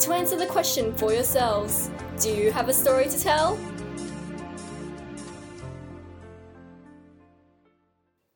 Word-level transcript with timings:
to 0.00 0.14
answer 0.14 0.34
the 0.34 0.46
question 0.46 0.94
for 0.94 1.12
yourselves 1.12 1.90
Do 2.20 2.30
you 2.30 2.50
have 2.52 2.70
a 2.70 2.72
story 2.72 3.06
to 3.06 3.20
tell? 3.20 3.58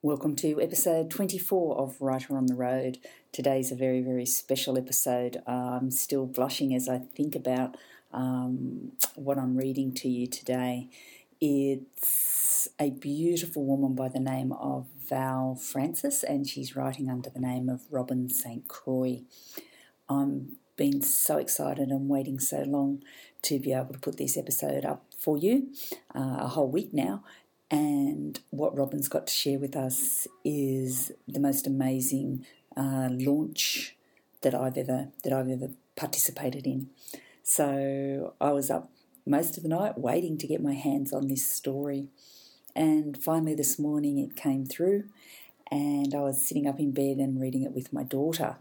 Welcome 0.02 0.36
to 0.36 0.60
episode 0.60 1.10
24 1.10 1.78
of 1.78 2.02
Writer 2.02 2.36
on 2.36 2.44
the 2.44 2.54
Road. 2.54 2.98
Today's 3.32 3.72
a 3.72 3.74
very, 3.74 4.02
very 4.02 4.26
special 4.26 4.76
episode. 4.76 5.42
I'm 5.46 5.90
still 5.90 6.26
blushing 6.26 6.74
as 6.74 6.86
I 6.86 6.98
think 6.98 7.34
about 7.34 7.78
um, 8.12 8.92
what 9.14 9.38
I'm 9.38 9.56
reading 9.56 9.94
to 9.94 10.08
you 10.10 10.26
today. 10.26 10.90
It's 11.40 12.68
a 12.78 12.90
beautiful 12.90 13.64
woman 13.64 13.94
by 13.94 14.10
the 14.10 14.20
name 14.20 14.52
of 14.52 14.86
Val 15.08 15.54
Francis, 15.54 16.22
and 16.22 16.46
she's 16.46 16.76
writing 16.76 17.08
under 17.08 17.30
the 17.30 17.40
name 17.40 17.70
of 17.70 17.90
Robin 17.90 18.28
St. 18.28 18.68
Croix. 18.68 19.22
I'm 20.10 20.58
been 20.76 21.02
so 21.02 21.38
excited 21.38 21.88
and 21.88 22.08
waiting 22.08 22.40
so 22.40 22.62
long 22.66 23.02
to 23.42 23.58
be 23.58 23.72
able 23.72 23.92
to 23.92 23.98
put 23.98 24.16
this 24.16 24.36
episode 24.36 24.84
up 24.84 25.04
for 25.18 25.36
you, 25.38 25.68
uh, 26.14 26.38
a 26.40 26.48
whole 26.48 26.68
week 26.68 26.92
now, 26.92 27.22
and 27.70 28.40
what 28.50 28.76
Robin's 28.76 29.08
got 29.08 29.26
to 29.26 29.32
share 29.32 29.58
with 29.58 29.76
us 29.76 30.26
is 30.44 31.12
the 31.26 31.40
most 31.40 31.66
amazing 31.66 32.46
uh, 32.76 33.08
launch 33.10 33.96
that 34.42 34.54
I've 34.54 34.76
ever 34.76 35.08
that 35.22 35.32
I've 35.32 35.48
ever 35.48 35.68
participated 35.96 36.66
in. 36.66 36.90
So 37.42 38.34
I 38.40 38.52
was 38.52 38.70
up 38.70 38.90
most 39.26 39.56
of 39.56 39.62
the 39.62 39.68
night 39.68 39.98
waiting 39.98 40.36
to 40.38 40.46
get 40.46 40.62
my 40.62 40.74
hands 40.74 41.12
on 41.12 41.28
this 41.28 41.46
story, 41.46 42.08
and 42.76 43.22
finally 43.22 43.54
this 43.54 43.78
morning 43.78 44.18
it 44.18 44.36
came 44.36 44.66
through, 44.66 45.04
and 45.70 46.14
I 46.14 46.20
was 46.20 46.46
sitting 46.46 46.66
up 46.66 46.78
in 46.78 46.92
bed 46.92 47.16
and 47.18 47.40
reading 47.40 47.62
it 47.62 47.72
with 47.72 47.92
my 47.92 48.02
daughter, 48.02 48.56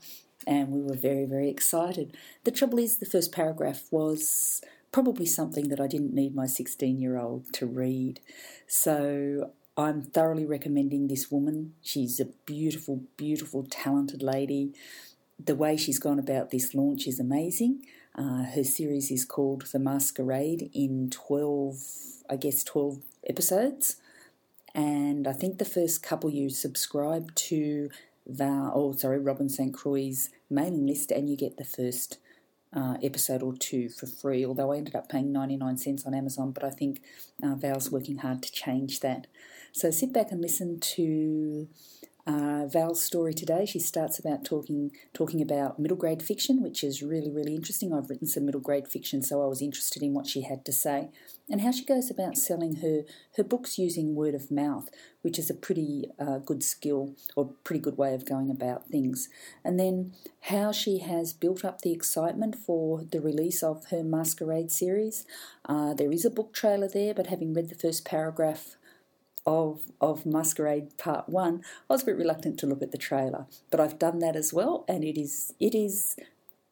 and 0.46 0.70
we 0.70 0.82
were 0.82 0.96
very 0.96 1.26
very 1.26 1.50
excited. 1.50 2.16
The 2.44 2.52
trouble 2.52 2.80
is, 2.80 2.98
the 2.98 3.06
first 3.06 3.32
paragraph 3.32 3.88
was 3.92 4.62
probably 4.92 5.26
something 5.26 5.70
that 5.70 5.82
I 5.82 5.88
didn't 5.88 6.14
need 6.14 6.36
my 6.36 6.46
16 6.46 7.02
year 7.02 7.18
old 7.18 7.52
to 7.54 7.66
read. 7.66 8.22
So 8.68 9.52
I'm 9.76 10.04
thoroughly 10.04 10.46
recommending 10.46 11.08
this 11.08 11.32
woman. 11.32 11.74
She's 11.82 12.20
a 12.20 12.26
beautiful, 12.46 13.02
beautiful, 13.18 13.66
talented 13.70 14.22
lady. 14.22 14.74
The 15.44 15.56
way 15.56 15.76
she's 15.76 16.00
gone 16.00 16.20
about 16.20 16.52
this 16.52 16.76
launch 16.76 17.08
is 17.08 17.20
amazing. 17.20 17.86
Uh, 18.16 18.44
her 18.44 18.64
series 18.64 19.10
is 19.10 19.26
called 19.26 19.66
The 19.66 19.80
Masquerade 19.80 20.70
in 20.74 21.10
12, 21.10 21.78
I 22.30 22.36
guess, 22.36 22.64
12 22.64 23.00
episodes. 23.28 23.98
And 24.76 25.28
I 25.28 25.34
think 25.34 25.58
the 25.58 25.66
first 25.66 26.04
couple 26.04 26.30
you 26.30 26.52
subscribe 26.52 27.34
to 27.36 27.90
Val, 28.26 28.72
oh, 28.74 28.92
sorry, 28.94 29.20
Robin 29.20 29.50
St. 29.50 29.74
Croix's 29.74 30.30
mailing 30.50 30.88
list 30.88 31.12
and 31.12 31.30
you 31.30 31.36
get 31.36 31.58
the 31.58 31.66
first 31.66 32.20
uh, 32.76 32.96
episode 33.04 33.44
or 33.44 33.54
two 33.54 33.90
for 33.90 34.08
free, 34.08 34.46
although 34.46 34.72
I 34.72 34.78
ended 34.78 34.96
up 34.96 35.10
paying 35.10 35.32
99 35.32 35.78
cents 35.78 36.06
on 36.06 36.14
Amazon, 36.14 36.52
but 36.52 36.64
I 36.64 36.70
think 36.70 37.02
uh, 37.44 37.56
Val's 37.56 37.92
working 37.92 38.18
hard 38.18 38.42
to 38.44 38.52
change 38.52 39.02
that. 39.02 39.28
So 39.72 39.92
sit 39.92 40.14
back 40.14 40.32
and 40.32 40.42
listen 40.42 40.80
to 40.80 41.68
uh, 42.26 42.66
Val's 42.68 43.02
story 43.02 43.34
today. 43.34 43.66
She 43.66 43.80
starts 43.80 44.18
about 44.18 44.46
talking 44.46 44.92
talking 45.14 45.42
about 45.42 45.80
middle 45.80 45.98
grade 45.98 46.24
fiction, 46.24 46.62
which 46.62 46.84
is 46.84 47.04
really 47.04 47.32
really 47.32 47.56
interesting. 47.56 47.94
I've 47.94 48.10
written 48.10 48.28
some 48.28 48.46
middle 48.46 48.62
grade 48.62 48.88
fiction, 48.88 49.22
so 49.22 49.44
I 49.44 49.48
was 49.48 49.62
interested 49.62 50.02
in 50.02 50.14
what 50.14 50.28
she 50.28 50.42
had 50.42 50.64
to 50.66 50.72
say 50.72 51.10
and 51.50 51.62
how 51.62 51.72
she 51.72 51.84
goes 51.84 52.10
about 52.10 52.38
selling 52.38 52.78
her 52.78 53.02
her 53.36 53.44
books 53.44 53.78
using 53.78 54.16
word 54.16 54.36
of 54.36 54.52
mouth, 54.52 54.90
which 55.22 55.38
is 55.38 55.50
a 55.50 55.54
pretty 55.54 56.06
uh, 56.20 56.38
good 56.38 56.64
skill 56.64 57.16
or 57.36 57.54
pretty 57.64 57.82
good 57.82 57.98
way 57.98 58.14
of 58.14 58.26
going 58.26 58.50
about 58.50 58.88
things. 58.88 59.28
And 59.64 59.80
then 59.80 60.14
how 60.42 60.72
she 60.72 61.00
has 61.00 61.34
built 61.34 61.66
up 61.66 61.82
the 61.82 61.92
excitement 61.92 62.56
for 62.56 63.04
the 63.04 63.22
release 63.22 63.62
of 63.62 63.86
her 63.92 64.04
Masquerade 64.04 64.72
series. 64.72 65.26
Uh, 65.66 65.94
there 65.94 66.12
is 66.12 66.26
a 66.26 66.30
book 66.30 66.54
trailer 66.54 66.88
there, 66.88 67.14
but 67.14 67.28
having 67.28 67.54
read 67.54 67.70
the 67.70 67.76
first 67.76 68.06
paragraph 68.06 68.76
of 69.46 69.92
of 70.00 70.26
Masquerade 70.26 70.98
Part 70.98 71.30
One, 71.30 71.64
I 71.90 71.94
was 71.94 72.04
a 72.04 72.06
bit 72.06 72.18
reluctant 72.18 72.60
to 72.60 72.68
look 72.68 72.82
at 72.82 72.92
the 72.92 72.98
trailer, 72.98 73.46
but 73.70 73.80
I've 73.80 74.00
done 74.00 74.20
that 74.20 74.36
as 74.36 74.54
well, 74.54 74.86
and 74.88 75.04
it 75.04 75.20
is 75.20 75.54
it 75.60 75.76
is 75.76 76.16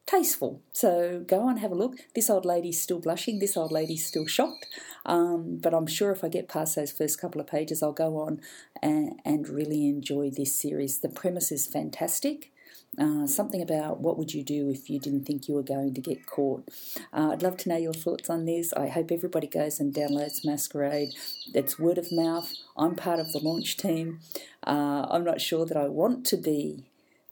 tasteful. 0.06 0.60
So 0.72 1.24
go 1.26 1.48
and 1.48 1.58
have 1.58 1.72
a 1.72 1.76
look. 1.76 1.94
This 2.14 2.28
old 2.28 2.44
lady's 2.44 2.80
still 2.80 2.98
blushing. 2.98 3.38
This 3.38 3.56
old 3.56 3.72
lady's 3.72 4.04
still 4.06 4.26
shocked. 4.26 4.66
Um, 5.06 5.58
but 5.62 5.72
I'm 5.74 5.86
sure 5.86 6.12
if 6.12 6.22
I 6.22 6.28
get 6.28 6.48
past 6.48 6.76
those 6.76 6.92
first 6.92 7.20
couple 7.20 7.40
of 7.40 7.46
pages, 7.46 7.82
I'll 7.82 7.92
go 7.92 8.18
on 8.18 8.40
and, 8.82 9.20
and 9.24 9.48
really 9.48 9.88
enjoy 9.88 10.30
this 10.30 10.54
series. 10.54 10.98
The 10.98 11.08
premise 11.08 11.50
is 11.50 11.66
fantastic. 11.66 12.51
Uh, 12.98 13.26
something 13.26 13.62
about 13.62 14.00
what 14.00 14.18
would 14.18 14.34
you 14.34 14.42
do 14.42 14.68
if 14.68 14.90
you 14.90 15.00
didn't 15.00 15.24
think 15.24 15.48
you 15.48 15.54
were 15.54 15.62
going 15.62 15.94
to 15.94 16.00
get 16.00 16.26
caught. 16.26 16.68
Uh, 17.10 17.30
I'd 17.32 17.42
love 17.42 17.56
to 17.58 17.70
know 17.70 17.78
your 17.78 17.94
thoughts 17.94 18.28
on 18.28 18.44
this. 18.44 18.70
I 18.74 18.88
hope 18.88 19.10
everybody 19.10 19.46
goes 19.46 19.80
and 19.80 19.94
downloads 19.94 20.44
Masquerade. 20.44 21.14
It's 21.54 21.78
word 21.78 21.96
of 21.96 22.12
mouth. 22.12 22.52
I'm 22.76 22.94
part 22.94 23.18
of 23.18 23.32
the 23.32 23.38
launch 23.38 23.78
team. 23.78 24.20
Uh, 24.66 25.06
I'm 25.10 25.24
not 25.24 25.40
sure 25.40 25.64
that 25.64 25.76
I 25.76 25.88
want 25.88 26.26
to 26.26 26.36
be 26.36 26.84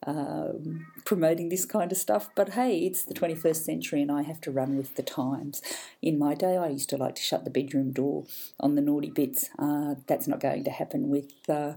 um, 0.05 0.87
promoting 1.05 1.49
this 1.49 1.65
kind 1.65 1.91
of 1.91 1.97
stuff. 1.97 2.29
But 2.35 2.49
hey, 2.49 2.79
it's 2.79 3.03
the 3.03 3.13
21st 3.13 3.63
century 3.63 4.01
and 4.01 4.11
I 4.11 4.23
have 4.23 4.41
to 4.41 4.51
run 4.51 4.77
with 4.77 4.95
the 4.95 5.03
times. 5.03 5.61
In 6.01 6.17
my 6.17 6.33
day, 6.33 6.57
I 6.57 6.69
used 6.69 6.89
to 6.89 6.97
like 6.97 7.15
to 7.15 7.21
shut 7.21 7.43
the 7.43 7.51
bedroom 7.51 7.91
door 7.91 8.25
on 8.59 8.75
the 8.75 8.81
naughty 8.81 9.11
bits. 9.11 9.49
Uh, 9.59 9.95
that's 10.07 10.27
not 10.27 10.39
going 10.39 10.63
to 10.63 10.71
happen 10.71 11.09
with 11.09 11.31
uh, 11.47 11.73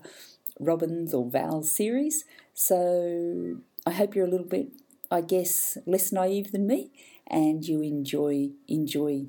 Robin's 0.59 1.13
or 1.13 1.29
Val's 1.29 1.71
series. 1.71 2.25
So 2.55 3.59
I 3.87 3.91
hope 3.91 4.15
you're 4.15 4.27
a 4.27 4.31
little 4.31 4.47
bit, 4.47 4.69
I 5.11 5.21
guess, 5.21 5.77
less 5.87 6.11
naive 6.11 6.53
than 6.53 6.67
me, 6.67 6.91
and 7.27 7.65
you 7.67 7.83
enjoy 7.83 8.51
enjoy 8.67 9.27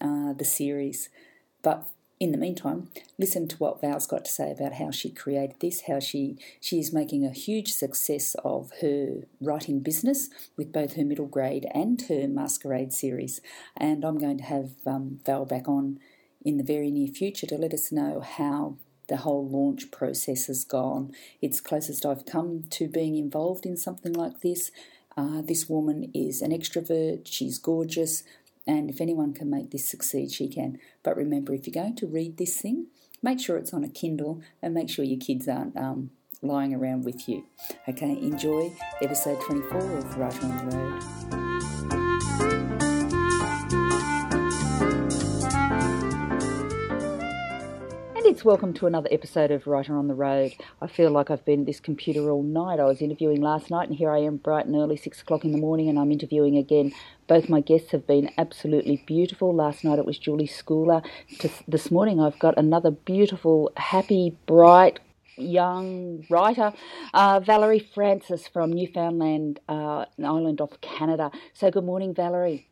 uh, 0.00 0.32
the 0.32 0.44
series. 0.44 1.08
But 1.62 1.88
in 2.20 2.30
the 2.32 2.38
meantime, 2.38 2.88
listen 3.18 3.48
to 3.48 3.56
what 3.56 3.80
Val's 3.80 4.06
got 4.06 4.24
to 4.24 4.30
say 4.30 4.52
about 4.52 4.74
how 4.74 4.90
she 4.92 5.10
created 5.10 5.56
this, 5.60 5.82
how 5.88 5.98
she 5.98 6.38
she 6.60 6.78
is 6.78 6.92
making 6.92 7.24
a 7.24 7.32
huge 7.32 7.72
success 7.72 8.36
of 8.44 8.70
her 8.80 9.24
writing 9.40 9.80
business 9.80 10.30
with 10.56 10.72
both 10.72 10.94
her 10.94 11.04
middle 11.04 11.26
grade 11.26 11.66
and 11.74 12.00
her 12.02 12.28
masquerade 12.28 12.92
series. 12.92 13.40
And 13.76 14.04
I'm 14.04 14.18
going 14.18 14.38
to 14.38 14.44
have 14.44 14.70
um, 14.86 15.20
Val 15.26 15.44
back 15.44 15.68
on 15.68 15.98
in 16.44 16.58
the 16.58 16.64
very 16.64 16.92
near 16.92 17.08
future 17.08 17.46
to 17.48 17.58
let 17.58 17.74
us 17.74 17.90
know 17.90 18.20
how 18.20 18.76
the 19.08 19.18
whole 19.18 19.48
launch 19.48 19.90
process 19.90 20.46
has 20.46 20.64
gone. 20.64 21.12
It's 21.40 21.60
closest 21.60 22.04
I've 22.04 22.26
come 22.26 22.64
to 22.70 22.88
being 22.88 23.16
involved 23.16 23.66
in 23.66 23.76
something 23.76 24.12
like 24.12 24.40
this. 24.40 24.70
Uh, 25.16 25.42
this 25.42 25.68
woman 25.68 26.10
is 26.14 26.42
an 26.42 26.50
extrovert, 26.50 27.26
she's 27.26 27.58
gorgeous, 27.58 28.22
and 28.66 28.90
if 28.90 29.00
anyone 29.00 29.32
can 29.32 29.48
make 29.48 29.70
this 29.70 29.88
succeed, 29.88 30.32
she 30.32 30.48
can. 30.48 30.78
But 31.02 31.16
remember, 31.16 31.54
if 31.54 31.66
you're 31.66 31.82
going 31.82 31.96
to 31.96 32.06
read 32.06 32.36
this 32.36 32.60
thing, 32.60 32.86
make 33.22 33.40
sure 33.40 33.56
it's 33.56 33.72
on 33.72 33.84
a 33.84 33.88
Kindle 33.88 34.42
and 34.60 34.74
make 34.74 34.90
sure 34.90 35.04
your 35.04 35.20
kids 35.20 35.48
aren't 35.48 35.76
um, 35.76 36.10
lying 36.42 36.74
around 36.74 37.04
with 37.04 37.28
you. 37.28 37.44
Okay, 37.88 38.18
enjoy 38.20 38.72
episode 39.00 39.40
24 39.42 39.80
of 39.98 40.18
Writer 40.18 40.46
on 40.46 40.68
the 40.68 40.76
Road. 40.76 41.45
It's 48.36 48.44
welcome 48.44 48.74
to 48.74 48.86
another 48.86 49.08
episode 49.10 49.50
of 49.50 49.66
Writer 49.66 49.96
on 49.96 50.08
the 50.08 50.14
Road. 50.14 50.52
I 50.82 50.88
feel 50.88 51.10
like 51.10 51.30
I've 51.30 51.46
been 51.46 51.60
at 51.60 51.66
this 51.66 51.80
computer 51.80 52.30
all 52.30 52.42
night. 52.42 52.78
I 52.78 52.84
was 52.84 53.00
interviewing 53.00 53.40
last 53.40 53.70
night, 53.70 53.88
and 53.88 53.96
here 53.96 54.10
I 54.10 54.18
am 54.18 54.36
bright 54.36 54.66
and 54.66 54.76
early, 54.76 54.98
six 54.98 55.22
o'clock 55.22 55.46
in 55.46 55.52
the 55.52 55.58
morning, 55.58 55.88
and 55.88 55.98
I'm 55.98 56.12
interviewing 56.12 56.58
again. 56.58 56.92
Both 57.28 57.48
my 57.48 57.62
guests 57.62 57.92
have 57.92 58.06
been 58.06 58.30
absolutely 58.36 59.02
beautiful. 59.06 59.54
Last 59.54 59.84
night 59.84 59.98
it 59.98 60.04
was 60.04 60.18
Julie 60.18 60.46
Schooler. 60.46 61.02
This 61.66 61.90
morning 61.90 62.20
I've 62.20 62.38
got 62.38 62.58
another 62.58 62.90
beautiful, 62.90 63.72
happy, 63.78 64.36
bright, 64.44 65.00
young 65.38 66.26
writer, 66.28 66.74
uh, 67.14 67.40
Valerie 67.40 67.88
Francis 67.94 68.46
from 68.46 68.70
Newfoundland 68.70 69.60
uh, 69.66 70.04
Island 70.22 70.60
off 70.60 70.78
Canada. 70.82 71.30
So, 71.54 71.70
good 71.70 71.84
morning, 71.84 72.12
Valerie. 72.14 72.68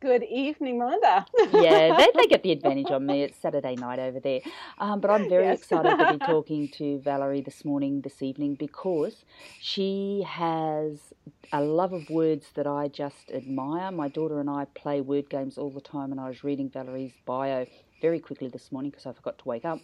Good 0.00 0.22
evening, 0.22 0.78
Melinda. 0.78 1.26
yeah, 1.52 1.94
they, 1.94 2.08
they, 2.16 2.26
get 2.30 2.42
the 2.42 2.52
advantage 2.52 2.90
on 2.90 3.04
me. 3.04 3.22
It's 3.22 3.36
Saturday 3.36 3.76
night 3.76 3.98
over 3.98 4.18
there. 4.18 4.40
Um, 4.78 4.98
but 4.98 5.10
I'm 5.10 5.28
very 5.28 5.44
yes. 5.44 5.58
excited 5.58 5.98
to 5.98 6.12
be 6.14 6.18
talking 6.24 6.68
to 6.78 7.00
Valerie 7.00 7.42
this 7.42 7.66
morning, 7.66 8.00
this 8.00 8.22
evening, 8.22 8.54
because 8.54 9.26
she 9.60 10.24
has 10.26 11.12
a 11.52 11.60
love 11.60 11.92
of 11.92 12.08
words 12.08 12.46
that 12.54 12.66
I 12.66 12.88
just 12.88 13.30
admire. 13.30 13.92
My 13.92 14.08
daughter 14.08 14.40
and 14.40 14.48
I 14.48 14.64
play 14.74 15.02
word 15.02 15.28
games 15.28 15.58
all 15.58 15.70
the 15.70 15.82
time, 15.82 16.12
and 16.12 16.20
I 16.20 16.28
was 16.28 16.42
reading 16.42 16.70
Valerie's 16.70 17.12
bio 17.26 17.66
very 18.00 18.20
quickly 18.20 18.48
this 18.48 18.72
morning 18.72 18.90
because 18.92 19.04
I 19.04 19.12
forgot 19.12 19.36
to 19.40 19.44
wake 19.48 19.66
up. 19.66 19.80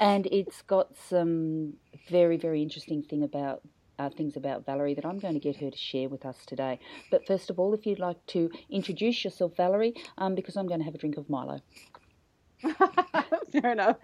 And 0.00 0.26
it's 0.32 0.62
got 0.62 0.96
some 0.96 1.74
very, 2.08 2.38
very 2.38 2.60
interesting 2.60 3.04
thing 3.04 3.22
about 3.22 3.62
uh, 4.00 4.08
things 4.08 4.36
about 4.36 4.64
Valerie 4.64 4.94
that 4.94 5.04
I'm 5.04 5.18
going 5.18 5.34
to 5.34 5.40
get 5.40 5.56
her 5.56 5.70
to 5.70 5.76
share 5.76 6.08
with 6.08 6.24
us 6.24 6.36
today. 6.46 6.78
But 7.10 7.26
first 7.26 7.50
of 7.50 7.58
all, 7.58 7.74
if 7.74 7.86
you'd 7.86 7.98
like 7.98 8.24
to 8.28 8.50
introduce 8.70 9.24
yourself, 9.24 9.56
Valerie, 9.56 9.94
um, 10.16 10.34
because 10.34 10.56
I'm 10.56 10.66
going 10.66 10.80
to 10.80 10.84
have 10.84 10.94
a 10.94 10.98
drink 10.98 11.16
of 11.18 11.28
Milo. 11.28 11.60
Fair 13.52 13.72
enough. 13.72 13.96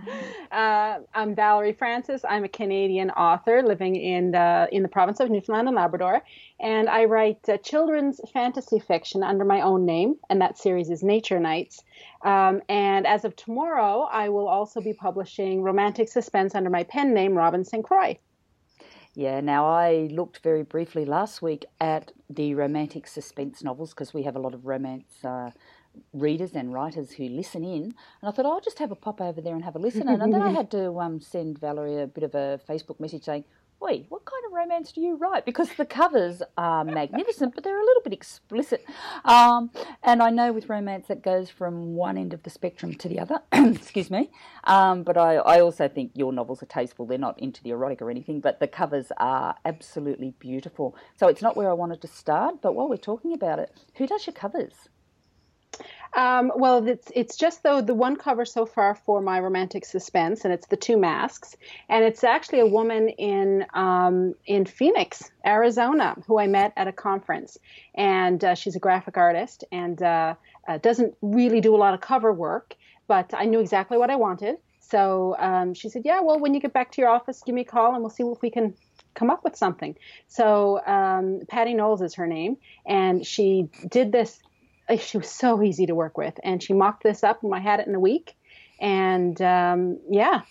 Uh, 0.50 1.00
I'm 1.14 1.34
Valerie 1.34 1.74
Francis. 1.74 2.24
I'm 2.28 2.44
a 2.44 2.48
Canadian 2.48 3.10
author 3.10 3.62
living 3.62 3.96
in 3.96 4.30
the 4.30 4.68
in 4.72 4.82
the 4.82 4.88
province 4.88 5.20
of 5.20 5.30
Newfoundland 5.30 5.68
and 5.68 5.76
Labrador, 5.76 6.22
and 6.58 6.88
I 6.88 7.04
write 7.04 7.46
uh, 7.48 7.58
children's 7.58 8.18
fantasy 8.32 8.78
fiction 8.78 9.22
under 9.22 9.44
my 9.44 9.60
own 9.60 9.84
name, 9.84 10.16
and 10.30 10.40
that 10.40 10.56
series 10.56 10.88
is 10.88 11.02
Nature 11.02 11.38
Nights. 11.38 11.84
Um, 12.22 12.62
and 12.68 13.06
as 13.06 13.26
of 13.26 13.36
tomorrow, 13.36 14.08
I 14.10 14.30
will 14.30 14.48
also 14.48 14.80
be 14.80 14.94
publishing 14.94 15.62
romantic 15.62 16.08
suspense 16.08 16.54
under 16.54 16.70
my 16.70 16.84
pen 16.84 17.12
name, 17.12 17.36
Robin 17.36 17.62
St. 17.62 17.84
Yeah, 19.16 19.40
now 19.40 19.64
I 19.64 20.10
looked 20.12 20.40
very 20.42 20.62
briefly 20.62 21.06
last 21.06 21.40
week 21.40 21.64
at 21.80 22.12
the 22.28 22.54
romantic 22.54 23.06
suspense 23.06 23.64
novels 23.64 23.94
because 23.94 24.12
we 24.12 24.24
have 24.24 24.36
a 24.36 24.38
lot 24.38 24.52
of 24.52 24.66
romance 24.66 25.24
uh, 25.24 25.52
readers 26.12 26.52
and 26.52 26.70
writers 26.70 27.12
who 27.12 27.24
listen 27.24 27.64
in, 27.64 27.82
and 27.82 27.94
I 28.22 28.30
thought 28.30 28.44
I'll 28.44 28.60
just 28.60 28.78
have 28.78 28.92
a 28.92 28.94
pop 28.94 29.22
over 29.22 29.40
there 29.40 29.54
and 29.54 29.64
have 29.64 29.74
a 29.74 29.78
listen. 29.78 30.06
and 30.06 30.20
then 30.34 30.42
I 30.42 30.50
had 30.60 30.70
to 30.72 30.98
um, 30.98 31.18
send 31.22 31.58
Valerie 31.58 32.02
a 32.02 32.06
bit 32.06 32.24
of 32.24 32.34
a 32.34 32.60
Facebook 32.68 33.00
message 33.00 33.24
saying, 33.24 33.44
wait, 33.80 34.06
what 34.08 34.24
kind 34.24 34.42
of 34.46 34.52
romance 34.52 34.92
do 34.92 35.00
you 35.00 35.16
write? 35.16 35.44
Because 35.44 35.68
the 35.74 35.84
covers 35.84 36.42
are 36.56 36.84
magnificent, 36.84 37.54
but 37.54 37.62
they're 37.62 37.80
a 37.80 37.84
little 37.84 38.02
bit 38.02 38.12
explicit. 38.12 38.84
Um, 39.24 39.70
and 40.02 40.22
I 40.22 40.30
know 40.30 40.52
with 40.52 40.68
romance 40.68 41.08
that 41.08 41.22
goes 41.22 41.50
from 41.50 41.94
one 41.94 42.16
end 42.16 42.32
of 42.32 42.42
the 42.42 42.50
spectrum 42.50 42.94
to 42.94 43.08
the 43.08 43.20
other. 43.20 43.40
Excuse 43.52 44.10
me. 44.10 44.30
Um, 44.64 45.02
but 45.02 45.16
I, 45.16 45.36
I 45.36 45.60
also 45.60 45.88
think 45.88 46.12
your 46.14 46.32
novels 46.32 46.62
are 46.62 46.66
tasteful. 46.66 47.06
They're 47.06 47.18
not 47.18 47.38
into 47.38 47.62
the 47.62 47.70
erotic 47.70 48.00
or 48.02 48.10
anything, 48.10 48.40
but 48.40 48.60
the 48.60 48.68
covers 48.68 49.12
are 49.18 49.56
absolutely 49.64 50.34
beautiful. 50.38 50.96
So 51.16 51.28
it's 51.28 51.42
not 51.42 51.56
where 51.56 51.70
I 51.70 51.74
wanted 51.74 52.00
to 52.02 52.08
start, 52.08 52.62
but 52.62 52.74
while 52.74 52.88
we're 52.88 52.96
talking 52.96 53.32
about 53.32 53.58
it, 53.58 53.72
who 53.96 54.06
does 54.06 54.26
your 54.26 54.34
covers? 54.34 54.88
Um, 56.16 56.50
well, 56.56 56.86
it's 56.88 57.10
it's 57.14 57.36
just 57.36 57.62
though 57.62 57.80
the 57.82 57.94
one 57.94 58.16
cover 58.16 58.44
so 58.44 58.64
far 58.64 58.94
for 58.94 59.20
my 59.20 59.38
romantic 59.38 59.84
suspense, 59.84 60.44
and 60.44 60.52
it's 60.52 60.66
the 60.68 60.76
two 60.76 60.96
masks, 60.96 61.56
and 61.88 62.04
it's 62.04 62.24
actually 62.24 62.60
a 62.60 62.66
woman 62.66 63.10
in 63.10 63.66
um, 63.74 64.34
in 64.46 64.64
Phoenix, 64.64 65.30
Arizona, 65.44 66.16
who 66.26 66.38
I 66.38 66.46
met 66.46 66.72
at 66.76 66.88
a 66.88 66.92
conference, 66.92 67.58
and 67.94 68.42
uh, 68.42 68.54
she's 68.54 68.76
a 68.76 68.78
graphic 68.78 69.16
artist 69.18 69.64
and 69.70 70.02
uh, 70.02 70.34
uh, 70.66 70.78
doesn't 70.78 71.14
really 71.20 71.60
do 71.60 71.74
a 71.74 71.78
lot 71.78 71.92
of 71.92 72.00
cover 72.00 72.32
work, 72.32 72.74
but 73.08 73.32
I 73.34 73.44
knew 73.44 73.60
exactly 73.60 73.98
what 73.98 74.10
I 74.10 74.16
wanted. 74.16 74.56
So 74.80 75.36
um, 75.38 75.74
she 75.74 75.88
said, 75.90 76.02
"Yeah, 76.04 76.20
well, 76.20 76.38
when 76.38 76.54
you 76.54 76.60
get 76.60 76.72
back 76.72 76.92
to 76.92 77.02
your 77.02 77.10
office, 77.10 77.42
give 77.44 77.54
me 77.54 77.62
a 77.62 77.64
call, 77.64 77.92
and 77.92 78.00
we'll 78.00 78.10
see 78.10 78.22
if 78.22 78.40
we 78.40 78.50
can 78.50 78.74
come 79.14 79.28
up 79.28 79.44
with 79.44 79.56
something." 79.56 79.96
So 80.28 80.80
um, 80.86 81.40
Patty 81.48 81.74
Knowles 81.74 82.00
is 82.00 82.14
her 82.14 82.26
name, 82.26 82.56
and 82.86 83.26
she 83.26 83.68
did 83.90 84.12
this 84.12 84.40
she 84.98 85.18
was 85.18 85.28
so 85.28 85.62
easy 85.62 85.86
to 85.86 85.94
work 85.94 86.16
with, 86.16 86.38
and 86.42 86.62
she 86.62 86.72
mocked 86.72 87.02
this 87.02 87.24
up, 87.24 87.42
and 87.42 87.54
I 87.54 87.58
had 87.58 87.80
it 87.80 87.86
in 87.86 87.94
a 87.94 88.00
week, 88.00 88.36
and 88.80 89.40
um, 89.42 89.98
yeah, 90.10 90.42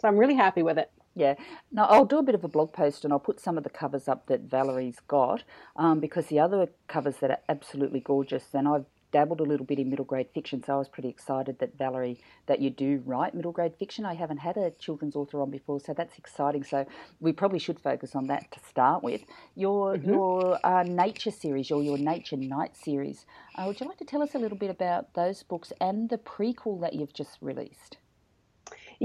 so 0.00 0.08
I'm 0.08 0.16
really 0.16 0.34
happy 0.34 0.62
with 0.62 0.78
it. 0.78 0.90
Yeah. 1.14 1.34
Now, 1.70 1.84
I'll 1.84 2.04
do 2.04 2.18
a 2.18 2.22
bit 2.22 2.34
of 2.34 2.42
a 2.42 2.48
blog 2.48 2.72
post 2.72 3.04
and 3.04 3.12
I'll 3.12 3.20
put 3.20 3.38
some 3.38 3.56
of 3.56 3.62
the 3.62 3.70
covers 3.70 4.08
up 4.08 4.26
that 4.26 4.42
Valerie's 4.42 4.98
got 5.06 5.44
um, 5.76 6.00
because 6.00 6.26
the 6.26 6.40
other 6.40 6.68
covers 6.88 7.18
that 7.18 7.30
are 7.30 7.38
absolutely 7.48 8.00
gorgeous, 8.00 8.46
and 8.52 8.66
I've 8.66 8.86
dabbled 9.14 9.40
a 9.40 9.44
little 9.44 9.64
bit 9.64 9.78
in 9.78 9.88
middle 9.88 10.04
grade 10.04 10.26
fiction, 10.34 10.60
so 10.64 10.74
I 10.74 10.76
was 10.76 10.88
pretty 10.88 11.08
excited 11.08 11.60
that 11.60 11.78
Valerie 11.78 12.18
that 12.46 12.60
you 12.60 12.68
do 12.68 13.00
write 13.06 13.32
middle 13.32 13.52
grade 13.52 13.76
fiction. 13.78 14.04
I 14.04 14.14
haven't 14.14 14.38
had 14.38 14.56
a 14.56 14.72
children's 14.72 15.14
author 15.14 15.40
on 15.40 15.50
before, 15.50 15.78
so 15.78 15.94
that's 15.94 16.18
exciting. 16.18 16.64
So 16.64 16.84
we 17.20 17.32
probably 17.32 17.60
should 17.60 17.78
focus 17.78 18.16
on 18.16 18.26
that 18.26 18.50
to 18.50 18.58
start 18.68 19.04
with. 19.04 19.22
Your 19.54 19.96
mm-hmm. 19.96 20.10
your 20.10 20.58
uh, 20.66 20.82
nature 20.82 21.30
series, 21.30 21.70
or 21.70 21.80
your 21.80 21.96
Nature 21.96 22.36
Night 22.36 22.76
series. 22.76 23.24
Uh, 23.54 23.66
would 23.68 23.78
you 23.80 23.86
like 23.86 23.98
to 23.98 24.04
tell 24.04 24.20
us 24.20 24.34
a 24.34 24.38
little 24.38 24.58
bit 24.58 24.70
about 24.70 25.14
those 25.14 25.44
books 25.44 25.72
and 25.80 26.10
the 26.10 26.18
prequel 26.18 26.80
that 26.80 26.94
you've 26.94 27.14
just 27.14 27.38
released? 27.40 27.98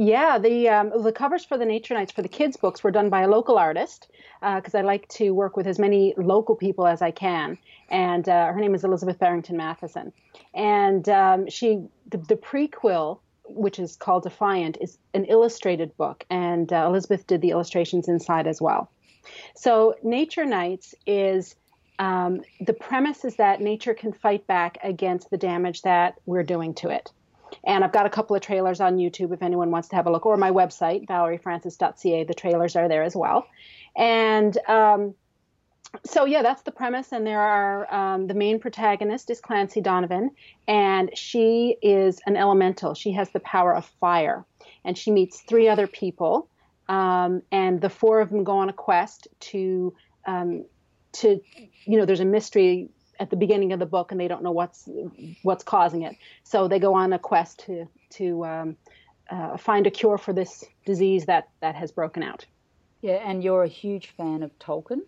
Yeah, 0.01 0.39
the 0.39 0.69
um, 0.69 1.03
the 1.03 1.11
covers 1.11 1.43
for 1.43 1.57
the 1.57 1.65
Nature 1.65 1.93
Nights 1.93 2.13
for 2.13 2.21
the 2.21 2.29
kids' 2.29 2.55
books 2.55 2.81
were 2.81 2.89
done 2.89 3.09
by 3.09 3.23
a 3.23 3.27
local 3.27 3.57
artist 3.57 4.07
because 4.39 4.73
uh, 4.73 4.77
I 4.77 4.81
like 4.81 5.09
to 5.09 5.31
work 5.31 5.57
with 5.57 5.67
as 5.67 5.77
many 5.77 6.13
local 6.15 6.55
people 6.55 6.87
as 6.87 7.01
I 7.01 7.11
can. 7.11 7.57
And 7.89 8.29
uh, 8.29 8.45
her 8.45 8.61
name 8.61 8.73
is 8.73 8.85
Elizabeth 8.85 9.19
Barrington 9.19 9.57
Matheson, 9.57 10.13
and 10.53 11.09
um, 11.09 11.49
she 11.49 11.83
the, 12.07 12.17
the, 12.17 12.37
prequel. 12.37 13.19
Which 13.43 13.77
is 13.77 13.97
called 13.97 14.23
Defiant 14.23 14.77
is 14.79 14.99
an 15.13 15.25
illustrated 15.25 15.97
book, 15.97 16.23
and 16.29 16.71
uh, 16.71 16.85
Elizabeth 16.87 17.27
did 17.27 17.41
the 17.41 17.49
illustrations 17.49 18.07
inside 18.07 18.47
as 18.47 18.61
well. 18.61 18.89
So, 19.55 19.95
Nature 20.01 20.45
Nights 20.45 20.95
is 21.07 21.55
um, 21.97 22.41
the 22.61 22.73
premise 22.73 23.25
is 23.25 23.35
that 23.35 23.59
nature 23.59 23.93
can 23.93 24.13
fight 24.13 24.47
back 24.47 24.77
against 24.81 25.29
the 25.29 25.37
damage 25.37 25.81
that 25.81 26.13
we're 26.25 26.43
doing 26.43 26.73
to 26.75 26.89
it. 26.89 27.11
And 27.63 27.83
I've 27.83 27.91
got 27.91 28.05
a 28.05 28.09
couple 28.09 28.35
of 28.35 28.41
trailers 28.41 28.79
on 28.79 28.97
YouTube 28.97 29.33
if 29.33 29.41
anyone 29.41 29.71
wants 29.71 29.89
to 29.89 29.95
have 29.95 30.07
a 30.07 30.11
look, 30.11 30.25
or 30.25 30.37
my 30.37 30.51
website, 30.51 31.07
valeriefrancis.ca. 31.07 32.23
The 32.23 32.33
trailers 32.33 32.75
are 32.75 32.87
there 32.87 33.03
as 33.03 33.15
well. 33.15 33.47
And 33.95 34.57
um, 34.67 35.15
so, 36.05 36.25
yeah, 36.25 36.41
that's 36.41 36.61
the 36.61 36.71
premise. 36.71 37.11
And 37.11 37.25
there 37.25 37.41
are 37.41 37.93
um, 37.93 38.27
the 38.27 38.33
main 38.33 38.59
protagonist 38.59 39.29
is 39.29 39.41
Clancy 39.41 39.81
Donovan, 39.81 40.31
and 40.67 41.15
she 41.17 41.77
is 41.81 42.19
an 42.25 42.37
elemental. 42.37 42.93
She 42.93 43.11
has 43.13 43.29
the 43.31 43.39
power 43.39 43.75
of 43.75 43.85
fire, 43.99 44.45
and 44.85 44.97
she 44.97 45.11
meets 45.11 45.41
three 45.41 45.67
other 45.67 45.87
people. 45.87 46.47
Um, 46.87 47.43
and 47.51 47.81
the 47.81 47.89
four 47.89 48.19
of 48.19 48.29
them 48.29 48.43
go 48.43 48.57
on 48.57 48.69
a 48.69 48.73
quest 48.73 49.27
to 49.51 49.93
um, 50.25 50.65
to 51.11 51.39
you 51.85 51.97
know 51.97 52.05
there's 52.05 52.19
a 52.19 52.25
mystery 52.25 52.89
at 53.19 53.29
the 53.29 53.35
beginning 53.35 53.73
of 53.73 53.79
the 53.79 53.85
book 53.85 54.11
and 54.11 54.19
they 54.19 54.27
don't 54.27 54.43
know 54.43 54.51
what's 54.51 54.87
what's 55.43 55.63
causing 55.63 56.03
it. 56.03 56.15
So 56.43 56.67
they 56.67 56.79
go 56.79 56.93
on 56.93 57.13
a 57.13 57.19
quest 57.19 57.59
to 57.65 57.87
to 58.11 58.45
um, 58.45 58.77
uh, 59.29 59.57
find 59.57 59.85
a 59.85 59.91
cure 59.91 60.17
for 60.17 60.33
this 60.33 60.63
disease 60.85 61.25
that 61.25 61.49
that 61.61 61.75
has 61.75 61.91
broken 61.91 62.23
out. 62.23 62.45
Yeah, 63.01 63.21
and 63.25 63.43
you're 63.43 63.63
a 63.63 63.67
huge 63.67 64.07
fan 64.17 64.43
of 64.43 64.57
Tolkien. 64.59 65.01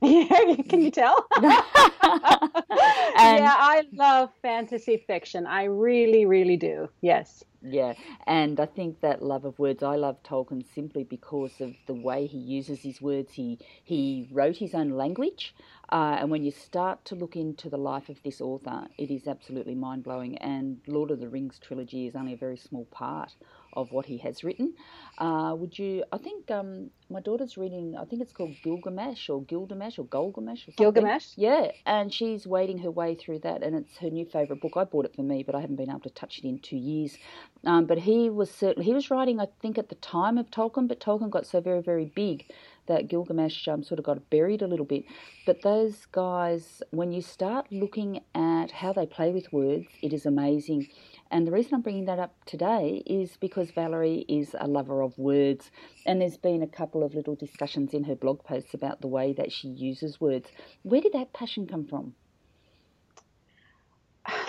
Yeah, 0.00 0.56
can 0.68 0.80
you 0.80 0.90
tell? 0.90 1.26
yeah, 1.42 1.62
I 2.02 3.84
love 3.92 4.30
fantasy 4.42 5.04
fiction. 5.06 5.46
I 5.46 5.64
really, 5.64 6.26
really 6.26 6.56
do. 6.56 6.88
Yes. 7.00 7.44
Yeah, 7.62 7.92
and 8.26 8.58
I 8.58 8.64
think 8.64 9.02
that 9.02 9.22
love 9.22 9.44
of 9.44 9.58
words, 9.58 9.82
I 9.82 9.96
love 9.96 10.22
Tolkien 10.22 10.64
simply 10.74 11.04
because 11.04 11.60
of 11.60 11.74
the 11.86 11.92
way 11.92 12.26
he 12.26 12.38
uses 12.38 12.80
his 12.80 13.02
words. 13.02 13.34
He 13.34 13.58
he 13.84 14.26
wrote 14.32 14.56
his 14.56 14.74
own 14.74 14.92
language, 14.92 15.54
uh, 15.90 16.16
and 16.18 16.30
when 16.30 16.42
you 16.42 16.52
start 16.52 17.04
to 17.06 17.14
look 17.14 17.36
into 17.36 17.68
the 17.68 17.76
life 17.76 18.08
of 18.08 18.22
this 18.22 18.40
author, 18.40 18.86
it 18.96 19.10
is 19.10 19.26
absolutely 19.26 19.74
mind 19.74 20.04
blowing. 20.04 20.38
And 20.38 20.80
Lord 20.86 21.10
of 21.10 21.20
the 21.20 21.28
Rings 21.28 21.58
trilogy 21.58 22.06
is 22.06 22.16
only 22.16 22.32
a 22.32 22.38
very 22.38 22.56
small 22.56 22.86
part 22.86 23.34
of 23.72 23.92
what 23.92 24.06
he 24.06 24.18
has 24.18 24.42
written. 24.42 24.74
Uh, 25.18 25.54
would 25.56 25.78
you? 25.78 26.04
I 26.12 26.18
think 26.18 26.50
um, 26.50 26.90
my 27.08 27.20
daughter's 27.20 27.56
reading. 27.56 27.96
I 27.98 28.04
think 28.04 28.22
it's 28.22 28.32
called 28.32 28.54
Gilgamesh 28.62 29.28
or 29.28 29.42
Gilgamesh 29.42 29.98
or 29.98 30.04
Golgamesh 30.04 30.68
or 30.68 30.72
something. 30.72 30.92
Gilgamesh. 30.92 31.32
Yeah, 31.36 31.72
and 31.86 32.12
she's 32.12 32.46
wading 32.46 32.78
her 32.78 32.90
way 32.90 33.14
through 33.14 33.40
that, 33.40 33.62
and 33.62 33.76
it's 33.76 33.98
her 33.98 34.10
new 34.10 34.24
favourite 34.24 34.62
book. 34.62 34.72
I 34.76 34.84
bought 34.84 35.04
it 35.04 35.14
for 35.14 35.22
me, 35.22 35.42
but 35.42 35.54
I 35.54 35.60
haven't 35.60 35.76
been 35.76 35.90
able 35.90 36.00
to 36.00 36.10
touch 36.10 36.38
it 36.38 36.44
in 36.44 36.58
two 36.58 36.76
years. 36.76 37.18
Um, 37.64 37.86
but 37.86 37.98
he 37.98 38.30
was 38.30 38.50
certainly 38.50 38.86
he 38.86 38.94
was 38.94 39.10
writing. 39.10 39.40
I 39.40 39.48
think 39.60 39.78
at 39.78 39.88
the 39.88 39.96
time 39.96 40.38
of 40.38 40.50
Tolkien, 40.50 40.88
but 40.88 41.00
Tolkien 41.00 41.30
got 41.30 41.46
so 41.46 41.60
very 41.60 41.82
very 41.82 42.06
big 42.06 42.46
that 42.90 43.08
Gilgamesh 43.08 43.68
um, 43.68 43.82
sort 43.82 43.98
of 43.98 44.04
got 44.04 44.30
buried 44.30 44.62
a 44.62 44.66
little 44.66 44.84
bit. 44.84 45.04
But 45.46 45.62
those 45.62 46.06
guys, 46.06 46.82
when 46.90 47.12
you 47.12 47.22
start 47.22 47.66
looking 47.70 48.20
at 48.34 48.72
how 48.72 48.92
they 48.92 49.06
play 49.06 49.30
with 49.32 49.52
words, 49.52 49.86
it 50.02 50.12
is 50.12 50.26
amazing. 50.26 50.88
And 51.30 51.46
the 51.46 51.52
reason 51.52 51.74
I'm 51.74 51.80
bringing 51.82 52.06
that 52.06 52.18
up 52.18 52.34
today 52.44 53.02
is 53.06 53.36
because 53.36 53.70
Valerie 53.70 54.24
is 54.28 54.56
a 54.58 54.66
lover 54.66 55.00
of 55.00 55.16
words, 55.16 55.70
and 56.04 56.20
there's 56.20 56.36
been 56.36 56.62
a 56.62 56.66
couple 56.66 57.04
of 57.04 57.14
little 57.14 57.36
discussions 57.36 57.94
in 57.94 58.04
her 58.04 58.16
blog 58.16 58.42
posts 58.42 58.74
about 58.74 59.00
the 59.00 59.06
way 59.06 59.32
that 59.34 59.52
she 59.52 59.68
uses 59.68 60.20
words. 60.20 60.50
Where 60.82 61.00
did 61.00 61.12
that 61.12 61.32
passion 61.32 61.66
come 61.66 61.86
from? 61.86 62.14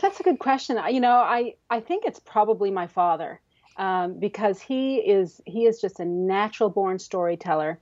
That's 0.01 0.19
a 0.19 0.23
good 0.23 0.39
question. 0.39 0.79
You 0.89 0.99
know, 0.99 1.13
I, 1.13 1.55
I 1.69 1.79
think 1.81 2.05
it's 2.05 2.19
probably 2.19 2.71
my 2.71 2.87
father. 2.87 3.39
Um, 3.77 4.19
because 4.19 4.59
he 4.59 4.97
is 4.97 5.39
he 5.45 5.65
is 5.65 5.79
just 5.79 6.01
a 6.01 6.05
natural 6.05 6.69
born 6.69 6.99
storyteller 6.99 7.79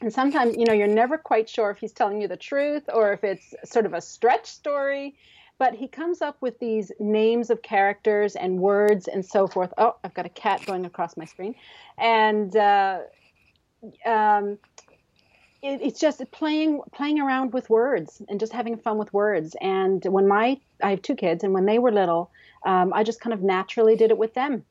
and 0.00 0.12
sometimes 0.12 0.56
you 0.56 0.66
know 0.66 0.72
you're 0.72 0.86
never 0.86 1.16
quite 1.16 1.48
sure 1.48 1.70
if 1.70 1.78
he's 1.78 1.92
telling 1.92 2.20
you 2.20 2.28
the 2.28 2.36
truth 2.36 2.84
or 2.92 3.12
if 3.12 3.24
it's 3.24 3.54
sort 3.64 3.86
of 3.86 3.94
a 3.94 4.00
stretch 4.00 4.46
story 4.46 5.14
But 5.58 5.74
he 5.74 5.86
comes 5.86 6.20
up 6.20 6.36
with 6.40 6.58
these 6.58 6.90
names 6.98 7.48
of 7.48 7.62
characters 7.62 8.34
and 8.34 8.58
words 8.58 9.06
and 9.06 9.24
so 9.24 9.46
forth. 9.46 9.72
Oh, 9.78 9.94
I've 10.02 10.14
got 10.14 10.26
a 10.26 10.30
cat 10.30 10.64
going 10.66 10.84
across 10.84 11.16
my 11.16 11.24
screen, 11.24 11.54
and 11.96 12.54
uh, 12.56 13.00
um, 14.04 14.58
it, 15.62 15.80
it's 15.80 16.00
just 16.00 16.22
playing 16.32 16.80
playing 16.92 17.20
around 17.20 17.52
with 17.52 17.70
words 17.70 18.20
and 18.28 18.40
just 18.40 18.52
having 18.52 18.76
fun 18.76 18.98
with 18.98 19.12
words. 19.12 19.56
And 19.60 20.04
when 20.04 20.26
my 20.26 20.58
I 20.82 20.90
have 20.90 21.02
two 21.02 21.14
kids, 21.14 21.44
and 21.44 21.54
when 21.54 21.66
they 21.66 21.78
were 21.78 21.92
little, 21.92 22.30
um, 22.66 22.92
I 22.92 23.04
just 23.04 23.20
kind 23.20 23.32
of 23.32 23.42
naturally 23.42 23.96
did 23.96 24.10
it 24.10 24.18
with 24.18 24.34
them. 24.34 24.64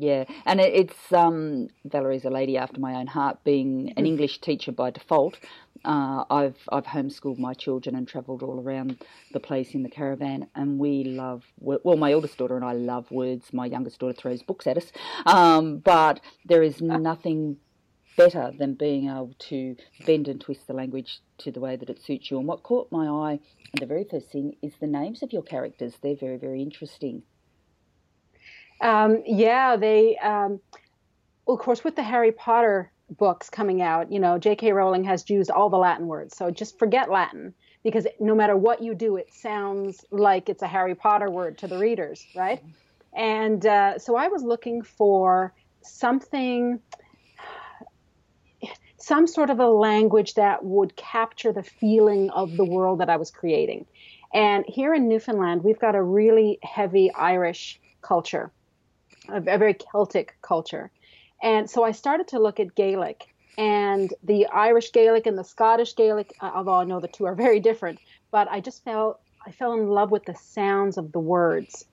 Yeah, 0.00 0.24
and 0.46 0.60
it's 0.60 1.12
um, 1.12 1.68
Valerie's 1.84 2.24
a 2.24 2.30
lady 2.30 2.56
after 2.56 2.80
my 2.80 2.94
own 2.94 3.06
heart. 3.06 3.44
Being 3.44 3.92
an 3.98 4.04
mm. 4.04 4.08
English 4.08 4.40
teacher 4.40 4.72
by 4.72 4.90
default, 4.90 5.38
uh, 5.84 6.24
I've 6.30 6.56
I've 6.72 6.86
homeschooled 6.86 7.38
my 7.38 7.52
children 7.52 7.94
and 7.94 8.08
travelled 8.08 8.42
all 8.42 8.58
around 8.58 8.96
the 9.34 9.40
place 9.40 9.74
in 9.74 9.82
the 9.82 9.90
caravan, 9.90 10.48
and 10.54 10.78
we 10.78 11.04
love 11.04 11.44
well. 11.58 11.98
My 11.98 12.12
eldest 12.12 12.38
daughter 12.38 12.56
and 12.56 12.64
I 12.64 12.72
love 12.72 13.10
words. 13.10 13.52
My 13.52 13.66
youngest 13.66 13.98
daughter 13.98 14.14
throws 14.14 14.42
books 14.42 14.66
at 14.66 14.78
us, 14.78 14.90
um, 15.26 15.78
but 15.78 16.20
there 16.46 16.62
is 16.62 16.80
ah. 16.80 16.96
nothing 16.96 17.58
better 18.16 18.52
than 18.58 18.74
being 18.74 19.04
able 19.04 19.34
to 19.50 19.76
bend 20.06 20.28
and 20.28 20.40
twist 20.40 20.66
the 20.66 20.72
language 20.72 21.20
to 21.38 21.52
the 21.52 21.60
way 21.60 21.76
that 21.76 21.90
it 21.90 22.02
suits 22.02 22.30
you. 22.30 22.38
And 22.38 22.48
what 22.48 22.62
caught 22.62 22.90
my 22.90 23.06
eye, 23.06 23.40
and 23.72 23.82
the 23.82 23.86
very 23.86 24.04
first 24.04 24.32
thing, 24.32 24.56
is 24.62 24.72
the 24.80 24.86
names 24.86 25.22
of 25.22 25.30
your 25.30 25.42
characters. 25.42 25.96
They're 26.02 26.16
very 26.16 26.38
very 26.38 26.62
interesting. 26.62 27.22
Um, 28.80 29.22
yeah, 29.26 29.76
they. 29.76 30.16
Um, 30.18 30.60
well, 31.46 31.56
of 31.56 31.62
course, 31.62 31.82
with 31.82 31.96
the 31.96 32.02
Harry 32.02 32.32
Potter 32.32 32.92
books 33.10 33.50
coming 33.50 33.82
out, 33.82 34.12
you 34.12 34.20
know, 34.20 34.38
J.K. 34.38 34.72
Rowling 34.72 35.04
has 35.04 35.28
used 35.28 35.50
all 35.50 35.68
the 35.68 35.76
Latin 35.76 36.06
words. 36.06 36.36
So 36.36 36.50
just 36.50 36.78
forget 36.78 37.10
Latin 37.10 37.54
because 37.82 38.06
no 38.20 38.34
matter 38.34 38.56
what 38.56 38.82
you 38.82 38.94
do, 38.94 39.16
it 39.16 39.32
sounds 39.32 40.04
like 40.10 40.48
it's 40.48 40.62
a 40.62 40.66
Harry 40.68 40.94
Potter 40.94 41.30
word 41.30 41.58
to 41.58 41.66
the 41.66 41.78
readers, 41.78 42.24
right? 42.36 42.62
And 43.12 43.64
uh, 43.64 43.98
so 43.98 44.16
I 44.16 44.28
was 44.28 44.42
looking 44.42 44.82
for 44.82 45.52
something, 45.82 46.80
some 48.98 49.26
sort 49.26 49.50
of 49.50 49.58
a 49.60 49.68
language 49.68 50.34
that 50.34 50.64
would 50.64 50.94
capture 50.94 51.52
the 51.52 51.62
feeling 51.62 52.30
of 52.30 52.56
the 52.56 52.64
world 52.64 53.00
that 53.00 53.10
I 53.10 53.16
was 53.16 53.30
creating. 53.30 53.86
And 54.32 54.64
here 54.68 54.94
in 54.94 55.08
Newfoundland, 55.08 55.64
we've 55.64 55.80
got 55.80 55.96
a 55.96 56.02
really 56.02 56.58
heavy 56.62 57.12
Irish 57.12 57.80
culture, 58.02 58.52
a, 59.28 59.40
very 59.40 59.74
Celtic 59.74 60.36
culture. 60.42 60.90
And 61.42 61.68
so 61.70 61.84
I 61.84 61.92
started 61.92 62.28
to 62.28 62.38
look 62.38 62.60
at 62.60 62.74
Gaelic 62.74 63.34
and 63.56 64.12
the 64.22 64.46
Irish 64.46 64.92
Gaelic 64.92 65.26
and 65.26 65.36
the 65.36 65.44
Scottish 65.44 65.94
Gaelic, 65.96 66.34
uh, 66.40 66.50
although 66.54 66.74
I 66.74 66.84
know 66.84 67.00
the 67.00 67.08
two 67.08 67.26
are 67.26 67.34
very 67.34 67.60
different, 67.60 67.98
but 68.30 68.48
I 68.50 68.60
just 68.60 68.84
felt 68.84 69.20
I 69.46 69.52
fell 69.52 69.72
in 69.72 69.88
love 69.88 70.10
with 70.10 70.24
the 70.24 70.34
sounds 70.34 70.98
of 70.98 71.12
the 71.12 71.18
words. 71.18 71.86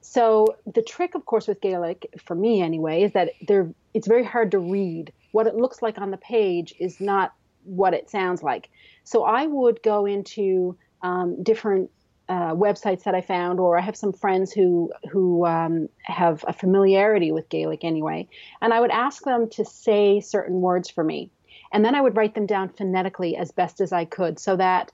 So 0.00 0.56
the 0.72 0.82
trick, 0.82 1.14
of 1.14 1.26
course, 1.26 1.48
with 1.48 1.60
Gaelic, 1.60 2.06
for 2.24 2.34
me 2.34 2.60
anyway, 2.60 3.02
is 3.02 3.12
that 3.12 3.30
they're 3.46 3.72
it's 3.94 4.08
very 4.08 4.24
hard 4.24 4.50
to 4.52 4.58
read. 4.58 5.12
What 5.32 5.46
it 5.46 5.54
looks 5.54 5.82
like 5.82 5.98
on 5.98 6.10
the 6.10 6.16
page 6.16 6.74
is 6.78 7.00
not 7.00 7.32
what 7.64 7.94
it 7.94 8.10
sounds 8.10 8.42
like. 8.42 8.68
So 9.04 9.24
I 9.24 9.46
would 9.46 9.82
go 9.82 10.06
into 10.06 10.76
um, 11.02 11.42
different 11.42 11.90
uh, 12.28 12.54
websites 12.54 13.04
that 13.04 13.14
I 13.14 13.20
found, 13.20 13.60
or 13.60 13.78
I 13.78 13.82
have 13.82 13.96
some 13.96 14.12
friends 14.12 14.52
who 14.52 14.92
who 15.10 15.44
um, 15.46 15.88
have 16.02 16.44
a 16.46 16.52
familiarity 16.52 17.32
with 17.32 17.48
Gaelic 17.48 17.84
anyway, 17.84 18.28
and 18.60 18.72
I 18.72 18.80
would 18.80 18.90
ask 18.90 19.22
them 19.24 19.48
to 19.50 19.64
say 19.64 20.20
certain 20.20 20.60
words 20.60 20.88
for 20.88 21.04
me, 21.04 21.30
and 21.72 21.84
then 21.84 21.94
I 21.94 22.00
would 22.00 22.16
write 22.16 22.34
them 22.34 22.46
down 22.46 22.68
phonetically 22.68 23.36
as 23.36 23.50
best 23.50 23.80
as 23.80 23.92
I 23.92 24.04
could, 24.04 24.38
so 24.38 24.56
that 24.56 24.92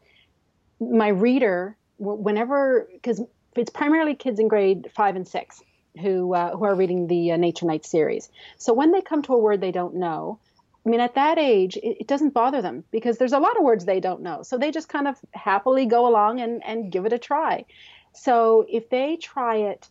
my 0.80 1.08
reader, 1.08 1.76
whenever, 1.98 2.88
because 2.92 3.20
it's 3.56 3.70
primarily 3.70 4.14
kids 4.14 4.40
in 4.40 4.48
grade 4.48 4.90
five 4.94 5.16
and 5.16 5.26
six 5.26 5.62
who 6.00 6.34
uh, 6.34 6.56
who 6.56 6.64
are 6.64 6.74
reading 6.74 7.06
the 7.06 7.32
uh, 7.32 7.36
Nature 7.36 7.66
Night 7.66 7.84
series, 7.84 8.28
so 8.56 8.72
when 8.72 8.92
they 8.92 9.02
come 9.02 9.22
to 9.22 9.34
a 9.34 9.38
word 9.38 9.60
they 9.60 9.72
don't 9.72 9.96
know, 9.96 10.38
I 10.88 10.90
mean, 10.90 11.00
at 11.00 11.16
that 11.16 11.36
age, 11.36 11.76
it, 11.76 12.00
it, 12.00 12.06
doesn't 12.06 12.32
bother 12.32 12.62
them 12.62 12.82
because 12.90 13.18
there's 13.18 13.34
a 13.34 13.38
lot 13.38 13.58
of 13.58 13.62
words 13.62 13.84
they 13.84 14.00
don't 14.00 14.22
know. 14.22 14.42
So 14.42 14.56
they 14.56 14.70
just 14.70 14.88
kind 14.88 15.06
of 15.06 15.18
happily 15.34 15.84
go 15.84 16.08
along 16.08 16.40
and, 16.40 16.64
and 16.64 16.90
give 16.90 17.04
it 17.04 17.12
a 17.12 17.18
try. 17.18 17.66
So 18.14 18.64
if 18.70 18.88
they 18.88 19.16
try 19.16 19.56
it 19.56 19.86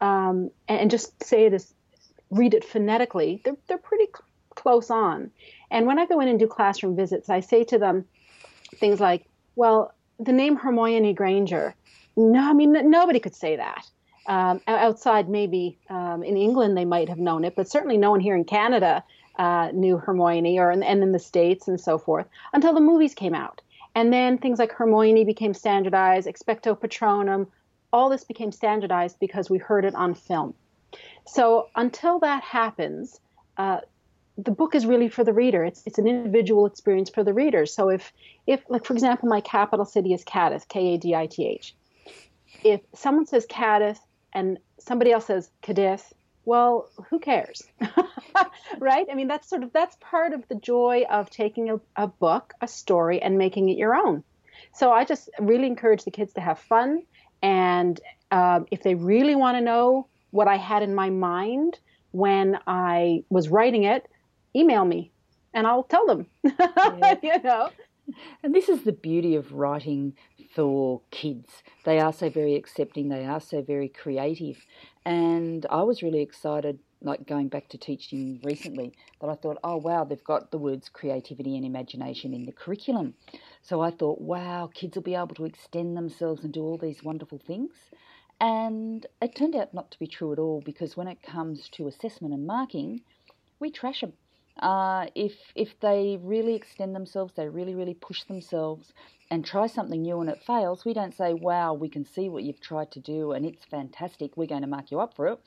um, 0.00 0.50
and, 0.66 0.90
just 0.90 1.22
say 1.22 1.44
it 1.44 1.52
as 1.52 1.74
read 2.30 2.54
it 2.54 2.64
phonetically, 2.64 3.42
they're, 3.44 3.58
they're 3.66 3.76
pretty 3.76 4.06
cl- 4.06 4.24
close 4.54 4.88
on. 4.88 5.30
And 5.70 5.86
when 5.86 5.98
I 5.98 6.06
go 6.06 6.20
in 6.20 6.28
and 6.28 6.38
do 6.38 6.46
classroom 6.46 6.96
visits, 6.96 7.28
I 7.28 7.40
say 7.40 7.62
to 7.64 7.78
them 7.78 8.06
things 8.76 8.98
like, 8.98 9.26
well, 9.56 9.92
the 10.18 10.32
name 10.32 10.56
Hermione 10.56 11.12
Granger, 11.12 11.74
no, 12.16 12.48
I 12.48 12.54
mean, 12.54 12.72
nobody 12.88 13.20
could 13.20 13.34
say 13.34 13.56
that. 13.56 13.86
Um, 14.26 14.62
outside, 14.66 15.28
maybe 15.28 15.76
um, 15.90 16.22
in 16.22 16.38
England, 16.38 16.78
they 16.78 16.86
might 16.86 17.10
have 17.10 17.18
known 17.18 17.44
it, 17.44 17.56
but 17.56 17.68
certainly 17.68 17.98
no 17.98 18.10
one 18.10 18.20
here 18.20 18.36
in 18.36 18.44
Canada 18.44 19.04
uh, 19.40 19.70
knew 19.72 19.96
Hermione, 19.96 20.58
or 20.58 20.70
and 20.70 20.84
in 20.84 21.12
the 21.12 21.18
states 21.18 21.66
and 21.66 21.80
so 21.80 21.96
forth, 21.96 22.26
until 22.52 22.74
the 22.74 22.80
movies 22.80 23.14
came 23.14 23.34
out. 23.34 23.62
And 23.94 24.12
then 24.12 24.36
things 24.36 24.58
like 24.58 24.70
Hermione 24.70 25.24
became 25.24 25.54
standardized, 25.54 26.28
Expecto 26.28 26.78
Patronum, 26.78 27.46
all 27.90 28.10
this 28.10 28.22
became 28.22 28.52
standardized 28.52 29.16
because 29.18 29.48
we 29.48 29.56
heard 29.56 29.86
it 29.86 29.94
on 29.94 30.12
film. 30.14 30.52
So 31.26 31.68
until 31.74 32.18
that 32.18 32.42
happens, 32.42 33.18
uh, 33.56 33.80
the 34.36 34.50
book 34.50 34.74
is 34.74 34.84
really 34.84 35.08
for 35.08 35.24
the 35.24 35.32
reader. 35.32 35.64
It's 35.64 35.82
it's 35.86 35.98
an 35.98 36.06
individual 36.06 36.66
experience 36.66 37.08
for 37.08 37.24
the 37.24 37.32
reader. 37.32 37.64
So 37.64 37.88
if 37.88 38.12
if 38.46 38.60
like 38.68 38.84
for 38.84 38.92
example, 38.92 39.28
my 39.28 39.40
capital 39.40 39.86
city 39.86 40.12
is 40.12 40.22
Cadiz, 40.22 40.66
K 40.68 40.94
A 40.94 40.98
D 40.98 41.14
I 41.14 41.26
T 41.26 41.46
H. 41.46 41.74
If 42.62 42.80
someone 42.94 43.26
says 43.26 43.46
Cadiz 43.46 43.98
and 44.34 44.58
somebody 44.78 45.12
else 45.12 45.26
says 45.26 45.50
Kadith, 45.62 46.12
well, 46.44 46.88
who 47.08 47.18
cares? 47.18 47.62
right? 48.78 49.06
I 49.10 49.14
mean, 49.14 49.28
that's 49.28 49.48
sort 49.48 49.62
of 49.62 49.72
that's 49.72 49.96
part 50.00 50.32
of 50.32 50.46
the 50.48 50.54
joy 50.54 51.04
of 51.10 51.30
taking 51.30 51.70
a, 51.70 51.80
a 51.96 52.06
book, 52.06 52.54
a 52.60 52.68
story, 52.68 53.20
and 53.20 53.38
making 53.38 53.68
it 53.68 53.78
your 53.78 53.94
own. 53.94 54.24
So 54.74 54.92
I 54.92 55.04
just 55.04 55.30
really 55.38 55.66
encourage 55.66 56.04
the 56.04 56.10
kids 56.10 56.32
to 56.34 56.40
have 56.40 56.58
fun, 56.58 57.02
and 57.42 58.00
um, 58.30 58.66
if 58.70 58.82
they 58.82 58.94
really 58.94 59.34
want 59.34 59.56
to 59.56 59.60
know 59.60 60.06
what 60.30 60.48
I 60.48 60.56
had 60.56 60.82
in 60.82 60.94
my 60.94 61.10
mind 61.10 61.78
when 62.12 62.58
I 62.66 63.24
was 63.30 63.48
writing 63.48 63.84
it, 63.84 64.08
email 64.54 64.84
me, 64.84 65.12
and 65.54 65.66
I'll 65.66 65.84
tell 65.84 66.06
them. 66.06 66.26
Yeah. 66.60 67.14
you 67.22 67.42
know. 67.42 67.70
And 68.42 68.54
this 68.54 68.68
is 68.68 68.82
the 68.82 68.92
beauty 68.92 69.36
of 69.36 69.52
writing 69.52 70.14
for 70.54 71.02
kids. 71.10 71.62
They 71.84 72.00
are 72.00 72.12
so 72.12 72.28
very 72.28 72.56
accepting, 72.56 73.08
they 73.08 73.24
are 73.24 73.40
so 73.40 73.62
very 73.62 73.88
creative. 73.88 74.64
And 75.04 75.66
I 75.70 75.82
was 75.82 76.02
really 76.02 76.20
excited, 76.20 76.78
like 77.00 77.26
going 77.26 77.48
back 77.48 77.68
to 77.70 77.78
teaching 77.78 78.40
recently, 78.44 78.92
that 79.20 79.28
I 79.28 79.34
thought, 79.34 79.58
oh, 79.64 79.76
wow, 79.76 80.04
they've 80.04 80.22
got 80.22 80.50
the 80.50 80.58
words 80.58 80.88
creativity 80.88 81.56
and 81.56 81.64
imagination 81.64 82.34
in 82.34 82.44
the 82.44 82.52
curriculum. 82.52 83.14
So 83.62 83.80
I 83.80 83.90
thought, 83.90 84.20
wow, 84.20 84.70
kids 84.72 84.96
will 84.96 85.02
be 85.02 85.14
able 85.14 85.34
to 85.36 85.46
extend 85.46 85.96
themselves 85.96 86.44
and 86.44 86.52
do 86.52 86.62
all 86.62 86.78
these 86.78 87.02
wonderful 87.02 87.38
things. 87.38 87.72
And 88.40 89.06
it 89.20 89.34
turned 89.34 89.54
out 89.54 89.74
not 89.74 89.90
to 89.90 89.98
be 89.98 90.06
true 90.06 90.32
at 90.32 90.38
all 90.38 90.62
because 90.64 90.96
when 90.96 91.08
it 91.08 91.22
comes 91.22 91.68
to 91.70 91.88
assessment 91.88 92.32
and 92.32 92.46
marking, 92.46 93.02
we 93.58 93.70
trash 93.70 94.00
them. 94.00 94.14
Uh, 94.58 95.06
if 95.14 95.34
if 95.54 95.78
they 95.80 96.18
really 96.22 96.54
extend 96.54 96.94
themselves, 96.94 97.32
they 97.34 97.48
really 97.48 97.74
really 97.74 97.94
push 97.94 98.24
themselves, 98.24 98.92
and 99.30 99.44
try 99.44 99.66
something 99.66 100.02
new 100.02 100.20
and 100.20 100.28
it 100.28 100.42
fails, 100.44 100.84
we 100.84 100.92
don't 100.92 101.16
say, 101.16 101.32
wow, 101.32 101.72
we 101.72 101.88
can 101.88 102.04
see 102.04 102.28
what 102.28 102.42
you've 102.42 102.60
tried 102.60 102.90
to 102.92 103.00
do 103.00 103.32
and 103.32 103.46
it's 103.46 103.64
fantastic, 103.64 104.36
we're 104.36 104.46
going 104.46 104.62
to 104.62 104.66
mark 104.66 104.90
you 104.90 105.00
up 105.00 105.14
for 105.14 105.28
it. 105.28 105.38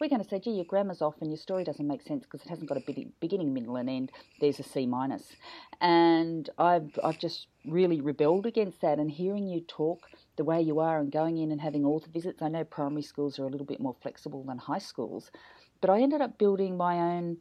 We're 0.00 0.08
going 0.08 0.22
to 0.22 0.28
say, 0.28 0.38
gee, 0.38 0.52
your 0.52 0.64
grammar's 0.64 1.02
off 1.02 1.16
and 1.20 1.30
your 1.30 1.38
story 1.38 1.64
doesn't 1.64 1.86
make 1.86 2.02
sense 2.02 2.24
because 2.24 2.42
it 2.42 2.48
hasn't 2.48 2.68
got 2.68 2.78
a 2.78 3.10
beginning, 3.20 3.52
middle, 3.52 3.74
and 3.74 3.90
end. 3.90 4.12
There's 4.40 4.60
a 4.60 4.62
C 4.62 4.86
minus. 4.86 5.34
And 5.80 6.48
I've, 6.56 6.96
I've 7.02 7.18
just 7.18 7.48
really 7.66 8.00
rebelled 8.00 8.46
against 8.46 8.80
that. 8.82 9.00
And 9.00 9.10
hearing 9.10 9.48
you 9.48 9.60
talk 9.60 10.06
the 10.36 10.44
way 10.44 10.62
you 10.62 10.78
are 10.78 11.00
and 11.00 11.10
going 11.10 11.38
in 11.38 11.50
and 11.50 11.60
having 11.60 11.84
author 11.84 12.10
visits, 12.12 12.42
I 12.42 12.48
know 12.48 12.62
primary 12.62 13.02
schools 13.02 13.40
are 13.40 13.46
a 13.46 13.48
little 13.48 13.66
bit 13.66 13.80
more 13.80 13.96
flexible 14.00 14.44
than 14.44 14.58
high 14.58 14.78
schools, 14.78 15.32
but 15.80 15.90
I 15.90 16.00
ended 16.00 16.20
up 16.20 16.38
building 16.38 16.76
my 16.76 16.98
own 16.98 17.38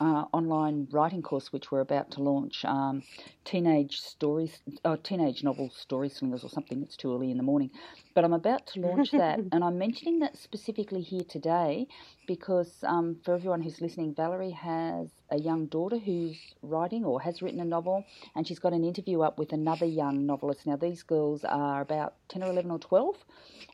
uh, 0.00 0.24
online 0.32 0.86
writing 0.90 1.22
course 1.22 1.52
which 1.52 1.70
we're 1.70 1.80
about 1.80 2.10
to 2.10 2.22
launch 2.22 2.64
um, 2.64 3.02
teenage 3.44 4.00
stories 4.00 4.60
uh, 4.84 4.96
teenage 5.02 5.42
novel 5.42 5.70
story 5.70 6.08
slingers 6.08 6.44
or 6.44 6.50
something 6.50 6.82
it's 6.82 6.96
too 6.96 7.14
early 7.14 7.30
in 7.30 7.36
the 7.36 7.42
morning. 7.42 7.70
But 8.14 8.24
i'm 8.24 8.32
about 8.32 8.66
to 8.68 8.80
launch 8.80 9.10
that 9.12 9.38
and 9.52 9.64
i'm 9.64 9.78
mentioning 9.78 10.18
that 10.20 10.36
specifically 10.36 11.02
here 11.02 11.24
today 11.28 11.86
because 12.26 12.84
um, 12.84 13.16
for 13.24 13.34
everyone 13.34 13.62
who's 13.62 13.80
listening 13.80 14.14
valerie 14.14 14.50
has 14.50 15.08
a 15.30 15.38
young 15.38 15.66
daughter 15.66 15.98
who's 15.98 16.38
writing 16.62 17.04
or 17.04 17.20
has 17.20 17.42
written 17.42 17.60
a 17.60 17.64
novel 17.64 18.04
and 18.34 18.46
she's 18.46 18.58
got 18.58 18.72
an 18.72 18.84
interview 18.84 19.22
up 19.22 19.38
with 19.38 19.52
another 19.52 19.86
young 19.86 20.26
novelist. 20.26 20.66
Now 20.66 20.76
these 20.76 21.02
girls 21.02 21.44
are 21.44 21.80
about 21.80 22.14
10 22.28 22.42
or 22.42 22.50
11 22.50 22.70
or 22.70 22.78
12 22.78 23.16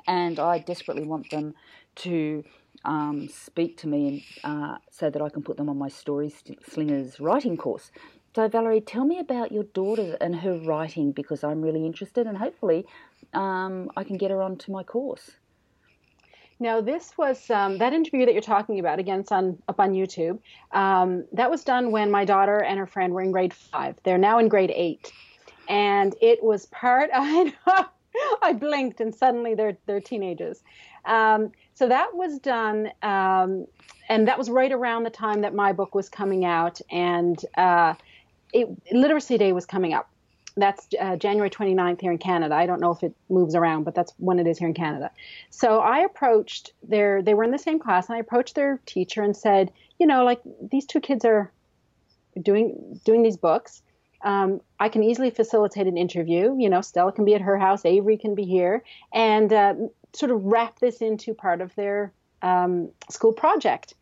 and 0.06 0.38
i 0.38 0.58
desperately 0.58 1.04
want 1.04 1.30
them 1.30 1.54
to 1.94 2.44
um, 2.84 3.28
speak 3.28 3.76
to 3.78 3.88
me 3.88 4.22
and, 4.44 4.72
uh, 4.72 4.78
so 4.90 5.10
that 5.10 5.22
I 5.22 5.28
can 5.28 5.42
put 5.42 5.56
them 5.56 5.68
on 5.68 5.78
my 5.78 5.88
Story 5.88 6.32
Slingers 6.68 7.20
writing 7.20 7.56
course. 7.56 7.90
So, 8.34 8.48
Valerie, 8.48 8.80
tell 8.80 9.04
me 9.04 9.18
about 9.18 9.52
your 9.52 9.64
daughter 9.64 10.16
and 10.20 10.34
her 10.36 10.58
writing 10.58 11.12
because 11.12 11.44
I'm 11.44 11.60
really 11.60 11.84
interested, 11.84 12.26
and 12.26 12.38
hopefully, 12.38 12.86
um, 13.34 13.90
I 13.96 14.04
can 14.04 14.16
get 14.16 14.30
her 14.30 14.40
onto 14.40 14.72
my 14.72 14.82
course. 14.82 15.32
Now, 16.62 16.80
this 16.80 17.18
was 17.18 17.50
um, 17.50 17.78
that 17.78 17.92
interview 17.92 18.24
that 18.24 18.32
you're 18.32 18.40
talking 18.40 18.78
about. 18.78 19.00
Again, 19.00 19.20
it's 19.20 19.32
on 19.32 19.60
up 19.68 19.80
on 19.80 19.92
YouTube. 19.92 20.38
Um, 20.70 21.24
that 21.32 21.50
was 21.50 21.64
done 21.64 21.90
when 21.90 22.10
my 22.10 22.24
daughter 22.24 22.62
and 22.62 22.78
her 22.78 22.86
friend 22.86 23.12
were 23.12 23.20
in 23.20 23.32
grade 23.32 23.52
five. 23.52 23.96
They're 24.04 24.16
now 24.16 24.38
in 24.38 24.48
grade 24.48 24.72
eight, 24.74 25.12
and 25.68 26.14
it 26.22 26.42
was 26.42 26.66
part. 26.66 27.10
I 27.14 27.52
know, 27.66 27.86
I 28.42 28.52
blinked, 28.52 29.00
and 29.00 29.14
suddenly 29.14 29.54
they're 29.54 29.76
they're 29.86 30.00
teenagers. 30.00 30.62
Um, 31.04 31.52
so 31.74 31.88
that 31.88 32.14
was 32.14 32.38
done, 32.38 32.90
um, 33.02 33.66
and 34.08 34.28
that 34.28 34.38
was 34.38 34.50
right 34.50 34.70
around 34.70 35.04
the 35.04 35.10
time 35.10 35.40
that 35.40 35.54
my 35.54 35.72
book 35.72 35.94
was 35.94 36.08
coming 36.08 36.44
out, 36.44 36.80
and 36.90 37.44
uh, 37.56 37.94
it, 38.52 38.68
Literacy 38.92 39.38
Day 39.38 39.52
was 39.52 39.66
coming 39.66 39.94
up 39.94 40.08
that's 40.56 40.86
uh, 41.00 41.16
January 41.16 41.50
29th 41.50 42.00
here 42.00 42.12
in 42.12 42.18
Canada. 42.18 42.54
I 42.54 42.66
don't 42.66 42.80
know 42.80 42.90
if 42.90 43.02
it 43.02 43.14
moves 43.28 43.54
around, 43.54 43.84
but 43.84 43.94
that's 43.94 44.12
when 44.18 44.38
it 44.38 44.46
is 44.46 44.58
here 44.58 44.68
in 44.68 44.74
Canada. 44.74 45.10
So 45.50 45.78
I 45.78 46.00
approached 46.00 46.72
their, 46.82 47.22
they 47.22 47.34
were 47.34 47.44
in 47.44 47.50
the 47.50 47.58
same 47.58 47.78
class, 47.78 48.08
and 48.08 48.16
I 48.16 48.18
approached 48.18 48.54
their 48.54 48.80
teacher 48.86 49.22
and 49.22 49.36
said, 49.36 49.72
you 49.98 50.06
know, 50.06 50.24
like 50.24 50.40
these 50.70 50.86
two 50.86 51.00
kids 51.00 51.24
are 51.24 51.50
doing 52.40 53.00
doing 53.04 53.22
these 53.22 53.36
books. 53.36 53.82
Um, 54.22 54.60
I 54.78 54.88
can 54.88 55.02
easily 55.02 55.30
facilitate 55.30 55.86
an 55.86 55.96
interview. 55.96 56.56
You 56.58 56.70
know, 56.70 56.80
Stella 56.80 57.12
can 57.12 57.24
be 57.24 57.34
at 57.34 57.40
her 57.40 57.58
house, 57.58 57.84
Avery 57.84 58.16
can 58.16 58.34
be 58.34 58.44
here, 58.44 58.84
and 59.12 59.52
uh, 59.52 59.74
sort 60.12 60.30
of 60.30 60.44
wrap 60.44 60.78
this 60.78 60.98
into 61.02 61.34
part 61.34 61.60
of 61.60 61.74
their 61.74 62.12
um, 62.42 62.90
school 63.10 63.32
project. 63.32 63.94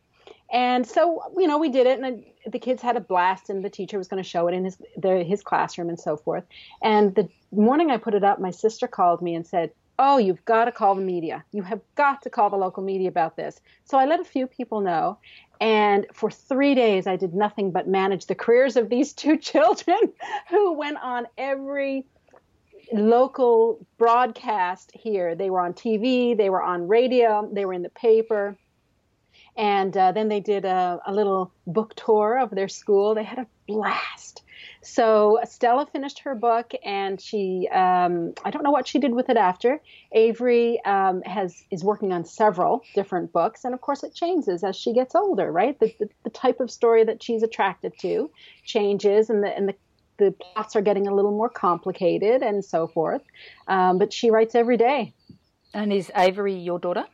And 0.53 0.87
so, 0.87 1.23
you 1.39 1.47
know, 1.47 1.59
we 1.59 1.69
did 1.69 1.87
it, 1.87 2.01
and 2.01 2.25
the 2.47 2.59
kids 2.59 2.83
had 2.83 2.97
a 2.97 3.01
blast, 3.01 3.51
and 3.51 3.65
the 3.65 3.71
teacher 3.71 3.99
was 3.99 4.09
going 4.09 4.23
to 4.23 4.29
show 4.29 4.49
it 4.49 4.55
in 4.55 4.65
his 4.65 4.77
their, 4.97 5.23
his 5.23 5.43
classroom 5.43 5.89
and 5.89 5.99
so 5.99 6.17
forth. 6.17 6.45
And 6.83 7.15
the 7.15 7.29
morning 7.53 7.91
I 7.91 7.99
put 7.99 8.15
it 8.15 8.25
up, 8.25 8.41
my 8.41 8.51
sister 8.51 8.89
called 8.89 9.23
me 9.23 9.35
and 9.35 9.47
said, 9.47 9.71
"Oh, 10.03 10.17
you've 10.17 10.45
got 10.45 10.65
to 10.65 10.73
call 10.73 10.95
the 10.95 11.03
media. 11.03 11.45
You 11.53 11.63
have 11.63 11.81
got 11.95 12.23
to 12.23 12.31
call 12.31 12.51
the 12.51 12.57
local 12.57 12.83
media 12.83 13.09
about 13.09 13.37
this." 13.37 13.61
So 13.85 13.99
I 13.99 14.07
let 14.07 14.21
a 14.21 14.25
few 14.25 14.47
people 14.47 14.81
know, 14.81 15.19
and 15.61 16.07
for 16.13 16.31
three 16.31 16.75
days 16.75 17.07
I 17.07 17.17
did 17.17 17.35
nothing 17.35 17.71
but 17.71 17.87
manage 17.87 18.27
the 18.27 18.35
careers 18.35 18.77
of 18.77 18.89
these 18.89 19.13
two 19.23 19.37
children, 19.37 20.01
who 20.49 20.73
went 20.73 20.99
on 21.03 21.27
every 21.37 22.07
local 22.93 23.87
broadcast 23.99 24.91
here. 24.95 25.35
They 25.35 25.51
were 25.51 25.61
on 25.61 25.75
TV, 25.75 26.37
they 26.37 26.51
were 26.51 26.63
on 26.63 26.89
radio, 26.89 27.49
they 27.53 27.65
were 27.65 27.75
in 27.75 27.83
the 27.83 27.91
paper 27.91 28.57
and 29.57 29.97
uh, 29.97 30.13
then 30.13 30.29
they 30.29 30.41
did 30.41 30.65
a, 30.65 31.01
a, 31.07 31.13
little 31.13 31.53
book 31.67 31.95
tour 31.95 32.39
of 32.39 32.51
their 32.51 32.69
school. 32.69 33.15
They 33.15 33.25
had 33.25 33.39
a 33.39 33.47
blast. 33.67 34.40
So 34.83 35.39
Stella 35.45 35.87
finished 35.87 36.21
her 36.21 36.35
book, 36.35 36.73
and 36.85 37.21
she 37.21 37.69
um, 37.71 38.33
I 38.45 38.51
don't 38.51 38.63
know 38.63 38.71
what 38.71 38.89
she 38.89 38.99
did 38.99 39.13
with 39.15 39.29
it 39.29 39.37
after. 39.37 39.81
Avery 40.13 40.83
um, 40.85 41.21
has 41.23 41.65
is 41.71 41.85
working 41.85 42.13
on 42.13 42.25
several 42.25 42.83
different 42.95 43.33
books, 43.33 43.65
and 43.65 43.75
of 43.75 43.81
course 43.83 44.03
it 44.03 44.15
changes 44.15 44.65
as 44.65 44.77
she 44.77 44.93
gets 44.95 45.15
older, 45.15 45.53
right? 45.53 45.79
The, 45.79 45.95
the, 45.99 46.09
the 46.25 46.31
type 46.31 46.61
of 46.61 46.71
story 46.71 47.05
that 47.05 47.23
she's 47.23 47.43
attracted 47.43 47.93
to 48.01 48.31
changes, 48.65 49.29
and 49.29 49.45
the 49.45 49.55
and 49.55 49.69
the 49.69 49.75
the 50.21 50.33
plots 50.33 50.77
are 50.77 50.83
getting 50.83 51.07
a 51.07 51.15
little 51.15 51.33
more 51.33 51.49
complicated 51.49 52.43
and 52.43 52.65
so 52.65 52.87
forth. 52.87 53.23
Um, 53.67 53.99
but 53.99 54.13
she 54.13 54.31
writes 54.31 54.55
every 54.55 54.77
day. 54.77 55.15
And 55.73 55.93
is 55.93 56.13
Avery 56.15 56.55
your 56.55 56.79
daughter? 56.79 57.07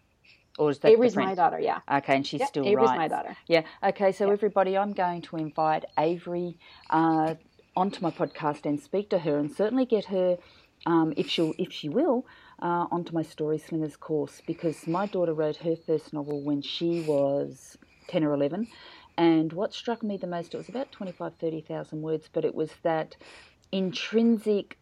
Or 0.59 0.71
is 0.71 0.79
that 0.81 0.91
Avery's 0.91 1.17
my 1.17 1.35
daughter, 1.35 1.61
yeah. 1.61 1.81
Okay, 1.91 2.17
and 2.17 2.27
she's 2.27 2.41
yep, 2.41 2.49
still 2.49 2.67
Avery's 2.67 2.89
writes. 2.89 2.99
my 2.99 3.09
daughter. 3.09 3.37
Yeah. 3.47 3.63
Okay, 3.83 4.13
so 4.13 4.25
yep. 4.25 4.33
everybody, 4.33 4.77
I'm 4.77 4.93
going 4.93 5.23
to 5.23 5.37
invite 5.37 5.85
Avery 5.99 6.59
uh, 6.89 7.35
onto 7.77 8.01
my 8.01 8.11
podcast 8.11 8.65
and 8.65 8.81
speak 8.81 9.11
to 9.11 9.19
her, 9.21 9.39
and 9.39 9.51
certainly 9.51 9.85
get 9.85 10.07
her, 10.07 10.39
um, 10.87 11.13
if 11.17 11.29
she'll 11.29 11.55
if 11.59 11.73
she 11.73 11.89
will, 11.89 12.27
uh, 12.61 12.87
onto 12.91 13.13
my 13.13 13.23
Story 13.23 13.59
Slingers 13.59 13.97
course 13.97 14.41
because 14.47 14.87
my 14.87 15.07
daughter 15.07 15.35
wrote 15.35 15.57
her 15.59 15.77
first 15.77 16.13
novel 16.13 16.41
when 16.41 16.63
she 16.63 17.03
was 17.03 17.77
ten 18.09 18.25
or 18.25 18.33
eleven, 18.33 18.69
and 19.17 19.53
what 19.53 19.73
struck 19.73 20.03
me 20.03 20.17
the 20.17 20.27
most, 20.27 20.53
it 20.55 20.59
was 20.59 20.69
about 20.69 20.93
25, 20.93 21.35
30,000 21.37 22.03
words, 22.03 22.29
but 22.33 22.45
it 22.45 22.55
was 22.55 22.71
that 22.83 23.17
intrinsic 23.73 24.79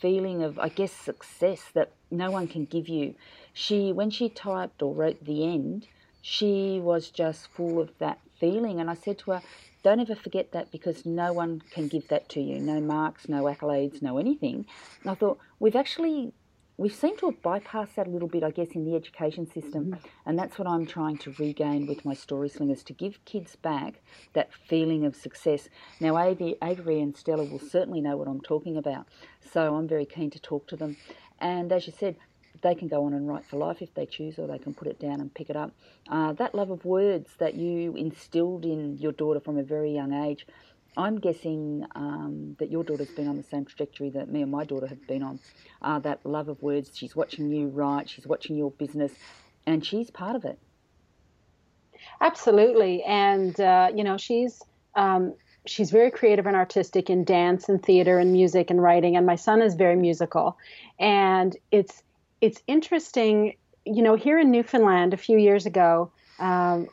feeling 0.00 0.42
of, 0.42 0.58
I 0.58 0.68
guess, 0.68 0.92
success 0.92 1.70
that 1.74 1.90
no 2.10 2.30
one 2.30 2.46
can 2.46 2.66
give 2.66 2.88
you. 2.88 3.16
She, 3.52 3.92
when 3.92 4.10
she 4.10 4.28
typed 4.28 4.80
or 4.80 4.94
wrote 4.94 5.24
the 5.24 5.44
end, 5.44 5.88
she 6.22 6.80
was 6.80 7.10
just 7.10 7.48
full 7.48 7.80
of 7.80 7.90
that 7.98 8.20
feeling. 8.44 8.80
And 8.80 8.90
I 8.90 8.94
said 8.94 9.18
to 9.20 9.32
her, 9.32 9.42
don't 9.82 10.00
ever 10.00 10.14
forget 10.14 10.52
that 10.52 10.70
because 10.70 11.04
no 11.04 11.32
one 11.32 11.62
can 11.70 11.88
give 11.88 12.08
that 12.08 12.28
to 12.30 12.40
you. 12.40 12.58
No 12.58 12.80
marks, 12.80 13.28
no 13.28 13.44
accolades, 13.44 14.02
no 14.02 14.18
anything. 14.18 14.66
And 15.02 15.10
I 15.10 15.14
thought, 15.14 15.38
we've 15.60 15.76
actually 15.76 16.32
we 16.76 16.88
seem 16.88 17.16
to 17.18 17.26
have 17.26 17.40
bypassed 17.40 17.94
that 17.94 18.08
a 18.08 18.10
little 18.10 18.28
bit, 18.28 18.42
I 18.42 18.50
guess, 18.50 18.70
in 18.70 18.84
the 18.84 18.96
education 18.96 19.46
system. 19.46 19.84
Mm-hmm. 19.84 20.06
And 20.26 20.36
that's 20.38 20.58
what 20.58 20.66
I'm 20.66 20.86
trying 20.86 21.18
to 21.18 21.34
regain 21.38 21.86
with 21.86 22.04
my 22.04 22.14
story 22.14 22.48
slingers 22.48 22.82
to 22.84 22.92
give 22.92 23.24
kids 23.24 23.54
back 23.54 24.02
that 24.32 24.50
feeling 24.52 25.04
of 25.04 25.14
success. 25.14 25.68
Now, 26.00 26.18
Avery 26.18 27.00
and 27.00 27.16
Stella 27.16 27.44
will 27.44 27.60
certainly 27.60 28.00
know 28.00 28.16
what 28.16 28.26
I'm 28.26 28.40
talking 28.40 28.76
about. 28.76 29.06
So 29.52 29.76
I'm 29.76 29.86
very 29.86 30.04
keen 30.04 30.30
to 30.30 30.40
talk 30.40 30.66
to 30.68 30.76
them. 30.76 30.96
And 31.38 31.70
as 31.70 31.86
you 31.86 31.92
said, 31.96 32.16
they 32.64 32.74
can 32.74 32.88
go 32.88 33.04
on 33.04 33.12
and 33.12 33.28
write 33.28 33.44
for 33.44 33.58
life 33.58 33.82
if 33.82 33.94
they 33.94 34.06
choose, 34.06 34.38
or 34.38 34.48
they 34.48 34.58
can 34.58 34.74
put 34.74 34.88
it 34.88 34.98
down 34.98 35.20
and 35.20 35.32
pick 35.32 35.50
it 35.50 35.56
up. 35.56 35.70
Uh, 36.08 36.32
that 36.32 36.54
love 36.54 36.70
of 36.70 36.84
words 36.84 37.30
that 37.38 37.54
you 37.54 37.94
instilled 37.94 38.64
in 38.64 38.98
your 38.98 39.12
daughter 39.12 39.38
from 39.38 39.58
a 39.58 39.62
very 39.62 39.92
young 39.92 40.12
age, 40.12 40.46
I'm 40.96 41.20
guessing 41.20 41.86
um, 41.94 42.56
that 42.58 42.70
your 42.70 42.82
daughter's 42.82 43.10
been 43.10 43.28
on 43.28 43.36
the 43.36 43.42
same 43.42 43.64
trajectory 43.66 44.10
that 44.10 44.28
me 44.28 44.42
and 44.42 44.50
my 44.50 44.64
daughter 44.64 44.86
have 44.86 45.06
been 45.06 45.22
on. 45.22 45.38
Uh, 45.82 45.98
that 46.00 46.24
love 46.24 46.48
of 46.48 46.62
words. 46.62 46.90
She's 46.96 47.14
watching 47.14 47.50
you 47.50 47.68
write. 47.68 48.08
She's 48.08 48.26
watching 48.26 48.56
your 48.56 48.70
business, 48.70 49.12
and 49.66 49.84
she's 49.84 50.10
part 50.10 50.34
of 50.34 50.44
it. 50.44 50.58
Absolutely, 52.20 53.02
and 53.02 53.58
uh, 53.60 53.90
you 53.94 54.04
know 54.04 54.16
she's 54.16 54.62
um, 54.94 55.34
she's 55.66 55.90
very 55.90 56.10
creative 56.10 56.46
and 56.46 56.56
artistic 56.56 57.10
in 57.10 57.24
dance 57.24 57.68
and 57.68 57.82
theater 57.82 58.18
and 58.18 58.32
music 58.32 58.70
and 58.70 58.80
writing. 58.80 59.16
And 59.16 59.26
my 59.26 59.36
son 59.36 59.60
is 59.60 59.74
very 59.74 59.96
musical, 59.96 60.56
and 60.98 61.56
it's 61.70 62.02
it's 62.40 62.62
interesting. 62.66 63.56
You 63.84 64.02
know, 64.02 64.14
here 64.14 64.38
in 64.38 64.50
Newfoundland 64.50 65.12
a 65.12 65.18
few 65.18 65.38
years 65.38 65.66
ago, 65.66 66.10
um, 66.38 66.88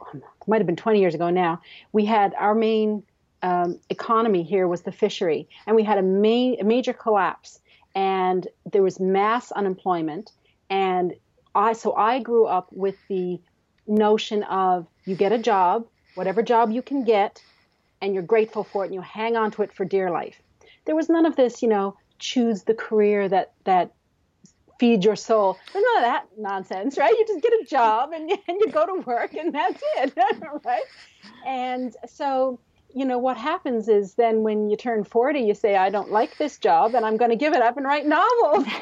might 0.48 0.58
have 0.58 0.68
been 0.68 0.76
20 0.76 1.00
years 1.00 1.16
ago 1.16 1.30
now, 1.30 1.62
we 1.92 2.06
had 2.06 2.34
our 2.36 2.54
main 2.54 3.04
um, 3.44 3.80
economy 3.90 4.44
here 4.44 4.68
was 4.68 4.82
the 4.82 4.92
fishery, 4.92 5.48
and 5.66 5.76
we 5.76 5.84
had 5.84 5.98
a, 5.98 6.04
ma- 6.04 6.56
a 6.60 6.64
major 6.64 6.94
collapse, 6.94 7.60
and 7.96 8.48
there 8.72 8.84
was 8.84 9.00
mass 9.00 9.52
unemployment. 9.52 10.32
And 10.70 11.14
I 11.56 11.74
so 11.74 11.96
I 11.96 12.20
grew 12.20 12.46
up 12.46 12.72
with 12.72 12.96
the 13.10 13.40
notion 13.88 14.44
of 14.44 14.88
you 15.06 15.16
get 15.16 15.32
a 15.32 15.40
job, 15.40 15.88
whatever 16.16 16.42
job 16.42 16.72
you 16.72 16.82
can 16.82 17.04
get, 17.04 17.44
and 18.02 18.14
you're 18.14 18.24
grateful 18.24 18.64
for 18.64 18.84
it, 18.84 18.88
and 18.88 18.96
you 18.96 19.02
hang 19.02 19.36
on 19.36 19.52
to 19.52 19.64
it 19.64 19.74
for 19.74 19.86
dear 19.86 20.12
life. 20.12 20.42
There 20.86 20.96
was 20.96 21.10
none 21.10 21.26
of 21.26 21.36
this, 21.36 21.62
you 21.62 21.68
know, 21.68 21.98
choose 22.20 22.64
the 22.64 22.74
career 22.74 23.28
that 23.28 23.54
that 23.64 23.92
feeds 24.82 25.06
your 25.06 25.16
soul. 25.16 25.60
There's 25.72 25.86
none 25.94 26.04
of 26.04 26.10
that 26.10 26.26
nonsense, 26.40 26.98
right? 26.98 27.12
You 27.12 27.24
just 27.28 27.44
get 27.44 27.54
a 27.54 27.66
job 27.66 28.14
and, 28.14 28.32
and 28.32 28.60
you 28.60 28.72
go 28.72 28.88
to 28.88 29.04
work, 29.06 29.36
and 29.36 29.54
that's 29.54 29.80
it, 29.98 30.18
right? 30.66 30.84
And 31.46 31.96
so 32.08 32.60
you 32.94 33.06
know 33.06 33.20
what 33.20 33.38
happens 33.38 33.88
is 33.88 34.16
then 34.16 34.42
when 34.42 34.70
you 34.70 34.76
turn 34.76 35.06
40 35.06 35.40
you 35.40 35.54
say 35.54 35.78
i 35.78 35.90
don't 35.90 36.12
like 36.12 36.38
this 36.38 36.58
job 36.58 36.94
and 36.94 37.06
i'm 37.06 37.16
going 37.16 37.32
to 37.32 37.38
give 37.38 37.54
it 37.54 37.62
up 37.62 37.78
and 37.78 37.86
write 37.86 38.06
novels 38.06 38.66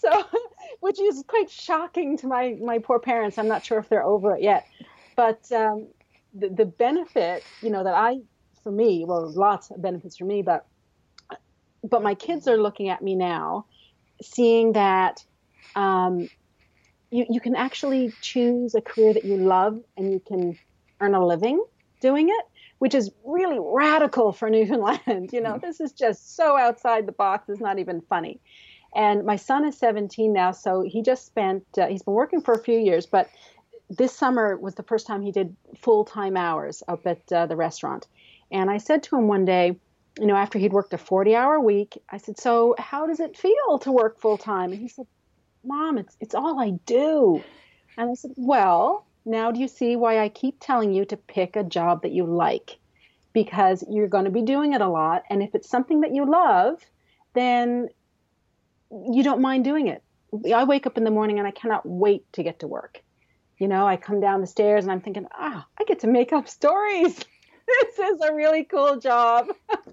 so 0.00 0.24
which 0.80 0.98
is 0.98 1.22
quite 1.26 1.50
shocking 1.50 2.16
to 2.16 2.26
my 2.26 2.56
my 2.64 2.78
poor 2.78 2.98
parents 2.98 3.36
i'm 3.36 3.48
not 3.48 3.66
sure 3.66 3.78
if 3.78 3.86
they're 3.90 4.02
over 4.02 4.34
it 4.34 4.42
yet 4.42 4.66
but 5.14 5.52
um, 5.52 5.88
the, 6.32 6.48
the 6.48 6.64
benefit 6.64 7.44
you 7.60 7.68
know 7.68 7.84
that 7.84 7.92
i 7.92 8.16
for 8.62 8.72
me 8.72 9.04
well 9.06 9.30
lots 9.30 9.70
of 9.70 9.82
benefits 9.82 10.16
for 10.16 10.24
me 10.24 10.40
but 10.40 10.64
but 11.82 12.02
my 12.02 12.14
kids 12.14 12.46
are 12.48 12.56
looking 12.56 12.88
at 12.88 13.02
me 13.02 13.14
now 13.14 13.66
seeing 14.22 14.72
that 14.72 15.24
um, 15.74 16.28
you, 17.10 17.26
you 17.28 17.40
can 17.40 17.56
actually 17.56 18.12
choose 18.20 18.74
a 18.74 18.80
career 18.80 19.12
that 19.14 19.24
you 19.24 19.36
love 19.36 19.80
and 19.96 20.12
you 20.12 20.20
can 20.20 20.58
earn 21.00 21.14
a 21.14 21.24
living 21.24 21.62
doing 22.00 22.28
it, 22.28 22.44
which 22.78 22.94
is 22.94 23.10
really 23.24 23.58
radical 23.60 24.32
for 24.32 24.48
Newfoundland. 24.50 25.30
You 25.32 25.40
know, 25.40 25.52
mm-hmm. 25.54 25.66
this 25.66 25.80
is 25.80 25.92
just 25.92 26.36
so 26.36 26.56
outside 26.56 27.06
the 27.06 27.12
box, 27.12 27.48
it's 27.48 27.60
not 27.60 27.78
even 27.78 28.00
funny. 28.02 28.40
And 28.94 29.24
my 29.24 29.36
son 29.36 29.64
is 29.64 29.78
17 29.78 30.32
now, 30.32 30.52
so 30.52 30.82
he 30.82 31.02
just 31.02 31.24
spent, 31.24 31.64
uh, 31.78 31.86
he's 31.86 32.02
been 32.02 32.14
working 32.14 32.42
for 32.42 32.52
a 32.52 32.62
few 32.62 32.78
years, 32.78 33.06
but 33.06 33.30
this 33.88 34.14
summer 34.14 34.56
was 34.56 34.74
the 34.74 34.82
first 34.82 35.06
time 35.06 35.22
he 35.22 35.32
did 35.32 35.56
full 35.78 36.04
time 36.04 36.36
hours 36.36 36.82
up 36.88 37.06
at 37.06 37.32
uh, 37.32 37.46
the 37.46 37.56
restaurant. 37.56 38.06
And 38.50 38.70
I 38.70 38.78
said 38.78 39.02
to 39.04 39.16
him 39.16 39.28
one 39.28 39.46
day, 39.46 39.76
you 40.18 40.26
know, 40.26 40.36
after 40.36 40.58
he'd 40.58 40.72
worked 40.72 40.92
a 40.92 40.98
40 40.98 41.34
hour 41.34 41.60
week, 41.60 41.98
I 42.08 42.18
said, 42.18 42.38
So 42.38 42.74
how 42.78 43.06
does 43.06 43.20
it 43.20 43.36
feel 43.36 43.78
to 43.80 43.92
work 43.92 44.20
full 44.20 44.38
time? 44.38 44.72
And 44.72 44.80
he 44.80 44.88
said, 44.88 45.06
Mom, 45.64 45.98
it's, 45.98 46.16
it's 46.20 46.34
all 46.34 46.60
I 46.60 46.70
do. 46.86 47.42
And 47.96 48.10
I 48.10 48.14
said, 48.14 48.32
Well, 48.36 49.06
now 49.24 49.50
do 49.50 49.60
you 49.60 49.68
see 49.68 49.96
why 49.96 50.20
I 50.20 50.28
keep 50.28 50.56
telling 50.60 50.92
you 50.92 51.04
to 51.06 51.16
pick 51.16 51.56
a 51.56 51.64
job 51.64 52.02
that 52.02 52.12
you 52.12 52.24
like? 52.26 52.78
because 53.32 53.84
you're 53.88 54.08
going 54.08 54.24
to 54.24 54.30
be 54.30 54.42
doing 54.42 54.72
it 54.72 54.80
a 54.80 54.88
lot. 54.88 55.22
And 55.30 55.42
if 55.42 55.54
it's 55.54 55.68
something 55.68 56.02
that 56.02 56.14
you 56.14 56.30
love, 56.30 56.80
then 57.34 57.88
you 58.90 59.22
don't 59.22 59.40
mind 59.40 59.64
doing 59.64 59.88
it. 59.88 60.02
I 60.54 60.64
wake 60.64 60.86
up 60.86 60.98
in 60.98 61.04
the 61.04 61.10
morning 61.10 61.38
and 61.38 61.48
I 61.48 61.50
cannot 61.50 61.82
wait 61.84 62.30
to 62.34 62.42
get 62.42 62.60
to 62.60 62.66
work. 62.66 63.00
You 63.58 63.68
know, 63.68 63.86
I 63.86 63.96
come 63.96 64.20
down 64.20 64.40
the 64.40 64.46
stairs 64.46 64.84
and 64.84 64.92
I'm 64.92 65.00
thinking, 65.00 65.26
ah, 65.32 65.64
oh, 65.66 65.72
I 65.80 65.84
get 65.84 66.00
to 66.00 66.06
make 66.06 66.32
up 66.32 66.48
stories. 66.48 67.24
this 67.82 67.98
is 67.98 68.20
a 68.20 68.34
really 68.34 68.64
cool 68.64 68.98
job. 68.98 69.48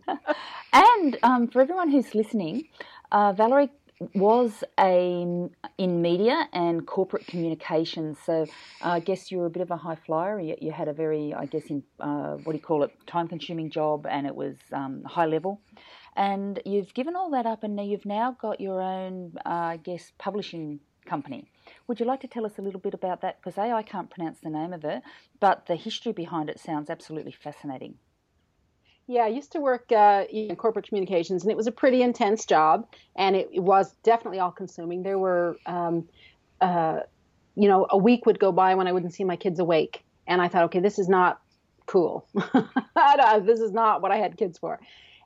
and 0.74 1.18
um, 1.24 1.48
for 1.48 1.62
everyone 1.62 1.90
who's 1.90 2.16
listening, 2.16 2.68
uh, 3.12 3.34
Valerie 3.34 3.70
was 4.16 4.64
a 4.80 5.50
in 5.78 6.02
media 6.02 6.48
and 6.54 6.88
corporate 6.88 7.28
communications. 7.28 8.18
So 8.26 8.44
uh, 8.84 8.90
I 8.90 9.00
guess 9.00 9.32
you 9.32 9.40
were 9.40 9.46
a 9.46 9.50
bit 9.50 9.62
of 9.62 9.72
a 9.72 9.78
high 9.78 9.98
flyer. 10.06 10.40
You, 10.40 10.56
you 10.62 10.72
had 10.72 10.88
a 10.88 10.94
very, 10.94 11.34
I 11.34 11.46
guess, 11.46 11.66
in, 11.66 11.84
uh, 12.00 12.36
what 12.36 12.54
do 12.54 12.58
you 12.58 12.64
call 12.64 12.84
it, 12.84 12.92
time-consuming 13.08 13.72
job, 13.72 14.08
and 14.10 14.26
it 14.26 14.36
was 14.36 14.56
um, 14.72 15.04
high 15.04 15.26
level. 15.26 15.60
And 16.16 16.62
you've 16.66 16.94
given 16.94 17.16
all 17.16 17.30
that 17.32 17.46
up, 17.46 17.64
and 17.64 17.76
now 17.76 17.84
you've 17.84 18.06
now 18.06 18.38
got 18.40 18.62
your 18.62 18.82
own, 18.82 19.34
uh, 19.46 19.50
I 19.50 19.78
guess, 19.78 20.12
publishing 20.18 20.80
company. 21.06 21.50
Would 21.90 22.00
you 22.00 22.06
like 22.06 22.22
to 22.22 22.28
tell 22.28 22.46
us 22.46 22.60
a 22.60 22.62
little 22.62 22.80
bit 22.80 22.94
about 22.94 23.22
that? 23.22 23.42
Because 23.42 23.58
A, 23.58 23.72
I 23.72 23.82
can't 23.82 24.12
pronounce 24.12 24.40
the 24.42 24.52
name 24.52 24.74
of 24.74 24.86
it, 24.86 25.02
but 25.40 25.66
the 25.66 25.76
history 25.76 26.12
behind 26.12 26.48
it 26.48 26.60
sounds 26.60 26.88
absolutely 26.88 27.32
fascinating. 27.32 27.96
Yeah, 29.08 29.22
I 29.22 29.30
used 29.30 29.54
to 29.54 29.60
work 29.60 29.92
uh, 29.92 30.26
in 30.30 30.56
corporate 30.56 30.88
communications, 30.88 31.42
and 31.42 31.50
it 31.50 31.58
was 31.58 31.66
a 31.66 31.72
pretty 31.72 32.04
intense 32.04 32.46
job, 32.46 32.88
and 33.16 33.36
it, 33.36 33.50
it 33.52 33.62
was 33.62 33.96
definitely 34.04 34.38
all 34.38 34.52
consuming. 34.52 35.02
There 35.02 35.18
were, 35.18 35.58
um, 35.66 36.08
uh, 36.62 37.00
you 37.56 37.68
know, 37.68 37.88
a 37.90 37.98
week 37.98 38.28
would 38.28 38.40
go 38.40 38.52
by 38.52 38.76
when 38.76 38.86
I 38.86 38.92
wouldn't 38.92 39.16
see 39.16 39.24
my 39.24 39.36
kids 39.36 39.58
awake, 39.58 40.04
and 40.28 40.44
I 40.44 40.48
thought, 40.48 40.66
okay, 40.66 40.82
this 40.82 41.00
is 41.00 41.10
not 41.10 41.42
cool. 41.88 42.28
this 42.36 43.60
is 43.62 43.72
not 43.72 44.04
what 44.04 44.12
I 44.12 44.18
had 44.18 44.38
kids 44.38 44.60
for. 44.60 44.80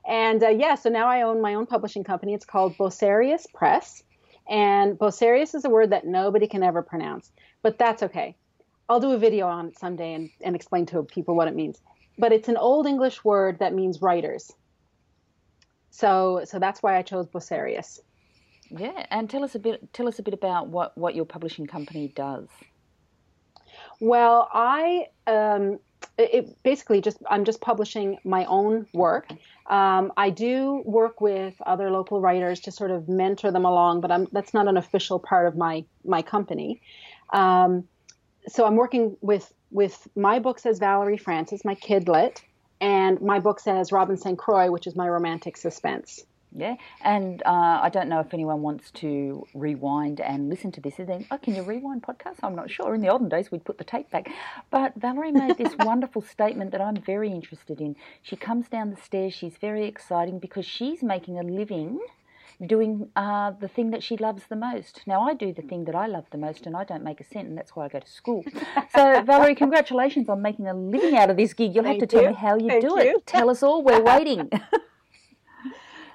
And 0.08 0.42
uh, 0.42 0.48
yeah, 0.48 0.76
so 0.76 0.88
now 0.88 1.08
I 1.08 1.20
own 1.20 1.42
my 1.42 1.52
own 1.56 1.66
publishing 1.66 2.04
company. 2.04 2.32
It's 2.32 2.46
called 2.46 2.74
Bosarius 2.78 3.44
Press, 3.52 4.02
and 4.48 4.98
Bosarius 4.98 5.54
is 5.54 5.64
a 5.64 5.70
word 5.70 5.90
that 5.90 6.06
nobody 6.06 6.46
can 6.46 6.62
ever 6.62 6.82
pronounce, 6.82 7.30
but 7.62 7.78
that's 7.78 8.02
okay. 8.02 8.36
I'll 8.88 9.00
do 9.00 9.12
a 9.12 9.18
video 9.18 9.46
on 9.46 9.68
it 9.68 9.78
someday 9.78 10.12
and, 10.12 10.30
and 10.42 10.54
explain 10.54 10.86
to 10.86 11.02
people 11.02 11.34
what 11.34 11.48
it 11.48 11.54
means 11.54 11.80
but 12.18 12.32
it's 12.32 12.48
an 12.48 12.56
old 12.56 12.86
English 12.86 13.24
word 13.24 13.58
that 13.58 13.74
means 13.74 14.00
writers. 14.00 14.52
So 15.90 16.42
so 16.44 16.58
that's 16.58 16.82
why 16.82 16.96
I 16.96 17.02
chose 17.02 17.26
Bosarius. 17.26 18.00
Yeah, 18.70 19.06
and 19.10 19.28
tell 19.28 19.44
us 19.44 19.54
a 19.54 19.58
bit 19.58 19.92
tell 19.92 20.08
us 20.08 20.18
a 20.18 20.22
bit 20.22 20.34
about 20.34 20.68
what 20.68 20.96
what 20.96 21.14
your 21.14 21.24
publishing 21.24 21.66
company 21.66 22.08
does. 22.08 22.48
Well, 24.00 24.48
I 24.52 25.06
um, 25.26 25.78
it 26.18 26.62
basically 26.62 27.00
just 27.00 27.18
I'm 27.30 27.44
just 27.44 27.60
publishing 27.60 28.18
my 28.24 28.44
own 28.46 28.86
work. 28.92 29.30
Um, 29.66 30.12
I 30.16 30.30
do 30.30 30.82
work 30.84 31.20
with 31.20 31.54
other 31.64 31.90
local 31.90 32.20
writers 32.20 32.60
to 32.60 32.72
sort 32.72 32.90
of 32.90 33.08
mentor 33.08 33.50
them 33.50 33.64
along, 33.64 34.00
but 34.00 34.10
I'm, 34.10 34.28
that's 34.32 34.54
not 34.54 34.68
an 34.68 34.76
official 34.76 35.18
part 35.18 35.46
of 35.46 35.56
my 35.56 35.84
my 36.04 36.22
company. 36.22 36.80
Um, 37.32 37.88
so 38.46 38.66
I'm 38.66 38.76
working 38.76 39.16
with 39.20 39.52
with 39.70 40.06
my 40.14 40.38
book 40.38 40.58
says 40.58 40.78
Valerie 40.78 41.16
Francis, 41.16 41.64
my 41.64 41.74
kidlit, 41.74 42.42
and 42.80 43.20
my 43.20 43.40
book 43.40 43.58
says 43.58 43.90
Robin 43.90 44.16
St. 44.16 44.38
Croix, 44.38 44.70
which 44.70 44.86
is 44.86 44.94
my 44.94 45.08
romantic 45.08 45.56
suspense. 45.56 46.24
Yeah, 46.56 46.76
and 47.02 47.42
uh, 47.44 47.80
I 47.82 47.88
don't 47.88 48.08
know 48.08 48.20
if 48.20 48.32
anyone 48.32 48.62
wants 48.62 48.90
to 48.92 49.44
rewind 49.54 50.20
and 50.20 50.48
listen 50.48 50.70
to 50.72 50.80
this. 50.80 50.98
And 51.00 51.08
then, 51.08 51.26
oh, 51.30 51.38
can 51.38 51.54
you 51.56 51.62
rewind 51.62 52.02
podcast? 52.04 52.36
I'm 52.44 52.54
not 52.54 52.70
sure. 52.70 52.94
In 52.94 53.00
the 53.00 53.08
olden 53.08 53.28
days, 53.28 53.50
we'd 53.50 53.64
put 53.64 53.78
the 53.78 53.84
tape 53.84 54.08
back. 54.10 54.30
But 54.70 54.94
Valerie 54.96 55.32
made 55.32 55.58
this 55.58 55.74
wonderful 55.80 56.22
statement 56.22 56.70
that 56.70 56.80
I'm 56.80 56.96
very 56.96 57.30
interested 57.30 57.80
in. 57.80 57.96
She 58.22 58.36
comes 58.36 58.68
down 58.68 58.90
the 58.90 58.96
stairs. 58.96 59.34
She's 59.34 59.56
very 59.60 59.86
exciting 59.86 60.38
because 60.38 60.64
she's 60.64 61.02
making 61.02 61.38
a 61.38 61.42
living 61.42 61.98
doing 62.64 63.08
uh, 63.16 63.50
the 63.60 63.68
thing 63.68 63.90
that 63.90 64.02
she 64.02 64.16
loves 64.16 64.44
the 64.48 64.56
most. 64.56 65.00
Now, 65.06 65.22
I 65.22 65.34
do 65.34 65.52
the 65.52 65.62
thing 65.62 65.84
that 65.86 65.94
I 65.94 66.06
love 66.06 66.26
the 66.30 66.38
most, 66.38 66.66
and 66.66 66.76
I 66.76 66.84
don't 66.84 67.02
make 67.02 67.20
a 67.20 67.24
cent, 67.24 67.48
and 67.48 67.58
that's 67.58 67.74
why 67.74 67.86
I 67.86 67.88
go 67.88 67.98
to 67.98 68.08
school. 68.08 68.44
So, 68.94 69.22
Valerie, 69.22 69.56
congratulations 69.56 70.28
on 70.28 70.40
making 70.40 70.68
a 70.68 70.74
living 70.74 71.16
out 71.16 71.30
of 71.30 71.36
this 71.36 71.52
gig. 71.52 71.74
You'll 71.74 71.84
Thank 71.84 72.00
have 72.00 72.08
to 72.10 72.16
you. 72.16 72.22
tell 72.22 72.30
me 72.30 72.36
how 72.36 72.56
you 72.56 72.68
Thank 72.68 72.82
do 72.82 72.88
you. 72.88 73.16
it. 73.16 73.26
Tell 73.26 73.50
us 73.50 73.62
all. 73.62 73.82
We're 73.82 74.02
waiting. 74.02 74.50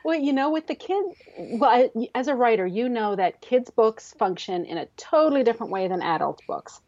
Well, 0.04 0.20
you 0.20 0.34
know, 0.34 0.50
with 0.50 0.68
the 0.68 0.76
kids, 0.76 1.16
well, 1.38 1.90
as 2.16 2.28
a 2.28 2.36
writer, 2.36 2.66
you 2.66 2.90
know 2.90 3.16
that 3.16 3.42
kids' 3.42 3.70
books 3.70 4.14
function 4.18 4.66
in 4.66 4.78
a 4.78 4.86
totally 4.98 5.44
different 5.44 5.72
way 5.72 5.88
than 5.88 6.02
adult 6.02 6.42
books. 6.48 6.82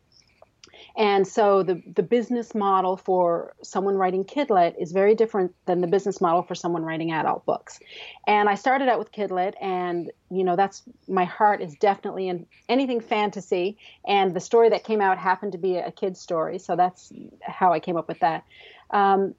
And 0.96 1.28
so 1.28 1.64
the, 1.64 1.82
the 1.96 2.04
business 2.04 2.54
model 2.54 2.98
for 2.98 3.54
someone 3.62 3.96
writing 3.96 4.24
Kidlit 4.24 4.76
is 4.80 4.92
very 4.92 5.16
different 5.16 5.54
than 5.66 5.82
the 5.82 5.88
business 5.88 6.20
model 6.20 6.44
for 6.44 6.56
someone 6.56 6.84
writing 6.84 7.12
adult 7.12 7.46
books. 7.46 7.80
And 8.28 8.50
I 8.50 8.56
started 8.56 8.90
out 8.90 9.00
with 9.00 9.12
Kidlit, 9.12 9.54
and 9.62 10.12
you 10.30 10.44
know 10.44 10.56
that's 10.56 10.84
my 11.08 11.26
heart 11.26 11.62
is 11.62 11.76
definitely 11.76 12.28
in 12.28 12.46
anything 12.68 13.00
fantasy. 13.00 13.78
And 14.06 14.34
the 14.34 14.40
story 14.40 14.70
that 14.70 14.84
came 14.84 15.02
out 15.02 15.18
happened 15.18 15.54
to 15.54 15.58
be 15.58 15.78
a 15.78 15.92
kid's 15.92 16.20
story, 16.20 16.60
so 16.60 16.76
that's 16.76 17.12
how 17.42 17.74
I 17.74 17.80
came 17.80 17.98
up 17.98 18.08
with 18.08 18.20
that. 18.20 18.44
Um, 18.90 19.36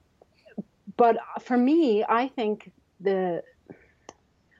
but 0.97 1.17
for 1.41 1.57
me, 1.57 2.03
I 2.07 2.27
think 2.27 2.71
the 2.99 3.43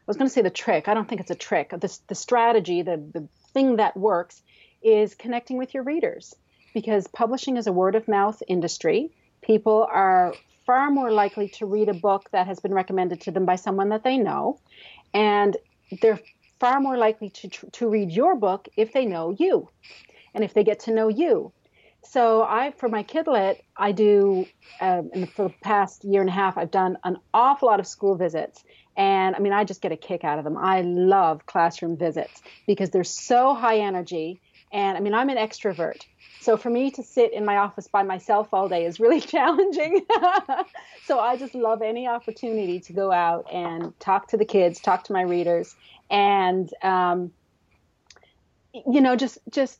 was 0.07 0.17
going 0.17 0.27
to 0.27 0.33
say 0.33 0.41
the 0.41 0.49
trick. 0.49 0.87
I 0.87 0.93
don't 0.93 1.07
think 1.07 1.21
it's 1.21 1.31
a 1.31 1.35
trick. 1.35 1.69
The, 1.69 1.99
the 2.07 2.15
strategy, 2.15 2.81
the, 2.81 2.97
the 2.97 3.27
thing 3.53 3.77
that 3.77 3.95
works 3.95 4.41
is 4.81 5.15
connecting 5.15 5.57
with 5.57 5.73
your 5.73 5.83
readers 5.83 6.35
because 6.73 7.07
publishing 7.07 7.57
is 7.57 7.67
a 7.67 7.71
word 7.71 7.95
of 7.95 8.07
mouth 8.07 8.41
industry. 8.47 9.11
People 9.41 9.87
are 9.91 10.33
far 10.65 10.89
more 10.89 11.11
likely 11.11 11.49
to 11.49 11.65
read 11.65 11.89
a 11.89 11.93
book 11.93 12.29
that 12.31 12.47
has 12.47 12.59
been 12.59 12.73
recommended 12.73 13.21
to 13.21 13.31
them 13.31 13.45
by 13.45 13.55
someone 13.55 13.89
that 13.89 14.03
they 14.03 14.17
know, 14.17 14.59
and 15.13 15.57
they're 16.01 16.19
far 16.59 16.79
more 16.79 16.97
likely 16.97 17.29
to, 17.29 17.49
to 17.49 17.89
read 17.89 18.11
your 18.11 18.35
book 18.35 18.69
if 18.77 18.93
they 18.93 19.05
know 19.05 19.35
you 19.37 19.69
and 20.33 20.43
if 20.43 20.53
they 20.53 20.63
get 20.63 20.79
to 20.79 20.93
know 20.93 21.09
you. 21.09 21.51
So 22.05 22.43
I, 22.43 22.71
for 22.77 22.89
my 22.89 23.03
kidlit, 23.03 23.59
I 23.77 23.91
do, 23.91 24.45
um, 24.81 25.09
for 25.35 25.47
the 25.47 25.53
past 25.61 26.03
year 26.03 26.21
and 26.21 26.29
a 26.29 26.33
half, 26.33 26.57
I've 26.57 26.71
done 26.71 26.97
an 27.03 27.17
awful 27.33 27.69
lot 27.69 27.79
of 27.79 27.87
school 27.87 28.15
visits. 28.15 28.63
And 28.95 29.35
I 29.35 29.39
mean, 29.39 29.53
I 29.53 29.63
just 29.63 29.81
get 29.81 29.91
a 29.91 29.97
kick 29.97 30.23
out 30.23 30.37
of 30.37 30.43
them. 30.43 30.57
I 30.57 30.81
love 30.81 31.45
classroom 31.45 31.97
visits 31.97 32.41
because 32.67 32.89
they're 32.89 33.03
so 33.03 33.55
high 33.55 33.79
energy. 33.79 34.41
And 34.71 34.97
I 34.97 35.01
mean, 35.01 35.13
I'm 35.13 35.29
an 35.29 35.37
extrovert. 35.37 36.01
So 36.41 36.57
for 36.57 36.69
me 36.69 36.91
to 36.91 37.03
sit 37.03 37.31
in 37.31 37.45
my 37.45 37.57
office 37.57 37.87
by 37.87 38.03
myself 38.03 38.49
all 38.51 38.67
day 38.67 38.85
is 38.85 38.99
really 38.99 39.21
challenging. 39.35 40.05
so 41.05 41.19
I 41.19 41.37
just 41.37 41.55
love 41.55 41.81
any 41.81 42.07
opportunity 42.07 42.81
to 42.81 42.93
go 42.93 43.11
out 43.11 43.47
and 43.51 43.97
talk 43.99 44.27
to 44.29 44.37
the 44.37 44.45
kids, 44.45 44.79
talk 44.81 45.05
to 45.05 45.13
my 45.13 45.21
readers, 45.21 45.73
and 46.09 46.69
um, 46.83 47.31
you 48.73 49.01
know, 49.01 49.15
just 49.15 49.37
just 49.49 49.79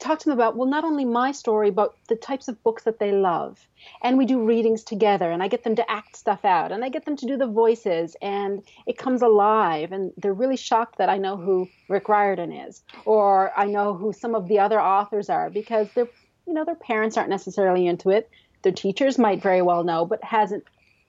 talk 0.00 0.18
to 0.18 0.24
them 0.24 0.38
about 0.38 0.56
well 0.56 0.68
not 0.68 0.84
only 0.84 1.04
my 1.04 1.30
story 1.32 1.70
but 1.70 1.94
the 2.08 2.16
types 2.16 2.48
of 2.48 2.62
books 2.62 2.84
that 2.84 2.98
they 2.98 3.12
love. 3.12 3.58
And 4.02 4.18
we 4.18 4.26
do 4.26 4.44
readings 4.44 4.82
together 4.82 5.30
and 5.30 5.42
i 5.42 5.48
get 5.48 5.64
them 5.64 5.76
to 5.76 5.90
act 5.90 6.16
stuff 6.16 6.44
out 6.44 6.72
and 6.72 6.84
i 6.84 6.88
get 6.88 7.04
them 7.04 7.16
to 7.16 7.26
do 7.26 7.36
the 7.36 7.46
voices 7.46 8.16
and 8.20 8.62
it 8.86 8.98
comes 8.98 9.22
alive 9.22 9.92
and 9.92 10.12
they're 10.16 10.34
really 10.34 10.56
shocked 10.56 10.98
that 10.98 11.08
i 11.08 11.16
know 11.16 11.36
who 11.36 11.68
rick 11.88 12.08
riordan 12.08 12.52
is 12.52 12.82
or 13.04 13.52
i 13.58 13.64
know 13.64 13.94
who 13.94 14.12
some 14.12 14.34
of 14.34 14.48
the 14.48 14.58
other 14.58 14.80
authors 14.80 15.30
are 15.30 15.48
because 15.48 15.88
they're 15.94 16.08
you 16.50 16.54
know 16.54 16.64
their 16.64 16.74
parents 16.74 17.16
aren't 17.16 17.30
necessarily 17.30 17.86
into 17.86 18.10
it. 18.10 18.28
Their 18.62 18.72
teachers 18.72 19.18
might 19.18 19.40
very 19.40 19.62
well 19.62 19.84
know 19.84 20.04
but 20.04 20.22
hasn't 20.24 20.64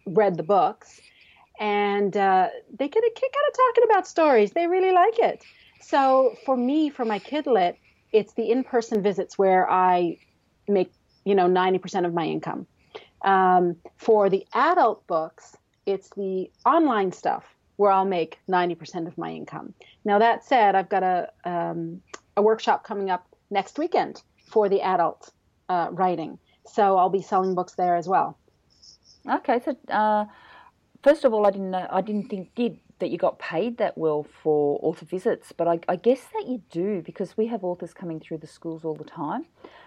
read 0.06 0.38
the 0.38 0.44
books. 0.44 1.02
And 1.60 2.16
uh, 2.16 2.50
they 2.78 2.88
get 2.88 3.04
a 3.04 3.12
kick 3.16 3.34
out 3.36 3.50
of 3.50 3.58
talking 3.58 3.84
about 3.90 4.08
stories. 4.08 4.52
They 4.52 4.68
really 4.68 4.92
like 4.92 5.18
it. 5.20 5.44
So 5.82 6.36
for 6.46 6.56
me 6.56 6.90
for 6.92 7.06
my 7.06 7.18
kidlit 7.18 7.76
it's 8.12 8.34
the 8.34 8.52
in-person 8.52 9.02
visits 9.02 9.38
where 9.38 9.69
I 9.69 10.17
make 10.67 10.91
you 11.26 11.36
know 11.36 11.47
90% 11.47 12.06
of 12.06 12.13
my 12.13 12.26
income. 12.26 12.67
Um, 13.24 13.76
for 13.97 14.30
the 14.30 14.45
adult 14.54 15.06
books, 15.08 15.56
it's 15.86 16.10
the 16.10 16.50
online 16.65 17.12
stuff 17.12 17.43
where 17.78 17.91
I'll 17.91 18.06
make 18.06 18.39
90% 18.50 19.08
of 19.08 19.17
my 19.17 19.32
income. 19.32 19.74
Now 20.06 20.19
that 20.19 20.43
said, 20.43 20.76
I've 20.76 20.89
got 20.89 21.04
a 21.04 21.30
um, 21.45 22.02
a 22.38 22.41
workshop 22.41 22.84
coming 22.84 23.10
up 23.10 23.28
next 23.50 23.78
weekend 23.78 24.21
for 24.47 24.69
the 24.69 24.82
adult 24.82 25.32
uh, 25.69 25.89
writing, 25.91 26.39
so 26.65 26.97
I'll 26.97 27.10
be 27.10 27.21
selling 27.21 27.56
books 27.56 27.74
there 27.74 27.95
as 27.95 28.08
well. 28.08 28.38
Okay, 29.30 29.60
so 29.63 29.76
uh, 29.89 30.26
first 31.04 31.26
of 31.26 31.34
all, 31.34 31.45
I 31.45 31.52
didn't 31.52 31.71
know, 31.71 31.88
I 31.89 32.02
didn't 32.02 32.30
think 32.30 32.54
did 32.56 32.80
that 33.02 33.10
you 33.10 33.18
got 33.18 33.38
paid 33.40 33.78
that 33.78 33.98
well 33.98 34.24
for 34.24 34.80
author 34.82 35.06
visits, 35.06 35.52
but 35.52 35.68
I, 35.68 35.80
I, 35.90 35.98
guess 35.98 36.22
that 36.34 36.48
you 36.48 36.62
do 36.70 37.02
because 37.02 37.36
we 37.36 37.48
have 37.48 37.64
authors 37.64 37.94
coming 37.94 38.20
through 38.20 38.38
the 38.38 38.48
schools 38.48 38.86
all 38.86 38.96
the 38.96 39.04
time. 39.04 39.46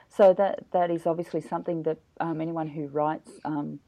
So 0.08 0.34
that 0.34 0.64
that 0.72 0.90
is 0.90 1.06
obviously 1.06 1.40
something 1.40 1.84
that 1.84 1.98
um, 2.20 2.40
anyone 2.40 2.68
who 2.68 2.88
writes 2.88 3.30
um, 3.44 3.80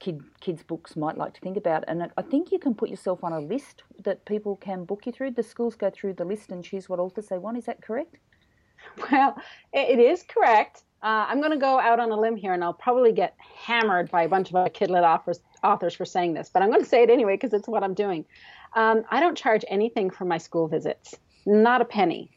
kid 0.00 0.20
kids 0.40 0.62
books 0.62 0.96
might 0.96 1.16
like 1.16 1.34
to 1.34 1.40
think 1.40 1.56
about. 1.56 1.84
And 1.86 2.10
I 2.16 2.22
think 2.22 2.50
you 2.50 2.58
can 2.58 2.74
put 2.74 2.88
yourself 2.88 3.22
on 3.22 3.32
a 3.32 3.40
list 3.40 3.82
that 4.02 4.24
people 4.24 4.56
can 4.56 4.84
book 4.84 5.06
you 5.06 5.12
through. 5.12 5.32
The 5.32 5.42
schools 5.42 5.76
go 5.76 5.90
through 5.90 6.14
the 6.14 6.24
list 6.24 6.50
and 6.50 6.64
choose 6.64 6.88
what 6.88 6.98
authors 6.98 7.26
they 7.26 7.38
want. 7.38 7.58
Is 7.58 7.66
that 7.66 7.80
correct? 7.80 8.16
Well, 9.10 9.36
it 9.72 9.98
is 9.98 10.24
correct. 10.24 10.84
Uh, 11.02 11.26
I'm 11.28 11.38
going 11.40 11.52
to 11.52 11.58
go 11.58 11.78
out 11.78 12.00
on 12.00 12.10
a 12.10 12.18
limb 12.18 12.36
here, 12.36 12.54
and 12.54 12.64
I'll 12.64 12.72
probably 12.72 13.12
get 13.12 13.34
hammered 13.38 14.10
by 14.10 14.22
a 14.22 14.28
bunch 14.28 14.48
of 14.48 14.56
other 14.56 14.70
kidlit 14.70 15.04
authors 15.62 15.94
for 15.94 16.04
saying 16.06 16.32
this, 16.32 16.50
but 16.52 16.62
I'm 16.62 16.70
going 16.70 16.82
to 16.82 16.88
say 16.88 17.02
it 17.02 17.10
anyway 17.10 17.34
because 17.34 17.52
it's 17.52 17.68
what 17.68 17.82
I'm 17.82 17.92
doing. 17.92 18.24
Um, 18.74 19.04
I 19.10 19.20
don't 19.20 19.36
charge 19.36 19.64
anything 19.68 20.10
for 20.10 20.24
my 20.24 20.38
school 20.38 20.68
visits, 20.68 21.14
not 21.46 21.80
a 21.80 21.84
penny, 21.84 22.30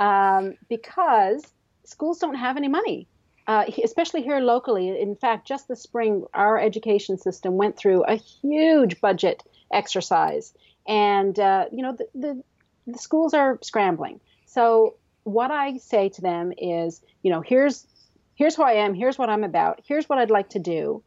um, 0.00 0.54
because 0.68 1.44
schools 1.84 2.18
don't 2.18 2.36
have 2.36 2.56
any 2.56 2.68
money. 2.68 3.08
Uh, 3.46 3.66
especially 3.84 4.22
here 4.22 4.40
locally. 4.40 4.98
In 4.98 5.16
fact, 5.16 5.46
just 5.46 5.68
this 5.68 5.82
spring, 5.82 6.24
our 6.32 6.58
education 6.58 7.18
system 7.18 7.58
went 7.58 7.76
through 7.76 8.02
a 8.04 8.14
huge 8.14 9.02
budget 9.02 9.42
exercise, 9.70 10.54
and 10.88 11.38
uh, 11.38 11.66
you 11.70 11.82
know 11.82 11.92
the, 11.92 12.06
the, 12.14 12.42
the 12.86 12.98
schools 12.98 13.34
are 13.34 13.58
scrambling. 13.62 14.18
So 14.46 14.94
what 15.24 15.50
I 15.50 15.76
say 15.78 16.08
to 16.10 16.22
them 16.22 16.52
is, 16.56 17.02
you 17.22 17.30
know, 17.30 17.42
here's 17.42 17.86
here's 18.34 18.56
who 18.56 18.62
I 18.62 18.72
am, 18.72 18.94
here's 18.94 19.18
what 19.18 19.28
I'm 19.28 19.44
about, 19.44 19.80
here's 19.86 20.08
what 20.08 20.18
I'd 20.18 20.30
like 20.30 20.50
to 20.50 20.58
do. 20.58 21.02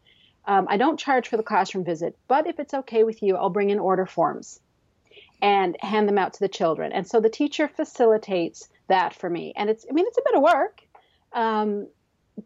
Um, 0.48 0.66
I 0.70 0.78
don't 0.78 1.00
charge 1.00 1.28
for 1.28 1.38
the 1.38 1.44
classroom 1.44 1.84
visit, 1.84 2.18
but 2.28 2.48
if 2.48 2.60
it's 2.60 2.74
okay 2.74 3.04
with 3.04 3.22
you, 3.22 3.36
I'll 3.36 3.50
bring 3.50 3.70
in 3.70 3.80
order 3.80 4.06
forms 4.06 4.60
and 5.42 5.78
hand 5.82 6.08
them 6.08 6.18
out 6.18 6.34
to 6.34 6.40
the 6.40 6.48
children. 6.48 6.92
And 6.92 7.06
so 7.06 7.20
the 7.20 7.30
teacher 7.30 7.68
facilitates 7.68 8.70
that 8.88 9.14
for 9.14 9.30
me, 9.30 9.54
and 9.56 9.70
it's 9.70 9.86
I 9.90 9.94
mean 9.94 10.06
it's 10.08 10.18
a 10.18 10.24
bit 10.26 10.36
of 10.36 10.42
work. 10.42 10.82
Um, 11.34 11.88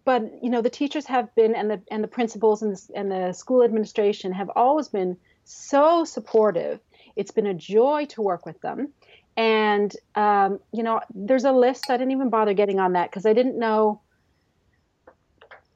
but 0.06 0.24
you 0.42 0.50
know 0.50 0.62
the 0.62 0.70
teachers 0.70 1.06
have 1.06 1.34
been 1.36 1.56
and 1.56 1.70
the 1.70 1.82
and 1.92 2.04
the 2.04 2.08
principals 2.08 2.62
and 2.62 2.76
the, 2.76 2.88
and 2.96 3.12
the 3.12 3.34
school 3.34 3.64
administration 3.64 4.32
have 4.32 4.50
always 4.56 4.88
been 4.88 5.18
so 5.44 6.04
supportive 6.04 6.80
it's 7.16 7.32
been 7.32 7.48
a 7.48 7.54
joy 7.54 8.06
to 8.06 8.22
work 8.22 8.46
with 8.46 8.60
them 8.62 8.90
and 9.38 9.96
um, 10.16 10.60
you 10.72 10.84
know 10.84 11.02
there's 11.14 11.44
a 11.44 11.52
list 11.52 11.90
i 11.90 11.98
didn't 11.98 12.12
even 12.12 12.30
bother 12.30 12.54
getting 12.54 12.80
on 12.80 12.94
that 12.94 13.10
because 13.10 13.26
i 13.26 13.34
didn't 13.34 13.60
know 13.60 14.00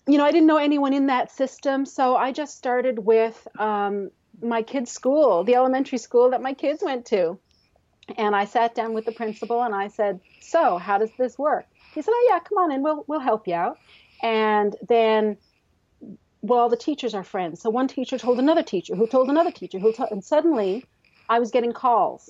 you 0.08 0.18
know 0.18 0.26
i 0.26 0.32
didn't 0.32 0.48
know 0.48 0.58
anyone 0.58 0.94
in 0.94 1.08
that 1.08 1.32
system 1.32 1.86
so 1.86 2.16
i 2.16 2.32
just 2.32 2.58
started 2.58 3.00
with 3.00 3.48
um, 3.60 4.12
my 4.42 4.62
kids 4.62 4.92
school 4.92 5.44
the 5.44 5.56
elementary 5.56 5.98
school 5.98 6.30
that 6.32 6.42
my 6.42 6.54
kids 6.54 6.84
went 6.84 7.06
to. 7.06 7.38
And 8.18 8.36
i 8.36 8.46
sat 8.46 8.76
down 8.76 8.94
with 8.94 9.06
the 9.06 9.12
principal 9.12 9.64
and 9.64 9.74
i 9.74 9.88
said 9.88 10.20
so 10.40 10.78
how 10.78 10.98
does 10.98 11.10
this 11.18 11.38
work? 11.40 11.66
He 11.94 12.02
said 12.02 12.12
oh 12.12 12.28
yeah 12.30 12.40
come 12.40 12.58
on 12.60 12.72
in. 12.72 12.84
We'll, 12.84 13.04
we'll 13.08 13.20
help 13.20 13.48
you 13.48 13.56
out. 13.56 13.80
And 14.22 14.76
then 14.88 15.38
well 16.42 16.70
the 16.70 16.78
teachers 16.78 17.14
are 17.16 17.24
friends. 17.24 17.62
So 17.62 17.70
one 17.70 17.88
teacher 17.88 18.18
told 18.18 18.40
another 18.40 18.64
teacher 18.64 18.96
who 18.96 19.08
told 19.08 19.30
another 19.30 19.52
teacher 19.52 19.80
who 19.80 19.92
told, 19.92 20.12
and 20.12 20.24
suddenly 20.24 20.86
i 21.30 21.40
was 21.40 21.50
getting 21.50 21.74
calls. 21.74 22.30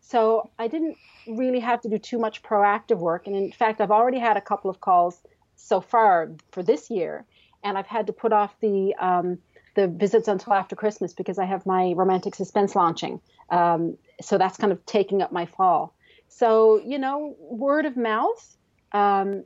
So 0.00 0.50
i 0.58 0.68
didn't 0.68 0.96
really 1.26 1.60
have 1.60 1.80
to 1.82 1.88
do 1.88 1.98
too 1.98 2.18
much 2.18 2.42
proactive 2.42 2.98
work. 2.98 3.26
And 3.26 3.34
in 3.34 3.50
fact 3.52 3.80
i've 3.80 3.90
already 3.90 4.18
had 4.18 4.36
a 4.36 4.42
couple 4.42 4.68
of 4.70 4.80
calls 4.82 5.22
so 5.58 5.80
far 5.80 6.30
for 6.52 6.62
this 6.62 6.90
year 6.90 7.24
and 7.62 7.76
i've 7.76 7.86
had 7.86 8.06
to 8.06 8.12
put 8.12 8.32
off 8.32 8.54
the 8.60 8.94
um, 8.98 9.38
the 9.74 9.86
visits 9.86 10.28
until 10.28 10.52
after 10.52 10.74
christmas 10.74 11.12
because 11.12 11.38
i 11.38 11.44
have 11.44 11.66
my 11.66 11.92
romantic 11.96 12.34
suspense 12.34 12.74
launching 12.74 13.20
um, 13.50 13.96
so 14.20 14.38
that's 14.38 14.56
kind 14.56 14.72
of 14.72 14.84
taking 14.86 15.22
up 15.22 15.32
my 15.32 15.46
fall 15.46 15.94
so 16.28 16.80
you 16.84 16.98
know 16.98 17.36
word 17.38 17.84
of 17.84 17.96
mouth 17.96 18.56
um, 18.92 19.44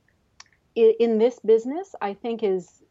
in 0.74 1.18
this 1.18 1.38
business, 1.40 1.94
I 2.00 2.14
think 2.14 2.42
is 2.42 2.82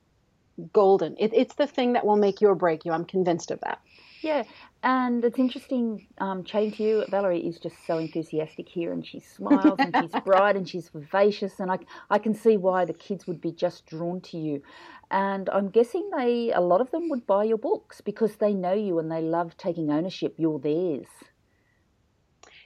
golden. 0.74 1.16
It, 1.18 1.32
it's 1.34 1.56
the 1.56 1.68
thing 1.68 1.94
that 1.94 2.06
will 2.06 2.18
make 2.18 2.42
you 2.42 2.50
or 2.50 2.56
break 2.56 2.86
you. 2.86 2.92
I'm 2.92 3.06
convinced 3.06 3.52
of 3.52 3.60
that. 3.62 3.80
Yeah, 4.22 4.44
and 4.84 5.26
it's 5.26 5.40
interesting 5.40 6.08
um, 6.20 6.44
chatting 6.44 6.72
to 6.74 6.84
you. 6.84 7.06
Valerie 7.10 7.40
is 7.40 7.58
just 7.58 7.76
so 7.88 7.98
enthusiastic 7.98 8.70
here, 8.70 8.94
and 8.94 9.06
she 9.06 9.20
smiles 9.20 9.80
and 9.80 9.96
she's 10.00 10.22
bright 10.26 10.56
and 10.56 10.70
she's 10.70 10.90
vivacious, 10.90 11.60
and 11.60 11.72
I 11.72 11.80
I 12.10 12.20
can 12.20 12.36
see 12.36 12.56
why 12.56 12.86
the 12.86 12.94
kids 12.94 13.26
would 13.26 13.42
be 13.42 13.52
just 13.52 13.88
drawn 13.88 14.22
to 14.22 14.38
you. 14.38 14.62
And 15.10 15.50
I'm 15.50 15.70
guessing 15.70 16.10
they 16.16 16.52
a 16.54 16.62
lot 16.62 16.82
of 16.82 16.92
them 16.92 17.10
would 17.10 17.26
buy 17.26 17.46
your 17.46 17.58
books 17.58 18.00
because 18.00 18.36
they 18.36 18.54
know 18.54 18.74
you 18.74 19.00
and 19.00 19.12
they 19.12 19.22
love 19.22 19.58
taking 19.58 19.92
ownership. 19.92 20.36
You're 20.38 20.60
theirs. 20.60 21.08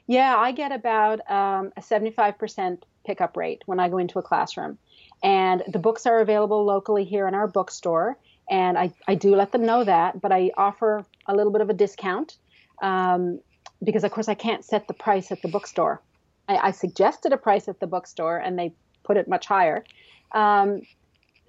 Yeah, 0.07 0.35
I 0.37 0.51
get 0.51 0.71
about 0.71 1.19
um, 1.31 1.71
a 1.77 1.81
75% 1.81 2.83
pickup 3.05 3.35
rate 3.37 3.63
when 3.65 3.79
I 3.79 3.89
go 3.89 3.97
into 3.97 4.19
a 4.19 4.21
classroom. 4.21 4.77
And 5.23 5.63
the 5.67 5.79
books 5.79 6.05
are 6.05 6.19
available 6.19 6.63
locally 6.63 7.05
here 7.05 7.27
in 7.27 7.33
our 7.33 7.47
bookstore. 7.47 8.19
And 8.49 8.77
I, 8.77 8.91
I 9.07 9.15
do 9.15 9.35
let 9.35 9.51
them 9.51 9.65
know 9.65 9.83
that, 9.83 10.21
but 10.21 10.31
I 10.31 10.51
offer 10.57 11.03
a 11.25 11.35
little 11.35 11.51
bit 11.51 11.61
of 11.61 11.69
a 11.69 11.73
discount 11.73 12.37
um, 12.81 13.39
because, 13.83 14.03
of 14.03 14.11
course, 14.11 14.27
I 14.27 14.35
can't 14.35 14.63
set 14.63 14.87
the 14.87 14.93
price 14.93 15.31
at 15.31 15.41
the 15.41 15.47
bookstore. 15.47 16.01
I, 16.47 16.57
I, 16.57 16.71
suggested 16.71 17.33
a 17.33 17.37
price 17.37 17.67
at 17.67 17.79
the 17.79 17.87
bookstore 17.87 18.37
and 18.37 18.57
they 18.59 18.73
put 19.03 19.17
it 19.17 19.27
much 19.27 19.47
higher. 19.47 19.83
Um, 20.31 20.81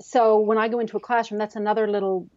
so 0.00 0.38
when 0.38 0.58
I 0.58 0.68
go 0.68 0.78
into 0.78 0.96
a 0.96 1.00
classroom, 1.00 1.38
that's 1.38 1.56
another 1.56 1.86
little 1.86 2.28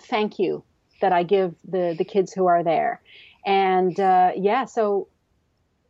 thank 0.00 0.38
you 0.38 0.64
that 1.00 1.12
I 1.12 1.22
give 1.22 1.54
the, 1.64 1.94
the 1.98 2.04
kids 2.04 2.32
who 2.32 2.46
are 2.46 2.62
there. 2.62 3.02
And 3.44 3.98
uh, 3.98 4.32
yeah, 4.36 4.64
so 4.64 5.08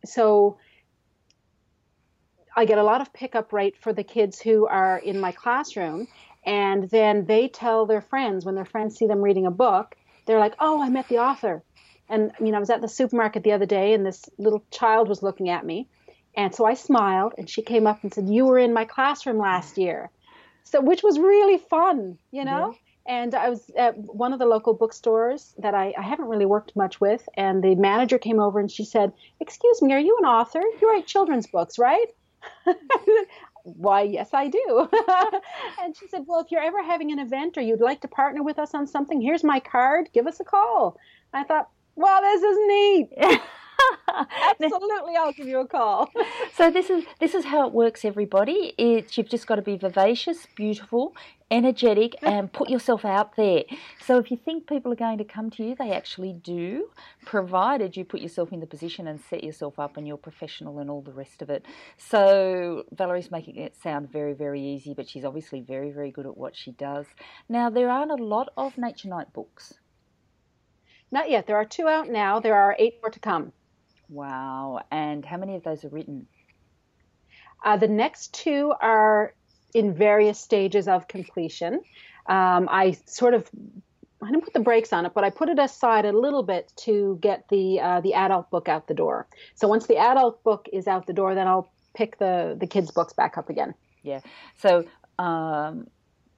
so 0.04 0.56
I 2.56 2.64
get 2.64 2.78
a 2.78 2.82
lot 2.82 3.00
of 3.00 3.12
pickup 3.12 3.52
rate 3.52 3.76
for 3.78 3.92
the 3.92 4.02
kids 4.02 4.40
who 4.40 4.66
are 4.66 4.98
in 4.98 5.20
my 5.20 5.32
classroom, 5.32 6.08
and 6.44 6.90
then 6.90 7.26
they 7.26 7.48
tell 7.48 7.86
their 7.86 8.00
friends 8.00 8.44
when 8.44 8.54
their 8.54 8.64
friends 8.64 8.96
see 8.96 9.06
them 9.06 9.22
reading 9.22 9.46
a 9.46 9.50
book, 9.50 9.96
they're 10.26 10.38
like, 10.38 10.54
"Oh, 10.58 10.82
I 10.82 10.88
met 10.88 11.08
the 11.08 11.18
author." 11.18 11.62
And 12.08 12.32
you 12.40 12.50
know, 12.50 12.56
I 12.56 12.60
was 12.60 12.70
at 12.70 12.80
the 12.80 12.88
supermarket 12.88 13.42
the 13.42 13.52
other 13.52 13.66
day, 13.66 13.94
and 13.94 14.04
this 14.04 14.28
little 14.38 14.62
child 14.70 15.08
was 15.08 15.22
looking 15.22 15.48
at 15.48 15.64
me, 15.64 15.88
and 16.34 16.54
so 16.54 16.64
I 16.64 16.74
smiled, 16.74 17.34
and 17.38 17.48
she 17.48 17.62
came 17.62 17.86
up 17.86 18.02
and 18.02 18.12
said, 18.12 18.28
"You 18.28 18.46
were 18.46 18.58
in 18.58 18.72
my 18.72 18.84
classroom 18.84 19.38
last 19.38 19.78
year," 19.78 20.10
so 20.64 20.80
which 20.80 21.02
was 21.02 21.18
really 21.18 21.58
fun, 21.58 22.18
you 22.30 22.44
know. 22.44 22.70
Yeah. 22.70 22.78
And 23.04 23.34
I 23.34 23.48
was 23.50 23.68
at 23.76 23.96
one 23.98 24.32
of 24.32 24.38
the 24.38 24.46
local 24.46 24.74
bookstores 24.74 25.56
that 25.58 25.74
I, 25.74 25.92
I, 25.98 26.02
haven't 26.02 26.28
really 26.28 26.46
worked 26.46 26.76
much 26.76 27.00
with, 27.00 27.28
and 27.36 27.60
the 27.60 27.74
manager 27.74 28.16
came 28.16 28.38
over 28.38 28.60
and 28.60 28.70
she 28.70 28.84
said, 28.84 29.12
"Excuse 29.40 29.82
me, 29.82 29.92
are 29.92 29.98
you 29.98 30.16
an 30.20 30.26
author? 30.26 30.62
You 30.80 30.88
write 30.88 31.06
children's 31.06 31.46
books, 31.46 31.78
right?" 31.78 32.06
Why, 33.64 34.02
yes, 34.02 34.30
I 34.32 34.48
do. 34.48 34.88
and 35.82 35.96
she 35.96 36.08
said, 36.08 36.24
Well, 36.26 36.40
if 36.40 36.50
you're 36.50 36.62
ever 36.62 36.82
having 36.82 37.12
an 37.12 37.18
event 37.18 37.56
or 37.56 37.60
you'd 37.60 37.80
like 37.80 38.00
to 38.02 38.08
partner 38.08 38.42
with 38.42 38.58
us 38.58 38.74
on 38.74 38.86
something, 38.86 39.20
here's 39.20 39.44
my 39.44 39.60
card. 39.60 40.08
Give 40.12 40.26
us 40.26 40.40
a 40.40 40.44
call. 40.44 40.98
I 41.32 41.44
thought, 41.44 41.68
Well, 41.94 42.20
this 42.22 42.42
is 42.42 42.58
neat. 42.66 43.40
Absolutely, 44.08 45.16
I'll 45.16 45.32
give 45.32 45.46
you 45.46 45.60
a 45.60 45.66
call. 45.66 46.10
so 46.54 46.70
this 46.70 46.90
is 46.90 47.04
this 47.20 47.34
is 47.34 47.44
how 47.44 47.66
it 47.66 47.72
works, 47.72 48.04
everybody. 48.04 48.74
It's 48.78 49.16
you've 49.16 49.28
just 49.28 49.46
got 49.46 49.56
to 49.56 49.62
be 49.62 49.76
vivacious, 49.76 50.46
beautiful, 50.54 51.14
energetic, 51.50 52.12
mm-hmm. 52.12 52.26
and 52.26 52.52
put 52.52 52.70
yourself 52.70 53.04
out 53.04 53.36
there. 53.36 53.64
So 54.04 54.18
if 54.18 54.30
you 54.30 54.36
think 54.36 54.66
people 54.66 54.92
are 54.92 54.96
going 54.96 55.18
to 55.18 55.24
come 55.24 55.50
to 55.50 55.64
you, 55.64 55.74
they 55.74 55.92
actually 55.92 56.32
do, 56.32 56.90
provided 57.24 57.96
you 57.96 58.04
put 58.04 58.20
yourself 58.20 58.52
in 58.52 58.60
the 58.60 58.66
position 58.66 59.06
and 59.06 59.20
set 59.20 59.44
yourself 59.44 59.78
up 59.78 59.96
and 59.96 60.06
you're 60.06 60.16
professional 60.16 60.78
and 60.78 60.90
all 60.90 61.02
the 61.02 61.12
rest 61.12 61.42
of 61.42 61.50
it. 61.50 61.64
So 61.96 62.84
Valerie's 62.92 63.30
making 63.30 63.56
it 63.56 63.76
sound 63.80 64.10
very, 64.10 64.32
very 64.32 64.62
easy, 64.62 64.94
but 64.94 65.08
she's 65.08 65.24
obviously 65.24 65.60
very, 65.60 65.90
very 65.90 66.10
good 66.10 66.26
at 66.26 66.36
what 66.36 66.56
she 66.56 66.72
does. 66.72 67.06
Now 67.48 67.70
there 67.70 67.90
aren't 67.90 68.12
a 68.12 68.22
lot 68.22 68.48
of 68.56 68.78
Nature 68.78 69.08
Night 69.08 69.32
books. 69.32 69.74
Not 71.10 71.28
yet. 71.28 71.46
There 71.46 71.56
are 71.56 71.66
two 71.66 71.88
out 71.88 72.08
now. 72.08 72.40
There 72.40 72.54
are 72.54 72.74
eight 72.78 72.94
more 73.02 73.10
to 73.10 73.20
come. 73.20 73.52
Wow. 74.12 74.82
And 74.90 75.24
how 75.24 75.38
many 75.38 75.56
of 75.56 75.62
those 75.62 75.84
are 75.84 75.88
written? 75.88 76.26
Uh, 77.64 77.76
the 77.76 77.88
next 77.88 78.34
two 78.34 78.72
are 78.80 79.34
in 79.74 79.94
various 79.94 80.38
stages 80.38 80.86
of 80.86 81.08
completion. 81.08 81.80
Um, 82.26 82.68
I 82.70 82.96
sort 83.06 83.34
of 83.34 83.48
I 84.22 84.30
didn't 84.30 84.44
put 84.44 84.52
the 84.52 84.60
brakes 84.60 84.92
on 84.92 85.06
it, 85.06 85.14
but 85.14 85.24
I 85.24 85.30
put 85.30 85.48
it 85.48 85.58
aside 85.58 86.04
a 86.04 86.12
little 86.12 86.42
bit 86.42 86.72
to 86.84 87.18
get 87.20 87.48
the 87.48 87.80
uh, 87.80 88.00
the 88.00 88.14
adult 88.14 88.50
book 88.50 88.68
out 88.68 88.86
the 88.86 88.94
door. 88.94 89.26
So 89.54 89.66
once 89.66 89.86
the 89.86 89.96
adult 89.96 90.42
book 90.44 90.68
is 90.72 90.86
out 90.86 91.06
the 91.06 91.12
door, 91.12 91.34
then 91.34 91.48
I'll 91.48 91.72
pick 91.94 92.18
the 92.18 92.56
the 92.58 92.66
kids' 92.66 92.90
books 92.90 93.12
back 93.12 93.38
up 93.38 93.48
again. 93.48 93.74
Yeah. 94.02 94.20
So 94.58 94.84
um, 95.18 95.88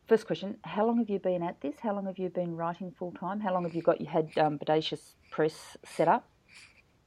first 0.07 0.27
question: 0.27 0.57
How 0.63 0.87
long 0.87 0.99
have 0.99 1.11
you 1.11 1.19
been 1.19 1.43
at 1.43 1.61
this? 1.61 1.75
How 1.81 1.93
long 1.93 2.07
have 2.07 2.19
you 2.19 2.29
been 2.29 2.57
writing 2.57 2.93
full 2.99 3.13
time? 3.13 3.41
How 3.41 3.53
long 3.53 3.65
have 3.65 3.75
you 3.75 3.83
got 3.83 4.01
you 4.01 4.07
had 4.07 4.31
um, 4.39 4.59
Bodacious 4.59 5.15
Press 5.31 5.77
set 5.85 6.09
up? 6.09 6.27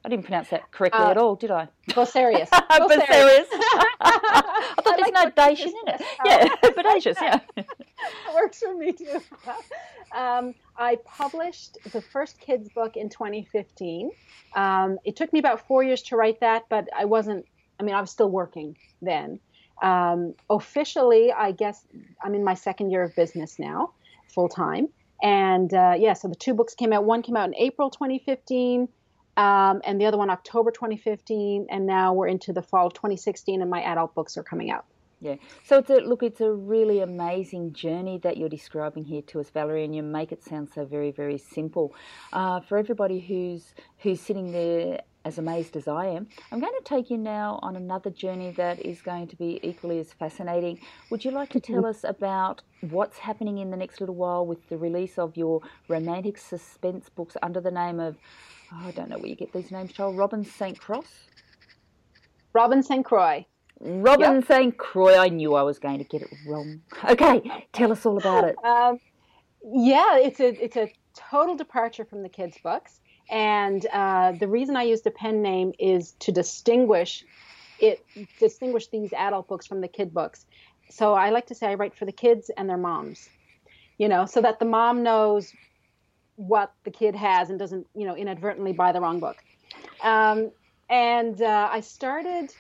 I 0.08 0.10
didn't 0.10 0.24
pronounce 0.24 0.48
that 0.52 0.72
correctly 0.72 1.02
uh, 1.02 1.12
at 1.12 1.18
all, 1.18 1.36
did 1.36 1.52
I? 1.52 1.68
Bossarius. 1.90 2.48
Bossarius. 2.52 3.46
I 4.00 4.74
thought 4.82 4.94
I 4.94 4.96
there's 4.96 5.12
like 5.12 5.14
no 5.14 5.30
Dacian 5.32 5.68
in 5.68 5.96
it. 5.96 6.02
Yeah, 6.24 6.48
bodacious, 6.64 7.18
yeah. 7.22 7.40
it 7.58 7.68
works 8.34 8.60
for 8.60 8.74
me 8.74 8.94
too. 8.94 9.20
Um, 10.16 10.56
I 10.78 10.96
published 11.04 11.78
the 11.92 12.00
first 12.00 12.40
kids 12.40 12.70
book 12.70 12.96
in 12.96 13.10
2015. 13.10 14.12
Um, 14.56 14.98
it 15.04 15.18
took 15.18 15.34
me 15.34 15.40
about 15.40 15.68
four 15.68 15.84
years 15.84 16.02
to 16.04 16.16
write 16.16 16.40
that, 16.40 16.68
but 16.70 16.88
I 16.98 17.04
wasn't, 17.04 17.46
I 17.78 17.84
mean, 17.84 17.94
I 17.94 18.00
was 18.00 18.10
still 18.10 18.30
working 18.32 18.78
then. 19.02 19.42
Um, 19.82 20.36
officially, 20.50 21.34
I 21.34 21.52
guess 21.52 21.86
I'm 22.24 22.34
in 22.34 22.46
my 22.46 22.54
second 22.54 22.92
year 22.92 23.04
of 23.04 23.14
business 23.14 23.60
now, 23.60 23.92
full 24.34 24.48
time. 24.48 24.88
And 25.22 25.74
uh, 25.74 25.96
yeah, 25.98 26.14
so 26.14 26.30
the 26.30 26.36
two 26.36 26.54
books 26.54 26.76
came 26.76 26.94
out. 26.94 27.04
One 27.04 27.24
came 27.24 27.36
out 27.36 27.50
in 27.50 27.56
April 27.56 27.90
2015 27.90 28.88
um, 29.38 29.82
and 29.86 30.02
the 30.02 30.06
other 30.06 30.18
one 30.18 30.30
October 30.30 30.72
2015, 30.72 31.68
and 31.70 31.86
now 31.86 32.12
we're 32.14 32.28
into 32.28 32.52
the 32.52 32.62
fall 32.62 32.88
of 32.88 32.94
2016, 32.94 33.62
and 33.62 33.70
my 33.70 33.82
adult 33.84 34.14
books 34.16 34.38
are 34.38 34.44
coming 34.44 34.72
out. 34.72 34.86
Yeah. 35.20 35.36
So 35.64 35.80
it's 35.80 35.90
a 35.90 35.96
look. 35.96 36.22
It's 36.22 36.42
a 36.42 36.52
really 36.52 37.00
amazing 37.00 37.74
journey 37.74 38.20
that 38.20 38.38
you're 38.38 38.50
describing 38.50 39.04
here 39.04 39.24
to 39.24 39.40
us, 39.40 39.50
Valerie, 39.50 39.84
and 39.84 39.96
you 39.96 40.04
make 40.04 40.32
it 40.32 40.44
sound 40.44 40.70
so 40.74 40.86
very, 40.86 41.12
very 41.12 41.38
simple. 41.38 41.96
Uh, 42.34 42.60
for 42.60 42.78
everybody 42.78 43.20
who's 43.20 43.74
who's 44.00 44.22
sitting 44.22 44.52
there 44.52 45.02
as 45.26 45.40
amazed 45.40 45.76
as 45.76 45.88
I 45.88 46.06
am, 46.06 46.28
I'm 46.52 46.60
going 46.60 46.74
to 46.78 46.84
take 46.84 47.10
you 47.10 47.18
now 47.18 47.60
on 47.64 47.76
another 47.76 48.12
journey 48.12 48.52
that 48.58 48.80
is 48.80 49.02
going 49.02 49.28
to 49.28 49.36
be 49.36 49.60
equally 49.64 50.00
as 50.00 50.14
fascinating. 50.14 50.80
Would 51.10 51.26
you 51.26 51.32
like 51.32 51.50
to 51.50 51.60
tell 51.60 51.86
us 51.86 52.04
about 52.04 52.62
what's 52.82 53.18
happening 53.18 53.58
in 53.58 53.72
the 53.72 53.78
next 53.78 54.00
little 54.00 54.16
while 54.16 54.46
with 54.46 54.70
the 54.70 54.78
release 54.78 55.18
of 55.18 55.36
your 55.36 55.62
romantic 55.88 56.38
suspense 56.38 57.10
books 57.10 57.36
under 57.42 57.60
the 57.60 57.72
name 57.72 58.00
of 58.00 58.18
oh, 58.74 58.88
I 58.88 58.92
don't 58.92 59.10
know 59.10 59.18
where 59.18 59.28
you 59.28 59.36
get 59.36 59.54
these 59.54 59.72
names, 59.72 59.94
child. 59.94 60.18
Robin 60.18 60.44
St. 60.44 60.80
Cross. 60.80 61.08
Robin 62.54 62.82
St. 62.82 63.06
Croix. 63.06 63.46
Robin 63.80 64.36
yep. 64.36 64.48
St. 64.48 64.78
Croix. 64.78 65.18
I 65.18 65.30
knew 65.30 65.54
I 65.54 65.62
was 65.62 65.78
going 65.80 66.00
to 66.00 66.04
get 66.04 66.24
it 66.24 66.30
wrong. 66.48 66.82
Okay, 67.10 67.42
tell 67.74 67.92
us 67.92 68.06
all 68.06 68.18
about 68.18 68.46
it. 68.46 68.56
Um, 68.66 69.00
yeah, 69.64 70.18
it's 70.18 70.40
a 70.40 70.64
it's 70.64 70.78
a 70.78 70.92
total 71.14 71.56
departure 71.56 72.06
from 72.06 72.24
the 72.24 72.30
kids' 72.30 72.58
books, 72.64 73.02
and 73.30 73.86
uh, 73.92 74.32
the 74.34 74.48
reason 74.48 74.76
I 74.76 74.84
used 74.84 75.06
a 75.08 75.12
pen 75.12 75.42
name 75.42 75.74
is 75.78 76.14
to 76.20 76.32
distinguish 76.32 77.26
it 77.80 78.04
distinguish 78.40 78.88
these 78.88 79.14
adult 79.14 79.48
books 79.48 79.68
from 79.68 79.82
the 79.82 79.88
kid 79.88 80.14
books. 80.14 80.46
So 80.90 81.14
I 81.14 81.30
like 81.30 81.48
to 81.48 81.56
say 81.56 81.68
I 81.68 81.76
write 81.76 81.96
for 81.96 82.06
the 82.06 82.12
kids 82.12 82.50
and 82.58 82.70
their 82.70 82.78
moms, 82.78 83.30
you 83.98 84.08
know, 84.08 84.26
so 84.26 84.42
that 84.42 84.60
the 84.60 84.66
mom 84.66 85.04
knows 85.04 85.54
what 86.38 86.72
the 86.86 86.92
kid 86.92 87.16
has 87.16 87.50
and 87.50 87.60
doesn't, 87.60 87.86
you 87.94 88.08
know, 88.08 88.16
inadvertently 88.16 88.72
buy 88.72 88.92
the 88.92 89.02
wrong 89.02 89.20
book. 89.20 89.38
Um, 90.02 90.52
and 90.90 91.42
uh, 91.42 91.70
I 91.72 91.82
started 91.82 92.54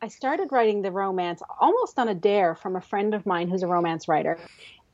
I 0.00 0.08
started 0.08 0.52
writing 0.52 0.82
the 0.82 0.92
romance 0.92 1.42
almost 1.60 1.98
on 1.98 2.08
a 2.08 2.14
dare 2.14 2.54
from 2.54 2.76
a 2.76 2.80
friend 2.80 3.14
of 3.14 3.26
mine 3.26 3.48
who's 3.48 3.64
a 3.64 3.66
romance 3.66 4.06
writer. 4.06 4.38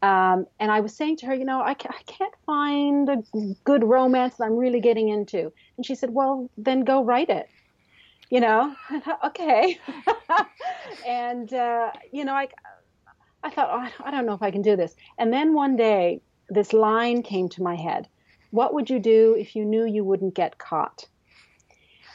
Um, 0.00 0.46
and 0.58 0.70
I 0.70 0.80
was 0.80 0.94
saying 0.94 1.18
to 1.18 1.26
her, 1.26 1.34
you 1.34 1.44
know, 1.44 1.60
I, 1.60 1.70
I 1.70 2.02
can't 2.06 2.34
find 2.46 3.08
a 3.08 3.22
good 3.64 3.84
romance 3.84 4.36
that 4.36 4.44
I'm 4.44 4.56
really 4.56 4.80
getting 4.80 5.08
into. 5.10 5.52
And 5.76 5.84
she 5.84 5.94
said, 5.94 6.10
well, 6.10 6.50
then 6.56 6.84
go 6.84 7.04
write 7.04 7.28
it. 7.28 7.48
You 8.30 8.40
know, 8.40 8.74
okay. 9.24 9.78
and, 11.06 11.52
uh, 11.52 11.90
you 12.12 12.24
know, 12.24 12.32
I, 12.32 12.48
I 13.42 13.50
thought, 13.50 13.68
oh, 13.70 14.04
I 14.04 14.10
don't 14.10 14.24
know 14.24 14.34
if 14.34 14.42
I 14.42 14.50
can 14.50 14.62
do 14.62 14.74
this. 14.74 14.94
And 15.18 15.32
then 15.32 15.52
one 15.52 15.76
day, 15.76 16.22
this 16.48 16.72
line 16.72 17.22
came 17.22 17.48
to 17.50 17.62
my 17.62 17.74
head 17.74 18.08
What 18.54 18.72
would 18.72 18.88
you 18.88 19.00
do 19.00 19.34
if 19.36 19.56
you 19.56 19.64
knew 19.64 19.84
you 19.84 20.04
wouldn't 20.04 20.36
get 20.36 20.58
caught? 20.58 21.08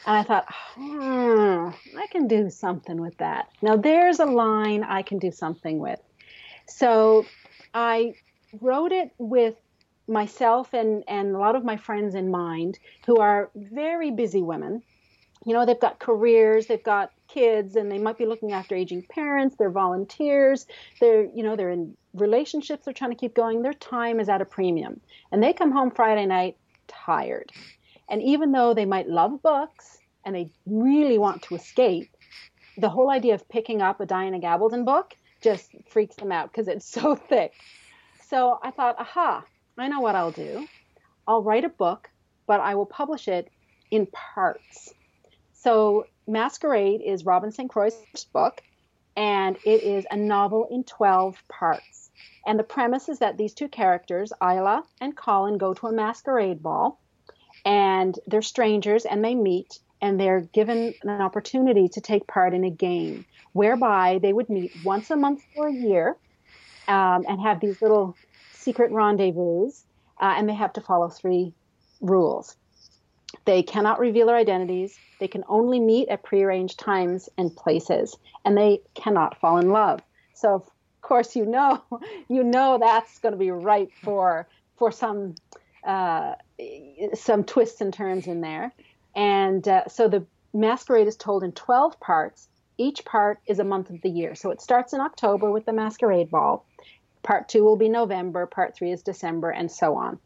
And 0.07 0.15
I 0.15 0.23
thought, 0.23 0.45
hmm, 0.49 1.97
I 1.97 2.07
can 2.09 2.29
do 2.29 2.49
something 2.49 3.01
with 3.01 3.17
that. 3.17 3.49
Now, 3.61 3.75
there's 3.75 4.19
a 4.19 4.25
line 4.25 4.85
I 4.85 5.01
can 5.01 5.19
do 5.19 5.31
something 5.31 5.79
with. 5.79 5.99
So 6.65 7.25
I 7.73 8.13
wrote 8.61 8.93
it 8.93 9.11
with 9.17 9.55
myself 10.07 10.73
and, 10.73 11.03
and 11.09 11.35
a 11.35 11.37
lot 11.37 11.57
of 11.57 11.65
my 11.65 11.75
friends 11.75 12.15
in 12.15 12.31
mind 12.31 12.79
who 13.05 13.17
are 13.17 13.51
very 13.53 14.09
busy 14.09 14.41
women. 14.41 14.81
You 15.45 15.53
know, 15.53 15.65
they've 15.65 15.77
got 15.77 15.99
careers, 15.99 16.67
they've 16.67 16.81
got 16.81 17.11
kids, 17.33 17.75
and 17.75 17.91
they 17.91 17.97
might 17.97 18.17
be 18.17 18.25
looking 18.25 18.51
after 18.51 18.75
aging 18.75 19.03
parents, 19.09 19.55
they're 19.57 19.69
volunteers, 19.69 20.67
they're, 20.99 21.25
you 21.25 21.43
know, 21.43 21.55
they're 21.55 21.69
in 21.69 21.95
relationships 22.13 22.85
they're 22.85 22.93
trying 22.93 23.11
to 23.11 23.17
keep 23.17 23.33
going. 23.33 23.61
Their 23.61 23.73
time 23.73 24.19
is 24.19 24.29
at 24.29 24.41
a 24.41 24.45
premium. 24.45 24.99
And 25.31 25.41
they 25.41 25.53
come 25.53 25.71
home 25.71 25.91
Friday 25.91 26.25
night 26.25 26.57
tired. 26.87 27.51
And 28.09 28.21
even 28.23 28.51
though 28.51 28.73
they 28.73 28.85
might 28.85 29.07
love 29.07 29.41
books 29.41 29.99
and 30.25 30.35
they 30.35 30.51
really 30.65 31.17
want 31.17 31.43
to 31.43 31.55
escape, 31.55 32.09
the 32.77 32.89
whole 32.89 33.09
idea 33.09 33.35
of 33.35 33.47
picking 33.49 33.81
up 33.81 33.99
a 33.99 34.05
Diana 34.05 34.39
Gabaldon 34.39 34.85
book 34.85 35.15
just 35.41 35.71
freaks 35.87 36.15
them 36.15 36.31
out 36.31 36.51
because 36.51 36.67
it's 36.67 36.85
so 36.91 37.15
thick. 37.15 37.53
So 38.27 38.59
I 38.63 38.71
thought, 38.71 38.95
aha, 38.99 39.43
I 39.77 39.87
know 39.87 40.01
what 40.01 40.15
I'll 40.15 40.31
do. 40.31 40.67
I'll 41.27 41.43
write 41.43 41.65
a 41.65 41.69
book, 41.69 42.09
but 42.47 42.59
I 42.59 42.75
will 42.75 42.85
publish 42.85 43.27
it 43.27 43.49
in 43.91 44.07
parts. 44.07 44.93
So 45.61 46.05
Masquerade 46.25 47.01
is 47.01 47.25
Robin 47.25 47.51
St. 47.51 47.69
Croix's 47.69 48.23
book, 48.31 48.61
and 49.17 49.57
it 49.65 49.83
is 49.83 50.05
a 50.09 50.15
novel 50.15 50.69
in 50.71 50.85
12 50.85 51.43
parts. 51.49 52.11
And 52.45 52.57
the 52.57 52.63
premise 52.63 53.09
is 53.09 53.19
that 53.19 53.37
these 53.37 53.53
two 53.53 53.67
characters, 53.67 54.31
Isla 54.41 54.83
and 55.01 55.17
Colin, 55.17 55.57
go 55.57 55.73
to 55.73 55.87
a 55.87 55.91
masquerade 55.91 56.63
ball, 56.63 57.01
and 57.65 58.17
they're 58.25 58.41
strangers 58.41 59.03
and 59.03 59.23
they 59.23 59.35
meet 59.35 59.79
and 60.01 60.17
they're 60.17 60.39
given 60.39 60.93
an 61.03 61.21
opportunity 61.21 61.89
to 61.89 61.99
take 61.99 62.25
part 62.25 62.53
in 62.53 62.63
a 62.63 62.69
game 62.69 63.25
whereby 63.51 64.17
they 64.21 64.31
would 64.31 64.49
meet 64.49 64.71
once 64.85 65.11
a 65.11 65.17
month 65.17 65.41
for 65.53 65.67
a 65.67 65.73
year 65.73 66.15
um, 66.87 67.25
and 67.27 67.41
have 67.41 67.59
these 67.59 67.81
little 67.81 68.15
secret 68.53 68.91
rendezvous, 68.93 69.67
uh, 70.21 70.35
and 70.37 70.47
they 70.47 70.53
have 70.53 70.71
to 70.71 70.81
follow 70.81 71.09
three 71.09 71.53
rules. 71.99 72.55
They 73.45 73.63
cannot 73.63 73.99
reveal 73.99 74.27
their 74.27 74.35
identities. 74.35 74.97
They 75.19 75.27
can 75.27 75.43
only 75.47 75.79
meet 75.79 76.09
at 76.09 76.23
prearranged 76.23 76.79
times 76.79 77.29
and 77.37 77.55
places, 77.55 78.17
and 78.45 78.57
they 78.57 78.81
cannot 78.95 79.39
fall 79.39 79.57
in 79.57 79.69
love. 79.69 80.01
So, 80.33 80.53
of 80.55 80.69
course, 81.01 81.35
you 81.35 81.45
know, 81.45 81.81
you 82.29 82.43
know 82.43 82.77
that's 82.79 83.19
going 83.19 83.33
to 83.33 83.37
be 83.37 83.51
ripe 83.51 83.91
for 84.01 84.47
for 84.77 84.91
some 84.91 85.35
uh, 85.85 86.35
some 87.13 87.43
twists 87.43 87.81
and 87.81 87.93
turns 87.93 88.27
in 88.27 88.41
there. 88.41 88.71
And 89.15 89.67
uh, 89.67 89.87
so 89.87 90.07
the 90.07 90.25
masquerade 90.53 91.07
is 91.07 91.15
told 91.15 91.43
in 91.43 91.51
12 91.51 91.99
parts. 91.99 92.47
Each 92.77 93.03
part 93.03 93.39
is 93.45 93.59
a 93.59 93.63
month 93.63 93.89
of 93.89 94.01
the 94.01 94.09
year. 94.09 94.35
So 94.35 94.51
it 94.51 94.61
starts 94.61 94.93
in 94.93 95.01
October 95.01 95.51
with 95.51 95.65
the 95.65 95.73
masquerade 95.73 96.29
ball. 96.29 96.65
Part 97.23 97.49
two 97.49 97.63
will 97.63 97.75
be 97.75 97.89
November. 97.89 98.45
Part 98.45 98.75
three 98.75 98.91
is 98.91 99.03
December, 99.03 99.49
and 99.49 99.69
so 99.69 99.95
on. 99.95 100.19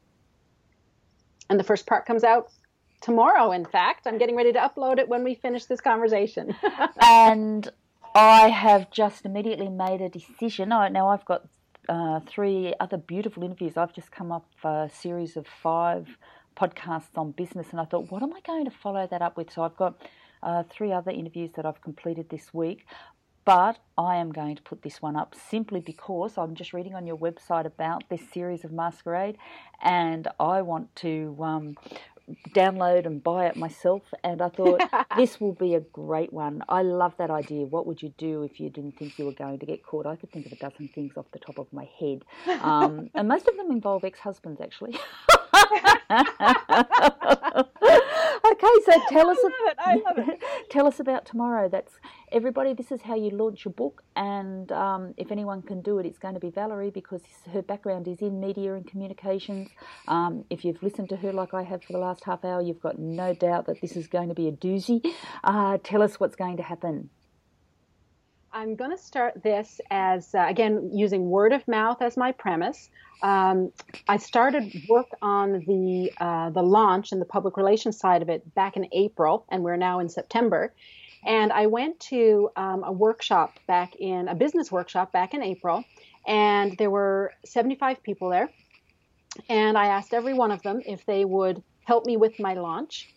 And 1.49 1.59
the 1.59 1.63
first 1.63 1.87
part 1.87 2.05
comes 2.05 2.23
out 2.23 2.51
tomorrow, 3.03 3.51
in 3.51 3.65
fact. 3.65 4.07
I'm 4.07 4.17
getting 4.17 4.35
ready 4.35 4.53
to 4.53 4.59
upload 4.59 4.97
it 4.97 5.07
when 5.07 5.23
we 5.23 5.35
finish 5.35 5.65
this 5.65 5.81
conversation. 5.81 6.55
and 7.01 7.69
I 8.15 8.47
have 8.47 8.89
just 8.89 9.25
immediately 9.25 9.69
made 9.69 10.01
a 10.01 10.09
decision. 10.09 10.71
Oh, 10.71 10.87
now 10.87 11.09
I've 11.09 11.25
got 11.25 11.45
uh, 11.89 12.21
three 12.21 12.73
other 12.79 12.97
beautiful 12.97 13.43
interviews. 13.43 13.75
I've 13.75 13.93
just 13.93 14.11
come 14.11 14.31
off 14.31 14.45
a 14.63 14.89
series 14.93 15.35
of 15.35 15.45
five 15.45 16.07
podcasts 16.55 17.17
on 17.17 17.31
business, 17.31 17.67
and 17.71 17.81
I 17.81 17.85
thought, 17.85 18.11
what 18.11 18.23
am 18.23 18.33
I 18.33 18.39
going 18.45 18.65
to 18.65 18.71
follow 18.71 19.05
that 19.09 19.21
up 19.21 19.35
with? 19.35 19.51
So 19.51 19.63
I've 19.63 19.75
got 19.75 19.99
uh, 20.41 20.63
three 20.69 20.91
other 20.91 21.11
interviews 21.11 21.51
that 21.55 21.65
I've 21.65 21.81
completed 21.81 22.29
this 22.29 22.53
week. 22.53 22.85
But 23.45 23.79
I 23.97 24.15
am 24.17 24.31
going 24.31 24.55
to 24.55 24.61
put 24.61 24.83
this 24.83 25.01
one 25.01 25.17
up 25.17 25.35
simply 25.35 25.81
because 25.81 26.37
I'm 26.37 26.55
just 26.55 26.71
reading 26.71 26.95
on 26.95 27.05
your 27.05 27.17
website 27.17 27.65
about 27.65 28.03
this 28.09 28.21
series 28.31 28.63
of 28.63 28.71
Masquerade, 28.71 29.37
and 29.81 30.29
I 30.39 30.61
want 30.61 30.95
to 30.97 31.35
um, 31.41 31.75
download 32.49 33.05
and 33.05 33.23
buy 33.23 33.47
it 33.47 33.55
myself. 33.55 34.01
And 34.23 34.41
I 34.41 34.49
thought 34.49 34.81
this 35.17 35.39
will 35.39 35.53
be 35.53 35.75
a 35.75 35.79
great 35.79 36.31
one. 36.31 36.63
I 36.69 36.81
love 36.81 37.13
that 37.17 37.29
idea. 37.29 37.65
What 37.65 37.86
would 37.88 38.01
you 38.01 38.13
do 38.17 38.43
if 38.43 38.59
you 38.59 38.69
didn't 38.69 38.97
think 38.97 39.17
you 39.17 39.25
were 39.25 39.33
going 39.33 39.59
to 39.59 39.65
get 39.65 39.83
caught? 39.83 40.05
I 40.05 40.15
could 40.15 40.31
think 40.31 40.45
of 40.45 40.51
a 40.51 40.55
dozen 40.55 40.89
things 40.93 41.13
off 41.17 41.25
the 41.31 41.39
top 41.39 41.57
of 41.57 41.71
my 41.71 41.88
head, 41.99 42.23
um, 42.62 43.09
and 43.15 43.27
most 43.27 43.47
of 43.47 43.57
them 43.57 43.71
involve 43.71 44.03
ex-husbands 44.03 44.62
actually. 44.62 44.97
okay, 48.51 48.75
so 48.86 49.01
tell 49.09 49.29
us. 49.29 49.38
tell 50.69 50.88
us 50.88 50.99
about 50.99 51.25
tomorrow. 51.25 51.69
That's 51.69 51.93
everybody. 52.31 52.73
This 52.73 52.91
is 52.91 53.01
how 53.01 53.15
you 53.15 53.29
launch 53.31 53.65
your 53.65 53.73
book, 53.73 54.03
and 54.15 54.71
um, 54.71 55.13
if 55.17 55.31
anyone 55.31 55.62
can 55.62 55.81
do 55.81 55.99
it, 55.99 56.05
it's 56.05 56.19
going 56.19 56.33
to 56.33 56.39
be 56.39 56.49
Valerie 56.49 56.91
because 56.91 57.21
her 57.51 57.62
background 57.62 58.07
is 58.07 58.19
in 58.19 58.39
media 58.39 58.73
and 58.75 58.86
communications. 58.86 59.69
Um, 60.07 60.45
if 60.49 60.63
you've 60.65 60.81
listened 60.83 61.09
to 61.09 61.17
her 61.17 61.33
like 61.33 61.53
I 61.53 61.63
have 61.63 61.83
for 61.83 61.93
the 61.93 61.99
last 61.99 62.23
half 62.25 62.45
hour, 62.45 62.62
you've 62.62 62.81
got 62.81 62.99
no 62.99 63.33
doubt 63.33 63.67
that 63.67 63.81
this 63.81 63.95
is 63.95 64.07
going 64.07 64.29
to 64.29 64.36
be 64.36 64.47
a 64.47 64.51
doozy. 64.51 65.05
Uh, 65.43 65.77
tell 65.83 66.01
us 66.01 66.19
what's 66.19 66.36
going 66.36 66.57
to 66.57 66.63
happen. 66.63 67.09
I'm 68.55 68.75
going 68.75 68.91
to 68.91 68.97
start 68.97 69.41
this 69.41 69.81
as, 69.89 70.35
uh, 70.35 70.45
again, 70.47 70.91
using 70.93 71.27
word 71.27 71.53
of 71.53 71.67
mouth 71.67 72.03
as 72.03 72.15
my 72.15 72.31
premise. 72.31 72.91
Um, 73.23 73.71
I 74.07 74.17
started 74.17 74.71
work 74.87 75.07
on 75.23 75.63
the, 75.65 76.11
uh, 76.19 76.51
the 76.51 76.61
launch 76.61 77.11
and 77.11 77.19
the 77.19 77.25
public 77.25 77.57
relations 77.57 77.97
side 77.97 78.21
of 78.21 78.29
it 78.29 78.53
back 78.53 78.77
in 78.77 78.87
April, 78.91 79.45
and 79.49 79.63
we're 79.63 79.75
now 79.75 79.99
in 79.99 80.07
September. 80.07 80.71
And 81.25 81.51
I 81.51 81.65
went 81.65 81.99
to 82.11 82.51
um, 82.55 82.83
a 82.83 82.91
workshop 82.91 83.57
back 83.65 83.95
in, 83.95 84.27
a 84.27 84.35
business 84.35 84.71
workshop 84.71 85.11
back 85.11 85.33
in 85.33 85.41
April, 85.41 85.83
and 86.27 86.77
there 86.77 86.91
were 86.91 87.33
75 87.45 88.04
people 88.04 88.29
there. 88.29 88.49
And 89.49 89.79
I 89.79 89.87
asked 89.87 90.13
every 90.13 90.35
one 90.35 90.51
of 90.51 90.62
them 90.62 90.79
if 90.85 91.08
they 91.08 91.25
would 91.25 91.63
help 91.85 92.06
me 92.06 92.17
with 92.17 92.39
my 92.39 92.54
launch 92.54 93.10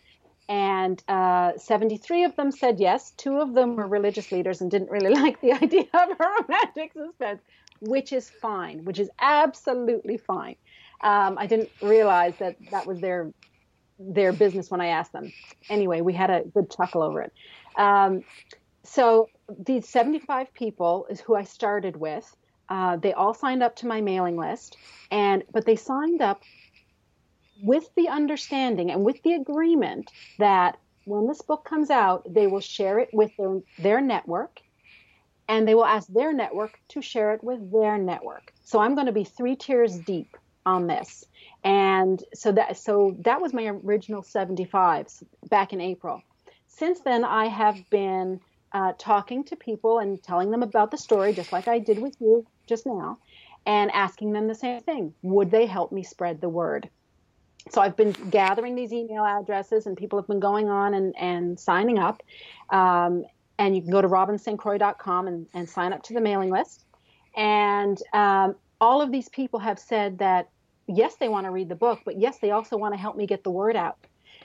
and 0.48 1.02
uh, 1.08 1.52
73 1.56 2.24
of 2.24 2.36
them 2.36 2.50
said 2.50 2.78
yes. 2.78 3.12
Two 3.12 3.40
of 3.40 3.54
them 3.54 3.76
were 3.76 3.86
religious 3.86 4.30
leaders 4.30 4.60
and 4.60 4.70
didn't 4.70 4.90
really 4.90 5.14
like 5.22 5.40
the 5.40 5.52
idea 5.52 5.86
of 5.92 6.08
a 6.10 6.16
romantic 6.18 6.92
suspense, 6.92 7.40
which 7.80 8.12
is 8.12 8.30
fine, 8.30 8.84
which 8.84 8.98
is 8.98 9.10
absolutely 9.20 10.16
fine. 10.16 10.56
Um, 11.00 11.36
I 11.38 11.46
didn't 11.46 11.70
realize 11.82 12.34
that 12.38 12.56
that 12.70 12.86
was 12.86 13.00
their 13.00 13.32
their 13.98 14.32
business 14.32 14.70
when 14.70 14.80
I 14.80 14.88
asked 14.88 15.12
them. 15.12 15.32
Anyway, 15.70 16.02
we 16.02 16.12
had 16.12 16.30
a 16.30 16.42
good 16.42 16.70
chuckle 16.70 17.02
over 17.02 17.22
it. 17.22 17.32
Um, 17.76 18.24
so 18.82 19.30
these 19.58 19.88
75 19.88 20.52
people 20.52 21.06
is 21.08 21.20
who 21.20 21.34
I 21.34 21.44
started 21.44 21.96
with. 21.96 22.36
Uh, 22.68 22.96
they 22.96 23.12
all 23.14 23.32
signed 23.32 23.62
up 23.62 23.76
to 23.76 23.86
my 23.86 24.00
mailing 24.00 24.36
list, 24.36 24.76
and 25.10 25.44
but 25.52 25.64
they 25.64 25.76
signed 25.76 26.20
up 26.20 26.42
with 27.62 27.88
the 27.96 28.08
understanding 28.08 28.90
and 28.90 29.04
with 29.04 29.22
the 29.22 29.34
agreement 29.34 30.10
that 30.38 30.78
when 31.04 31.26
this 31.28 31.40
book 31.40 31.64
comes 31.64 31.90
out, 31.90 32.32
they 32.32 32.46
will 32.46 32.60
share 32.60 32.98
it 32.98 33.10
with 33.12 33.30
their, 33.36 33.60
their 33.78 34.00
network, 34.00 34.60
and 35.48 35.66
they 35.66 35.74
will 35.74 35.84
ask 35.84 36.08
their 36.08 36.32
network 36.32 36.80
to 36.88 37.00
share 37.00 37.32
it 37.32 37.44
with 37.44 37.70
their 37.72 37.96
network. 37.96 38.52
So 38.64 38.80
I'm 38.80 38.94
going 38.94 39.06
to 39.06 39.12
be 39.12 39.24
three 39.24 39.54
tiers 39.54 39.98
deep 39.98 40.36
on 40.66 40.88
this, 40.88 41.24
and 41.62 42.22
so 42.34 42.50
that 42.52 42.76
so 42.76 43.16
that 43.20 43.40
was 43.40 43.54
my 43.54 43.66
original 43.66 44.22
75 44.22 45.06
back 45.48 45.72
in 45.72 45.80
April. 45.80 46.22
Since 46.66 47.00
then, 47.00 47.24
I 47.24 47.46
have 47.46 47.88
been 47.88 48.40
uh, 48.72 48.92
talking 48.98 49.44
to 49.44 49.56
people 49.56 50.00
and 50.00 50.20
telling 50.20 50.50
them 50.50 50.64
about 50.64 50.90
the 50.90 50.98
story, 50.98 51.32
just 51.32 51.52
like 51.52 51.68
I 51.68 51.78
did 51.78 52.00
with 52.00 52.16
you 52.20 52.44
just 52.66 52.84
now, 52.84 53.18
and 53.64 53.92
asking 53.92 54.32
them 54.32 54.48
the 54.48 54.56
same 54.56 54.80
thing: 54.80 55.14
Would 55.22 55.52
they 55.52 55.66
help 55.66 55.92
me 55.92 56.02
spread 56.02 56.40
the 56.40 56.48
word? 56.48 56.90
So 57.70 57.80
I've 57.80 57.96
been 57.96 58.12
gathering 58.30 58.74
these 58.74 58.92
email 58.92 59.24
addresses, 59.24 59.86
and 59.86 59.96
people 59.96 60.18
have 60.18 60.28
been 60.28 60.40
going 60.40 60.68
on 60.68 60.94
and, 60.94 61.14
and 61.18 61.58
signing 61.58 61.98
up. 61.98 62.22
Um, 62.70 63.24
and 63.58 63.74
you 63.74 63.82
can 63.82 63.90
go 63.90 64.02
to 64.02 64.08
robinstcroix.com 64.08 65.28
and, 65.28 65.46
and 65.54 65.68
sign 65.68 65.92
up 65.92 66.02
to 66.04 66.14
the 66.14 66.20
mailing 66.20 66.50
list. 66.50 66.84
And 67.36 68.00
um, 68.12 68.54
all 68.80 69.00
of 69.00 69.10
these 69.10 69.28
people 69.28 69.58
have 69.60 69.78
said 69.78 70.18
that 70.18 70.48
yes, 70.88 71.16
they 71.16 71.28
want 71.28 71.46
to 71.46 71.50
read 71.50 71.68
the 71.68 71.74
book, 71.74 72.00
but 72.04 72.18
yes, 72.18 72.38
they 72.38 72.50
also 72.50 72.76
want 72.76 72.94
to 72.94 73.00
help 73.00 73.16
me 73.16 73.26
get 73.26 73.44
the 73.44 73.50
word 73.50 73.76
out. 73.76 73.96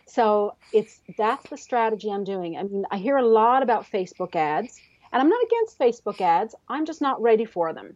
So 0.06 0.56
it's 0.74 1.02
that's 1.18 1.50
the 1.50 1.58
strategy 1.58 2.10
I'm 2.10 2.24
doing. 2.24 2.58
I 2.58 2.64
mean, 2.64 2.86
I 2.92 2.98
hear 2.98 3.18
a 3.18 3.26
lot 3.26 3.64
about 3.64 3.86
Facebook 3.90 4.36
ads, 4.36 4.80
and 5.12 5.22
I'm 5.22 5.30
not 5.30 5.44
against 5.44 5.80
Facebook 5.80 6.22
ads. 6.22 6.56
I'm 6.68 6.86
just 6.86 7.02
not 7.02 7.22
ready 7.22 7.46
for 7.46 7.74
them. 7.74 7.96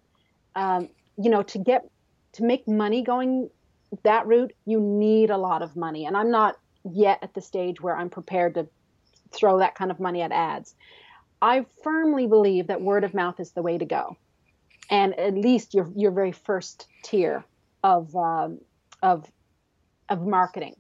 Um, 0.55 0.89
you 1.17 1.29
know, 1.29 1.43
to 1.43 1.57
get 1.57 1.89
to 2.33 2.43
make 2.43 2.67
money 2.67 3.01
going 3.01 3.49
that 4.03 4.27
route, 4.27 4.53
you 4.65 4.79
need 4.79 5.29
a 5.29 5.37
lot 5.37 5.61
of 5.61 5.75
money, 5.75 6.05
and 6.05 6.15
I'm 6.15 6.31
not 6.31 6.57
yet 6.83 7.19
at 7.21 7.33
the 7.33 7.41
stage 7.41 7.81
where 7.81 7.95
I'm 7.95 8.09
prepared 8.09 8.55
to 8.55 8.67
throw 9.31 9.59
that 9.59 9.75
kind 9.75 9.91
of 9.91 9.99
money 9.99 10.21
at 10.21 10.31
ads. 10.31 10.75
I 11.41 11.65
firmly 11.83 12.27
believe 12.27 12.67
that 12.67 12.81
word 12.81 13.03
of 13.03 13.13
mouth 13.13 13.39
is 13.39 13.51
the 13.51 13.61
way 13.61 13.77
to 13.77 13.85
go, 13.85 14.17
and 14.89 15.17
at 15.19 15.33
least 15.33 15.73
your 15.73 15.89
your 15.95 16.11
very 16.11 16.31
first 16.31 16.87
tier 17.03 17.43
of 17.83 18.15
um, 18.15 18.59
of 19.01 19.29
of 20.09 20.25
marketing 20.25 20.75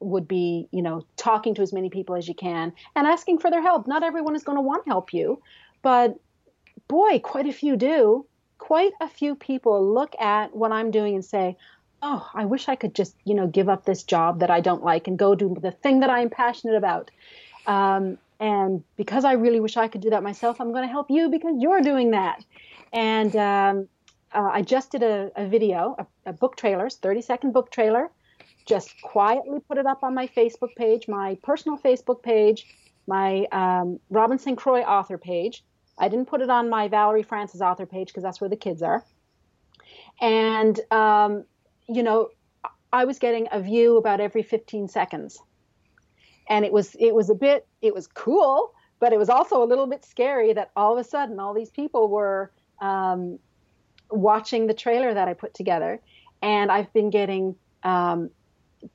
would 0.00 0.26
be 0.26 0.68
you 0.72 0.82
know 0.82 1.04
talking 1.16 1.54
to 1.54 1.62
as 1.62 1.72
many 1.72 1.90
people 1.90 2.16
as 2.16 2.26
you 2.26 2.34
can 2.34 2.72
and 2.96 3.06
asking 3.06 3.38
for 3.38 3.50
their 3.50 3.62
help. 3.62 3.86
Not 3.86 4.02
everyone 4.02 4.34
is 4.34 4.44
going 4.44 4.56
to 4.56 4.62
want 4.62 4.84
to 4.84 4.90
help 4.90 5.12
you 5.12 5.42
but 5.82 6.18
boy 6.88 7.18
quite 7.20 7.46
a 7.46 7.52
few 7.52 7.76
do. 7.76 8.26
Quite 8.58 8.92
a 9.00 9.08
few 9.08 9.34
people 9.34 9.94
look 9.94 10.14
at 10.20 10.54
what 10.54 10.70
i'm 10.70 10.90
doing 10.90 11.14
and 11.14 11.24
say 11.24 11.56
oh 12.02 12.28
i 12.34 12.44
wish 12.44 12.68
i 12.68 12.74
could 12.74 12.94
just 12.94 13.14
you 13.24 13.34
know 13.34 13.46
give 13.46 13.68
up 13.68 13.84
this 13.84 14.02
job 14.02 14.40
that 14.40 14.50
i 14.50 14.60
don't 14.60 14.82
like 14.82 15.06
and 15.06 15.18
go 15.18 15.34
do 15.34 15.56
the 15.60 15.70
thing 15.70 16.00
that 16.00 16.10
i'm 16.10 16.30
passionate 16.30 16.76
about 16.76 17.10
um, 17.66 18.18
and 18.38 18.82
because 18.96 19.24
i 19.24 19.32
really 19.32 19.60
wish 19.60 19.76
i 19.76 19.88
could 19.88 20.00
do 20.00 20.10
that 20.10 20.22
myself 20.22 20.60
i'm 20.60 20.72
going 20.72 20.86
to 20.86 20.92
help 20.92 21.10
you 21.10 21.28
because 21.28 21.54
you're 21.58 21.80
doing 21.80 22.10
that 22.12 22.44
and 22.92 23.36
um, 23.36 23.88
uh, 24.34 24.50
i 24.52 24.62
just 24.62 24.90
did 24.92 25.02
a, 25.02 25.30
a 25.36 25.46
video 25.46 25.94
a, 25.98 26.30
a 26.30 26.32
book 26.32 26.56
trailers 26.56 26.96
30 26.96 27.22
second 27.22 27.52
book 27.52 27.70
trailer 27.70 28.10
just 28.66 29.00
quietly 29.02 29.58
put 29.66 29.78
it 29.78 29.86
up 29.86 30.02
on 30.02 30.14
my 30.14 30.28
Facebook 30.28 30.74
page, 30.76 31.08
my 31.08 31.36
personal 31.42 31.76
Facebook 31.78 32.22
page, 32.22 32.66
my 33.06 33.44
um, 33.52 33.98
Robin 34.10 34.38
St. 34.38 34.56
Croix 34.56 34.82
author 34.82 35.18
page. 35.18 35.64
I 35.98 36.08
didn't 36.08 36.26
put 36.26 36.40
it 36.40 36.50
on 36.50 36.70
my 36.70 36.86
Valerie 36.86 37.24
Francis 37.24 37.60
author 37.60 37.84
page 37.84 38.08
because 38.08 38.22
that's 38.22 38.40
where 38.40 38.48
the 38.48 38.56
kids 38.56 38.82
are. 38.82 39.04
And, 40.20 40.78
um, 40.90 41.44
you 41.92 42.02
know, 42.02 42.28
I 42.92 43.04
was 43.04 43.18
getting 43.18 43.48
a 43.52 43.60
view 43.60 43.96
about 43.96 44.20
every 44.20 44.42
15 44.42 44.88
seconds. 44.88 45.40
And 46.48 46.64
it 46.64 46.72
was 46.72 46.96
it 46.98 47.14
was 47.14 47.30
a 47.30 47.34
bit 47.34 47.66
it 47.80 47.94
was 47.94 48.06
cool, 48.08 48.72
but 48.98 49.12
it 49.12 49.18
was 49.18 49.28
also 49.28 49.62
a 49.62 49.66
little 49.66 49.86
bit 49.86 50.04
scary 50.04 50.52
that 50.52 50.70
all 50.74 50.92
of 50.92 50.98
a 50.98 51.08
sudden 51.08 51.38
all 51.38 51.54
these 51.54 51.70
people 51.70 52.08
were 52.08 52.50
um, 52.80 53.38
watching 54.10 54.66
the 54.66 54.74
trailer 54.74 55.14
that 55.14 55.28
I 55.28 55.34
put 55.34 55.54
together. 55.54 56.00
And 56.42 56.72
I've 56.72 56.92
been 56.92 57.10
getting 57.10 57.54
um, 57.84 58.30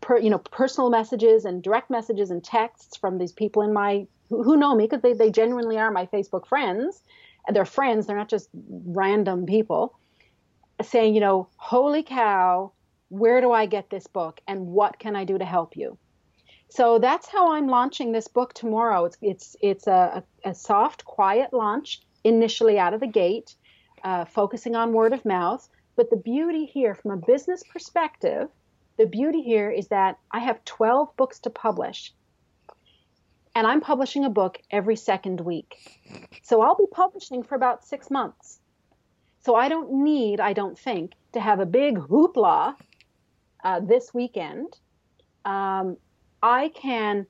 per, 0.01 0.17
you 0.17 0.29
know 0.29 0.39
personal 0.39 0.89
messages 0.89 1.45
and 1.45 1.61
direct 1.61 1.89
messages 1.89 2.31
and 2.31 2.43
texts 2.43 2.97
from 2.97 3.17
these 3.17 3.31
people 3.31 3.61
in 3.61 3.73
my 3.73 4.07
who, 4.29 4.43
who 4.43 4.57
know 4.57 4.75
me 4.75 4.85
because 4.85 5.01
they, 5.01 5.13
they 5.13 5.31
genuinely 5.31 5.77
are 5.77 5.91
my 5.91 6.05
Facebook 6.07 6.47
friends 6.47 7.03
and 7.47 7.55
they're 7.55 7.65
friends 7.65 8.07
they're 8.07 8.17
not 8.17 8.29
just 8.29 8.49
random 8.85 9.45
people 9.45 9.97
saying 10.81 11.13
you 11.13 11.21
know 11.21 11.47
holy 11.57 12.03
cow 12.03 12.71
where 13.09 13.41
do 13.41 13.51
I 13.51 13.65
get 13.65 13.89
this 13.89 14.07
book 14.07 14.41
and 14.47 14.67
what 14.67 14.99
can 14.99 15.15
I 15.15 15.23
do 15.25 15.37
to 15.37 15.45
help 15.45 15.75
you 15.75 15.97
so 16.69 16.99
that's 16.99 17.27
how 17.27 17.53
I'm 17.53 17.67
launching 17.67 18.11
this 18.11 18.27
book 18.27 18.53
tomorrow 18.53 19.05
it's 19.05 19.17
it's 19.21 19.55
it's 19.61 19.87
a, 19.87 20.23
a, 20.43 20.53
soft 20.53 21.05
quiet 21.05 21.53
launch 21.53 22.01
initially 22.23 22.79
out 22.79 22.93
of 22.93 22.99
the 22.99 23.07
gate 23.07 23.55
uh, 24.03 24.25
focusing 24.25 24.75
on 24.75 24.93
word 24.93 25.13
of 25.13 25.25
mouth 25.25 25.67
but 25.95 26.09
the 26.09 26.17
beauty 26.17 26.65
here 26.65 26.95
from 26.95 27.11
a 27.11 27.17
business 27.17 27.63
perspective 27.63 28.49
the 28.97 29.05
beauty 29.05 29.41
here 29.41 29.69
is 29.69 29.89
that 29.89 30.17
I 30.31 30.39
have 30.39 30.63
12 30.63 31.15
books 31.17 31.39
to 31.39 31.49
publish, 31.49 32.13
and 33.53 33.67
I'm 33.67 33.81
publishing 33.81 34.23
a 34.23 34.29
book 34.29 34.61
every 34.71 34.95
second 34.95 35.41
week. 35.41 35.75
So 36.43 36.61
I'll 36.61 36.77
be 36.77 36.87
publishing 36.91 37.43
for 37.43 37.55
about 37.55 37.83
six 37.83 38.09
months. 38.09 38.59
So 39.43 39.55
I 39.55 39.67
don't 39.67 40.03
need, 40.03 40.39
I 40.39 40.53
don't 40.53 40.79
think, 40.79 41.11
to 41.33 41.41
have 41.41 41.59
a 41.59 41.65
big 41.65 41.97
hoopla 41.97 42.75
uh, 43.65 43.81
this 43.81 44.13
weekend. 44.13 44.77
Um, 45.43 45.97
I 46.41 46.69
can 46.69 47.27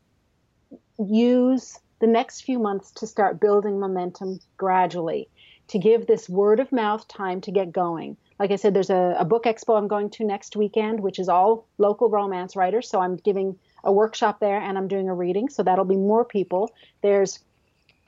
use 0.99 1.79
the 1.99 2.07
next 2.07 2.41
few 2.41 2.59
months 2.59 2.91
to 2.91 3.07
start 3.07 3.41
building 3.41 3.79
momentum 3.79 4.39
gradually, 4.57 5.29
to 5.69 5.79
give 5.79 6.05
this 6.05 6.29
word 6.29 6.59
of 6.59 6.71
mouth 6.71 7.07
time 7.07 7.41
to 7.41 7.51
get 7.51 7.71
going 7.71 8.17
like 8.39 8.51
I 8.51 8.57
said, 8.57 8.73
there's 8.73 8.89
a, 8.89 9.15
a, 9.17 9.25
book 9.25 9.45
expo 9.45 9.77
I'm 9.77 9.87
going 9.87 10.09
to 10.11 10.25
next 10.25 10.55
weekend, 10.55 10.99
which 10.99 11.19
is 11.19 11.29
all 11.29 11.67
local 11.77 12.09
romance 12.09 12.55
writers. 12.55 12.89
So 12.89 12.99
I'm 12.99 13.15
giving 13.15 13.57
a 13.83 13.91
workshop 13.91 14.39
there 14.39 14.59
and 14.59 14.77
I'm 14.77 14.87
doing 14.87 15.07
a 15.07 15.13
reading. 15.13 15.49
So 15.49 15.63
that'll 15.63 15.85
be 15.85 15.95
more 15.95 16.25
people. 16.25 16.71
There's 17.01 17.39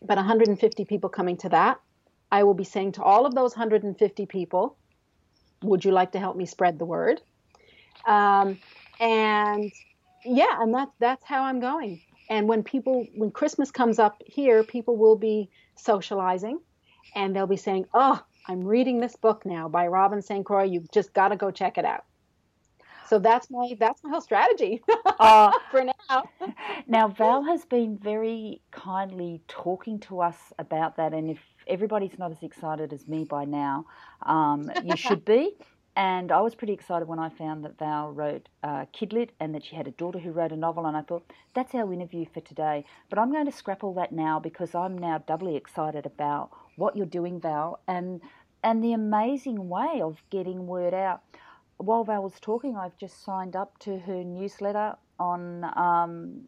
about 0.01 0.17
150 0.17 0.85
people 0.85 1.09
coming 1.09 1.37
to 1.37 1.49
that. 1.49 1.79
I 2.29 2.43
will 2.43 2.53
be 2.53 2.65
saying 2.65 2.93
to 2.93 3.03
all 3.03 3.25
of 3.25 3.35
those 3.35 3.55
150 3.55 4.25
people, 4.25 4.75
would 5.63 5.85
you 5.85 5.91
like 5.91 6.11
to 6.11 6.19
help 6.19 6.35
me 6.35 6.45
spread 6.45 6.77
the 6.77 6.85
word? 6.85 7.21
Um, 8.05 8.59
and 8.99 9.71
yeah, 10.25 10.61
and 10.61 10.73
that's 10.73 10.91
that's 10.99 11.23
how 11.23 11.43
I'm 11.43 11.59
going. 11.59 12.01
And 12.29 12.47
when 12.47 12.61
people, 12.63 13.07
when 13.15 13.31
Christmas 13.31 13.71
comes 13.71 13.99
up 13.99 14.21
here, 14.25 14.63
people 14.63 14.97
will 14.97 15.15
be 15.15 15.49
socializing, 15.75 16.59
and 17.15 17.35
they'll 17.35 17.47
be 17.47 17.57
saying, 17.57 17.85
"Oh, 17.93 18.21
I'm 18.47 18.63
reading 18.63 18.99
this 18.99 19.15
book 19.15 19.45
now 19.45 19.67
by 19.67 19.87
Robin 19.87 20.21
St. 20.21 20.45
Croix. 20.45 20.63
You've 20.63 20.89
just 20.91 21.13
got 21.13 21.29
to 21.29 21.35
go 21.35 21.51
check 21.51 21.77
it 21.77 21.85
out. 21.85 22.05
So 23.07 23.19
that's 23.19 23.49
my 23.49 23.75
that's 23.79 24.03
my 24.03 24.09
whole 24.09 24.21
strategy 24.21 24.83
uh, 25.19 25.51
for 25.71 25.83
now. 25.83 26.23
now 26.87 27.07
Val 27.07 27.43
has 27.43 27.63
been 27.65 27.97
very 27.97 28.61
kindly 28.71 29.41
talking 29.47 29.99
to 30.01 30.21
us 30.21 30.37
about 30.59 30.97
that, 30.97 31.13
and 31.13 31.29
if 31.29 31.39
everybody's 31.67 32.17
not 32.19 32.31
as 32.31 32.41
excited 32.41 32.91
as 32.91 33.07
me 33.07 33.23
by 33.23 33.45
now, 33.45 33.85
um, 34.23 34.69
you 34.83 34.95
should 34.97 35.23
be. 35.23 35.55
And 35.97 36.31
I 36.31 36.41
was 36.41 36.53
pretty 36.53 36.73
excited 36.73 37.07
when 37.07 37.17
I 37.17 37.29
found 37.29 37.65
that 37.65 37.79
Val 37.79 38.11
wrote 38.11 38.49
uh, 38.63 38.85
Kidlit 38.93 39.29
and 39.39 39.55
that 39.55 39.65
she 39.65 39.75
had 39.75 39.87
a 39.87 39.91
daughter 39.91 40.19
who 40.19 40.29
wrote 40.29 40.51
a 40.51 40.55
novel. 40.55 40.85
And 40.85 40.95
I 40.95 41.01
thought, 41.01 41.33
that's 41.55 41.73
our 41.73 41.91
interview 41.91 42.25
for 42.31 42.39
today. 42.39 42.85
But 43.09 43.17
I'm 43.17 43.31
going 43.31 43.47
to 43.47 43.51
scrap 43.51 43.83
all 43.83 43.95
that 43.95 44.11
now 44.11 44.39
because 44.39 44.75
I'm 44.75 44.95
now 44.95 45.17
doubly 45.17 45.55
excited 45.55 46.05
about 46.05 46.51
what 46.75 46.95
you're 46.95 47.07
doing, 47.07 47.41
Val, 47.41 47.79
and 47.87 48.21
and 48.63 48.83
the 48.83 48.93
amazing 48.93 49.69
way 49.69 49.99
of 50.03 50.21
getting 50.29 50.67
word 50.67 50.93
out. 50.93 51.23
While 51.77 52.03
Val 52.03 52.21
was 52.21 52.39
talking, 52.39 52.77
I've 52.77 52.97
just 52.99 53.23
signed 53.23 53.55
up 53.55 53.79
to 53.79 53.97
her 53.97 54.23
newsletter 54.23 54.97
on 55.19 55.63
um, 55.75 56.41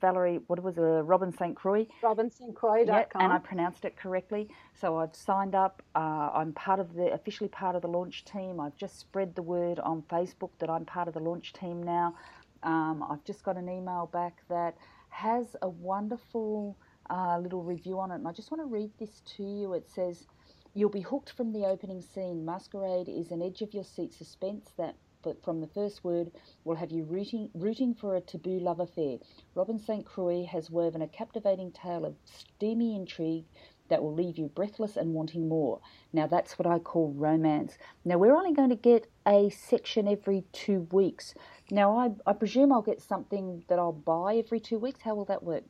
Valerie, 0.00 0.40
what 0.46 0.62
was 0.62 0.76
it, 0.78 0.80
Robin 0.80 1.32
St. 1.32 1.54
Croix? 1.54 1.86
RobinSt.Croix.com. 2.02 2.86
Yeah, 2.86 3.04
and 3.14 3.32
I 3.32 3.38
pronounced 3.38 3.84
it 3.84 3.96
correctly. 3.96 4.48
So 4.80 4.98
I've 4.98 5.14
signed 5.14 5.54
up. 5.54 5.82
Uh, 5.94 6.30
I'm 6.34 6.52
part 6.52 6.80
of 6.80 6.94
the, 6.94 7.12
officially 7.12 7.48
part 7.48 7.76
of 7.76 7.82
the 7.82 7.88
launch 7.88 8.24
team. 8.24 8.60
I've 8.60 8.76
just 8.76 8.98
spread 8.98 9.34
the 9.34 9.42
word 9.42 9.78
on 9.80 10.02
Facebook 10.02 10.50
that 10.58 10.70
I'm 10.70 10.84
part 10.84 11.08
of 11.08 11.14
the 11.14 11.20
launch 11.20 11.52
team 11.52 11.82
now. 11.82 12.14
Um, 12.62 13.04
I've 13.08 13.24
just 13.24 13.42
got 13.42 13.56
an 13.56 13.68
email 13.68 14.08
back 14.12 14.42
that 14.48 14.76
has 15.10 15.56
a 15.62 15.68
wonderful 15.68 16.76
uh, 17.10 17.38
little 17.38 17.62
review 17.62 17.98
on 17.98 18.10
it. 18.10 18.16
And 18.16 18.28
I 18.28 18.32
just 18.32 18.50
want 18.50 18.62
to 18.62 18.66
read 18.66 18.90
this 18.98 19.22
to 19.36 19.42
you. 19.42 19.74
It 19.74 19.88
says, 19.88 20.26
You'll 20.74 20.90
be 20.90 21.00
hooked 21.00 21.30
from 21.30 21.52
the 21.52 21.64
opening 21.64 22.02
scene. 22.02 22.44
Masquerade 22.44 23.08
is 23.08 23.30
an 23.30 23.42
edge 23.42 23.62
of 23.62 23.74
your 23.74 23.84
seat 23.84 24.12
suspense 24.14 24.70
that 24.76 24.94
but 25.22 25.42
from 25.42 25.60
the 25.60 25.66
first 25.66 26.04
word 26.04 26.30
will 26.64 26.76
have 26.76 26.90
you 26.90 27.04
rooting, 27.04 27.50
rooting 27.54 27.94
for 27.94 28.16
a 28.16 28.20
taboo 28.20 28.58
love 28.58 28.80
affair. 28.80 29.18
Robin 29.54 29.78
St. 29.78 30.04
Croix 30.04 30.44
has 30.44 30.70
woven 30.70 31.02
a 31.02 31.08
captivating 31.08 31.72
tale 31.72 32.04
of 32.04 32.16
steamy 32.24 32.94
intrigue 32.94 33.44
that 33.88 34.02
will 34.02 34.14
leave 34.14 34.38
you 34.38 34.46
breathless 34.48 34.96
and 34.96 35.14
wanting 35.14 35.48
more. 35.48 35.80
Now, 36.12 36.26
that's 36.26 36.58
what 36.58 36.66
I 36.66 36.78
call 36.78 37.12
romance. 37.12 37.78
Now, 38.04 38.18
we're 38.18 38.36
only 38.36 38.52
going 38.52 38.68
to 38.70 38.76
get 38.76 39.06
a 39.26 39.50
section 39.50 40.06
every 40.06 40.44
two 40.52 40.86
weeks. 40.92 41.34
Now, 41.70 41.96
I, 41.96 42.10
I 42.30 42.32
presume 42.34 42.72
I'll 42.72 42.82
get 42.82 43.00
something 43.00 43.64
that 43.68 43.78
I'll 43.78 43.92
buy 43.92 44.36
every 44.36 44.60
two 44.60 44.78
weeks. 44.78 45.00
How 45.02 45.14
will 45.14 45.24
that 45.26 45.42
work? 45.42 45.64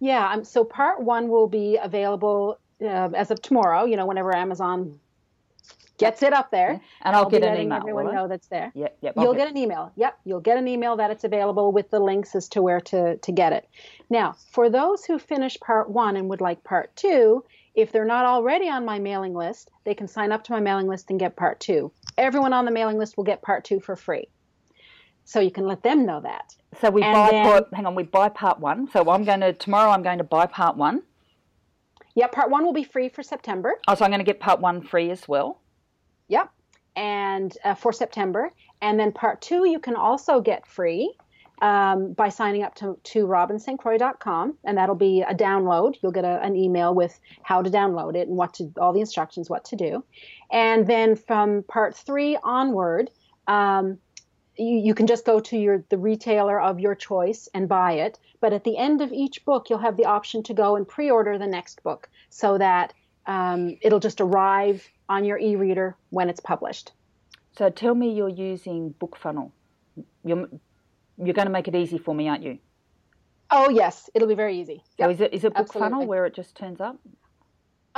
Yeah, 0.00 0.30
um, 0.32 0.44
so 0.44 0.64
part 0.64 1.02
one 1.02 1.28
will 1.28 1.48
be 1.48 1.76
available 1.76 2.58
uh, 2.80 3.10
as 3.14 3.30
of 3.30 3.42
tomorrow, 3.42 3.84
you 3.84 3.96
know, 3.96 4.06
whenever 4.06 4.34
Amazon 4.34 5.00
gets 5.98 6.22
it 6.22 6.32
up 6.32 6.50
there. 6.50 6.80
And 7.02 7.16
I'll, 7.16 7.24
I'll 7.24 7.30
get 7.30 7.42
an 7.42 7.48
letting 7.50 7.66
email. 7.66 7.78
everyone 7.78 8.14
know 8.14 8.28
that's 8.28 8.46
there. 8.48 8.70
Yep, 8.74 8.98
yep. 9.00 9.14
You'll 9.16 9.26
I'll 9.28 9.34
get 9.34 9.48
an 9.50 9.56
email. 9.56 9.92
Yep, 9.96 10.18
you'll 10.24 10.40
get 10.40 10.56
an 10.56 10.68
email 10.68 10.96
that 10.96 11.10
it's 11.10 11.24
available 11.24 11.72
with 11.72 11.90
the 11.90 11.98
links 12.00 12.34
as 12.36 12.48
to 12.50 12.62
where 12.62 12.80
to, 12.82 13.16
to 13.16 13.32
get 13.32 13.52
it. 13.52 13.68
Now, 14.08 14.36
for 14.52 14.70
those 14.70 15.04
who 15.04 15.18
finish 15.18 15.58
part 15.60 15.90
one 15.90 16.16
and 16.16 16.28
would 16.30 16.40
like 16.40 16.62
part 16.64 16.94
two, 16.96 17.44
if 17.74 17.92
they're 17.92 18.04
not 18.04 18.24
already 18.24 18.68
on 18.68 18.84
my 18.84 18.98
mailing 18.98 19.34
list, 19.34 19.70
they 19.84 19.94
can 19.94 20.08
sign 20.08 20.32
up 20.32 20.44
to 20.44 20.52
my 20.52 20.60
mailing 20.60 20.86
list 20.88 21.10
and 21.10 21.18
get 21.18 21.36
part 21.36 21.60
two. 21.60 21.92
Everyone 22.16 22.52
on 22.52 22.64
the 22.64 22.70
mailing 22.72 22.98
list 22.98 23.16
will 23.16 23.24
get 23.24 23.42
part 23.42 23.64
two 23.64 23.80
for 23.80 23.94
free. 23.96 24.28
So 25.24 25.40
you 25.40 25.50
can 25.50 25.66
let 25.66 25.82
them 25.82 26.06
know 26.06 26.20
that. 26.22 26.54
So 26.80 26.90
we 26.90 27.02
And 27.02 27.12
buy 27.12 27.30
then- 27.30 27.44
part, 27.44 27.66
hang 27.74 27.86
on, 27.86 27.94
we 27.94 28.02
buy 28.04 28.28
part 28.30 28.60
one. 28.60 28.88
So 28.90 29.08
I'm 29.10 29.24
going 29.24 29.40
to 29.40 29.52
tomorrow. 29.52 29.90
I'm 29.90 30.02
going 30.02 30.18
to 30.18 30.24
buy 30.24 30.46
part 30.46 30.76
one. 30.76 31.02
Yeah, 32.18 32.26
part 32.26 32.50
one 32.50 32.64
will 32.64 32.72
be 32.72 32.82
free 32.82 33.08
for 33.08 33.22
September. 33.22 33.74
Oh, 33.86 33.94
so 33.94 34.04
I'm 34.04 34.10
going 34.10 34.18
to 34.18 34.24
get 34.24 34.40
part 34.40 34.60
one 34.60 34.82
free 34.82 35.12
as 35.12 35.28
well. 35.28 35.60
Yep. 36.26 36.50
And 36.96 37.56
uh, 37.64 37.76
for 37.76 37.92
September. 37.92 38.50
And 38.82 38.98
then 38.98 39.12
part 39.12 39.40
two, 39.40 39.68
you 39.68 39.78
can 39.78 39.94
also 39.94 40.40
get 40.40 40.66
free 40.66 41.14
um, 41.62 42.14
by 42.14 42.28
signing 42.28 42.64
up 42.64 42.74
to, 42.74 42.98
to 43.04 43.24
robinstcroix.com. 43.24 44.58
And 44.64 44.76
that'll 44.76 44.96
be 44.96 45.22
a 45.22 45.32
download. 45.32 45.94
You'll 46.02 46.10
get 46.10 46.24
a, 46.24 46.42
an 46.42 46.56
email 46.56 46.92
with 46.92 47.16
how 47.44 47.62
to 47.62 47.70
download 47.70 48.16
it 48.16 48.26
and 48.26 48.36
what 48.36 48.54
to, 48.54 48.68
all 48.80 48.92
the 48.92 48.98
instructions, 48.98 49.48
what 49.48 49.66
to 49.66 49.76
do. 49.76 50.02
And 50.50 50.88
then 50.88 51.14
from 51.14 51.62
part 51.68 51.96
three 51.96 52.36
onward, 52.42 53.12
um, 53.46 53.98
you, 54.58 54.78
you 54.78 54.94
can 54.94 55.06
just 55.06 55.24
go 55.24 55.40
to 55.40 55.56
your 55.56 55.84
the 55.88 55.98
retailer 55.98 56.60
of 56.60 56.80
your 56.80 56.94
choice 56.94 57.48
and 57.54 57.68
buy 57.68 57.92
it. 57.92 58.18
But 58.40 58.52
at 58.52 58.64
the 58.64 58.76
end 58.76 59.00
of 59.00 59.12
each 59.12 59.44
book, 59.44 59.70
you'll 59.70 59.78
have 59.78 59.96
the 59.96 60.06
option 60.06 60.42
to 60.44 60.54
go 60.54 60.76
and 60.76 60.86
pre-order 60.86 61.38
the 61.38 61.46
next 61.46 61.82
book 61.82 62.08
so 62.30 62.58
that 62.58 62.92
um, 63.26 63.76
it'll 63.82 64.00
just 64.00 64.20
arrive 64.20 64.86
on 65.08 65.24
your 65.24 65.38
e-reader 65.38 65.96
when 66.10 66.28
it's 66.28 66.40
published. 66.40 66.92
So 67.56 67.70
tell 67.70 67.94
me 67.94 68.12
you're 68.12 68.28
using 68.28 68.94
BookFunnel. 69.00 69.50
You're 70.24 70.48
you're 71.16 71.34
going 71.34 71.46
to 71.46 71.52
make 71.52 71.66
it 71.66 71.74
easy 71.74 71.98
for 71.98 72.14
me, 72.14 72.28
aren't 72.28 72.44
you? 72.44 72.58
Oh 73.50 73.70
yes, 73.70 74.10
it'll 74.14 74.28
be 74.28 74.34
very 74.34 74.60
easy. 74.60 74.82
So 74.96 75.08
Yep. 75.08 75.10
is 75.10 75.20
it 75.20 75.34
is 75.34 75.44
it 75.44 75.54
BookFunnel 75.54 76.06
where 76.06 76.26
it 76.26 76.34
just 76.34 76.56
turns 76.56 76.80
up? 76.80 76.96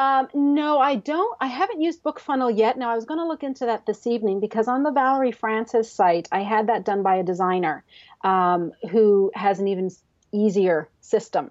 Um, 0.00 0.28
no, 0.32 0.78
I 0.78 0.94
don't. 0.94 1.36
I 1.42 1.46
haven't 1.46 1.82
used 1.82 2.02
BookFunnel 2.02 2.56
yet. 2.56 2.78
Now 2.78 2.90
I 2.90 2.94
was 2.94 3.04
going 3.04 3.20
to 3.20 3.26
look 3.26 3.42
into 3.42 3.66
that 3.66 3.84
this 3.84 4.06
evening 4.06 4.40
because 4.40 4.66
on 4.66 4.82
the 4.82 4.90
Valerie 4.90 5.30
Francis 5.30 5.92
site, 5.92 6.26
I 6.32 6.40
had 6.40 6.68
that 6.68 6.86
done 6.86 7.02
by 7.02 7.16
a 7.16 7.22
designer 7.22 7.84
um, 8.24 8.72
who 8.90 9.30
has 9.34 9.60
an 9.60 9.68
even 9.68 9.90
easier 10.32 10.88
system. 11.02 11.50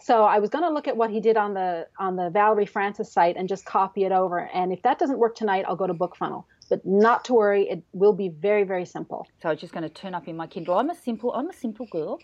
So 0.00 0.24
I 0.24 0.40
was 0.40 0.50
going 0.50 0.64
to 0.64 0.70
look 0.70 0.88
at 0.88 0.96
what 0.96 1.10
he 1.10 1.20
did 1.20 1.36
on 1.36 1.54
the 1.54 1.86
on 1.96 2.16
the 2.16 2.30
Valerie 2.30 2.66
Francis 2.66 3.12
site 3.12 3.36
and 3.36 3.48
just 3.48 3.64
copy 3.64 4.02
it 4.02 4.10
over. 4.10 4.40
And 4.40 4.72
if 4.72 4.82
that 4.82 4.98
doesn't 4.98 5.20
work 5.20 5.36
tonight, 5.36 5.64
I'll 5.68 5.76
go 5.76 5.86
to 5.86 5.94
BookFunnel. 5.94 6.46
But 6.68 6.84
not 6.86 7.24
to 7.26 7.34
worry, 7.34 7.68
it 7.68 7.82
will 7.92 8.12
be 8.12 8.28
very 8.28 8.64
very 8.64 8.84
simple. 8.86 9.26
So 9.42 9.50
it's 9.50 9.60
just 9.60 9.72
going 9.72 9.82
to 9.82 9.88
turn 9.88 10.14
up 10.14 10.28
in 10.28 10.36
my 10.36 10.46
Kindle. 10.46 10.78
I'm 10.78 10.90
a 10.90 10.94
simple 10.94 11.32
I'm 11.32 11.48
a 11.48 11.52
simple 11.52 11.86
girl, 11.86 12.20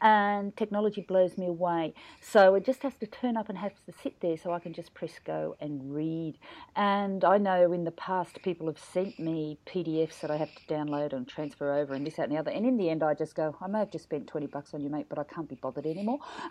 and 0.00 0.56
technology 0.56 1.02
blows 1.02 1.36
me 1.38 1.46
away. 1.46 1.94
So 2.20 2.54
it 2.54 2.64
just 2.64 2.82
has 2.82 2.94
to 3.00 3.06
turn 3.06 3.36
up 3.36 3.48
and 3.48 3.58
has 3.58 3.72
to 3.86 3.92
sit 4.02 4.20
there, 4.20 4.36
so 4.36 4.52
I 4.52 4.58
can 4.60 4.72
just 4.72 4.94
press 4.94 5.14
go 5.24 5.56
and 5.60 5.94
read. 5.94 6.34
And 6.76 7.24
I 7.24 7.38
know 7.38 7.72
in 7.72 7.84
the 7.84 7.90
past 7.92 8.42
people 8.42 8.66
have 8.68 8.78
sent 8.78 9.18
me 9.18 9.58
PDFs 9.66 10.20
that 10.20 10.30
I 10.30 10.36
have 10.36 10.54
to 10.54 10.64
download 10.74 11.12
and 11.12 11.26
transfer 11.26 11.72
over, 11.72 11.94
and 11.94 12.06
this 12.06 12.16
that 12.16 12.24
and 12.24 12.32
the 12.32 12.38
other. 12.38 12.50
And 12.50 12.66
in 12.66 12.76
the 12.76 12.90
end, 12.90 13.02
I 13.02 13.14
just 13.14 13.34
go, 13.34 13.56
I 13.60 13.66
may 13.66 13.80
have 13.80 13.90
just 13.90 14.04
spent 14.04 14.26
twenty 14.26 14.46
bucks 14.46 14.74
on 14.74 14.80
you, 14.82 14.90
mate, 14.90 15.06
but 15.08 15.18
I 15.18 15.24
can't 15.24 15.48
be 15.48 15.56
bothered 15.56 15.86
anymore. 15.86 16.18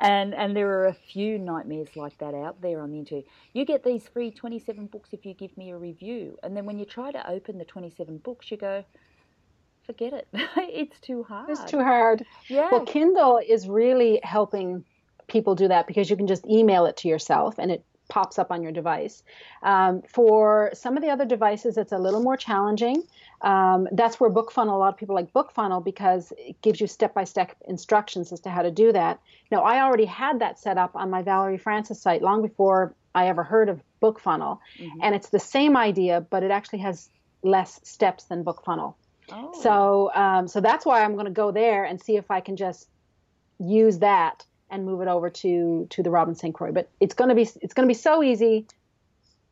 and 0.00 0.34
and 0.34 0.56
there 0.56 0.68
are 0.68 0.86
a 0.86 0.94
few 0.94 1.38
nightmares 1.38 1.96
like 1.96 2.16
that 2.18 2.34
out 2.34 2.60
there 2.60 2.80
on 2.80 2.90
the 2.92 2.98
internet. 2.98 3.24
You 3.52 3.64
get 3.64 3.84
these 3.84 4.08
free 4.08 4.30
twenty 4.30 4.58
seven 4.58 4.86
books 4.86 5.10
if 5.12 5.24
you 5.26 5.34
give 5.34 5.56
me 5.56 5.70
a 5.70 5.76
review, 5.76 6.19
and 6.42 6.56
then 6.56 6.64
when 6.64 6.78
you 6.78 6.84
try 6.84 7.10
to 7.12 7.30
open 7.30 7.58
the 7.58 7.64
twenty 7.64 7.90
seven 7.90 8.18
books, 8.18 8.50
you 8.50 8.56
go 8.56 8.84
forget 9.86 10.12
it. 10.12 10.28
it's 10.56 10.98
too 11.00 11.22
hard. 11.22 11.50
It's 11.50 11.64
too 11.64 11.82
hard. 11.82 12.24
Yeah. 12.48 12.68
Well, 12.70 12.84
Kindle 12.84 13.40
is 13.46 13.68
really 13.68 14.20
helping 14.22 14.84
people 15.28 15.54
do 15.54 15.68
that 15.68 15.86
because 15.86 16.10
you 16.10 16.16
can 16.16 16.26
just 16.26 16.46
email 16.46 16.86
it 16.86 16.96
to 16.98 17.08
yourself 17.08 17.58
and 17.58 17.70
it 17.70 17.84
pops 18.08 18.38
up 18.38 18.50
on 18.50 18.62
your 18.62 18.72
device. 18.72 19.22
Um, 19.62 20.02
for 20.02 20.70
some 20.74 20.96
of 20.96 21.02
the 21.02 21.08
other 21.08 21.24
devices, 21.24 21.78
it's 21.78 21.92
a 21.92 21.98
little 21.98 22.22
more 22.22 22.36
challenging. 22.36 23.04
Um, 23.40 23.88
that's 23.92 24.20
where 24.20 24.28
BookFunnel, 24.28 24.72
a 24.72 24.76
lot 24.76 24.92
of 24.92 24.98
people 24.98 25.14
like 25.14 25.32
BookFunnel 25.32 25.82
because 25.82 26.32
it 26.36 26.60
gives 26.60 26.80
you 26.80 26.86
step 26.86 27.14
by 27.14 27.24
step 27.24 27.56
instructions 27.66 28.32
as 28.32 28.40
to 28.40 28.50
how 28.50 28.62
to 28.62 28.70
do 28.70 28.92
that. 28.92 29.20
Now, 29.50 29.62
I 29.62 29.82
already 29.82 30.04
had 30.04 30.40
that 30.40 30.58
set 30.58 30.76
up 30.76 30.94
on 30.94 31.08
my 31.08 31.22
Valerie 31.22 31.56
Francis 31.56 32.02
site 32.02 32.20
long 32.20 32.42
before 32.42 32.94
I 33.14 33.28
ever 33.28 33.42
heard 33.42 33.68
of 33.68 33.80
BookFunnel. 34.02 34.58
And 35.02 35.14
it's 35.14 35.28
the 35.28 35.38
same 35.38 35.76
idea, 35.76 36.20
but 36.20 36.42
it 36.42 36.50
actually 36.50 36.80
has 36.80 37.08
less 37.42 37.80
steps 37.84 38.24
than 38.24 38.44
BookFunnel. 38.44 38.94
oh. 39.32 39.52
So, 39.62 40.10
um, 40.14 40.48
so 40.48 40.60
that's 40.60 40.84
why 40.84 41.02
I'm 41.02 41.14
going 41.14 41.26
to 41.26 41.30
go 41.32 41.50
there 41.52 41.84
and 41.84 42.00
see 42.00 42.16
if 42.16 42.30
I 42.30 42.40
can 42.40 42.56
just 42.56 42.88
use 43.58 43.98
that 43.98 44.44
and 44.70 44.84
move 44.84 45.00
it 45.00 45.08
over 45.08 45.28
to 45.30 45.86
to 45.90 46.02
the 46.02 46.10
Robin 46.10 46.34
St. 46.34 46.54
Croix. 46.54 46.72
But 46.72 46.90
it's 47.00 47.14
going 47.14 47.28
to 47.28 47.34
be 47.34 47.42
it's 47.60 47.74
going 47.74 47.86
to 47.88 47.90
be 47.90 47.98
so 47.98 48.22
easy. 48.22 48.66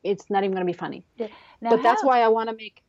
It's 0.04 0.30
not 0.30 0.44
even 0.44 0.52
going 0.54 0.66
to 0.66 0.72
be 0.72 0.76
funny. 0.78 1.04
Now, 1.60 1.70
but 1.70 1.82
that's 1.82 2.04
why 2.04 2.20
I 2.20 2.28
want 2.28 2.48
to 2.48 2.54
make. 2.56 2.82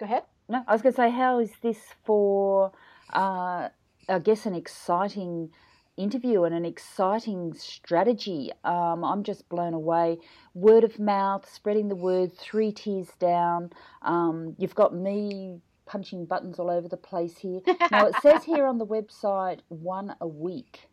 Go 0.00 0.06
ahead. 0.06 0.22
No, 0.48 0.64
I 0.66 0.72
was 0.72 0.80
going 0.80 0.94
to 0.94 0.96
say, 0.96 1.10
how 1.10 1.40
is 1.40 1.50
this 1.60 1.78
for, 2.04 2.72
uh, 3.12 3.68
I 4.08 4.18
guess, 4.22 4.46
an 4.46 4.54
exciting 4.54 5.50
interview 5.98 6.44
and 6.44 6.54
an 6.54 6.64
exciting 6.64 7.52
strategy? 7.54 8.50
Um, 8.64 9.04
I'm 9.04 9.22
just 9.24 9.48
blown 9.48 9.74
away. 9.74 10.18
Word 10.54 10.84
of 10.84 10.98
mouth, 10.98 11.48
spreading 11.52 11.88
the 11.88 11.96
word, 11.96 12.32
three 12.36 12.72
tiers 12.72 13.08
down. 13.18 13.70
Um, 14.02 14.54
you've 14.58 14.74
got 14.74 14.94
me 14.94 15.60
punching 15.86 16.26
buttons 16.26 16.58
all 16.58 16.70
over 16.70 16.88
the 16.88 16.96
place 16.96 17.36
here. 17.38 17.60
Now, 17.90 18.06
it 18.06 18.14
says 18.22 18.44
here 18.44 18.66
on 18.66 18.78
the 18.78 18.86
website 18.86 19.60
one 19.68 20.14
a 20.20 20.26
week. 20.28 20.88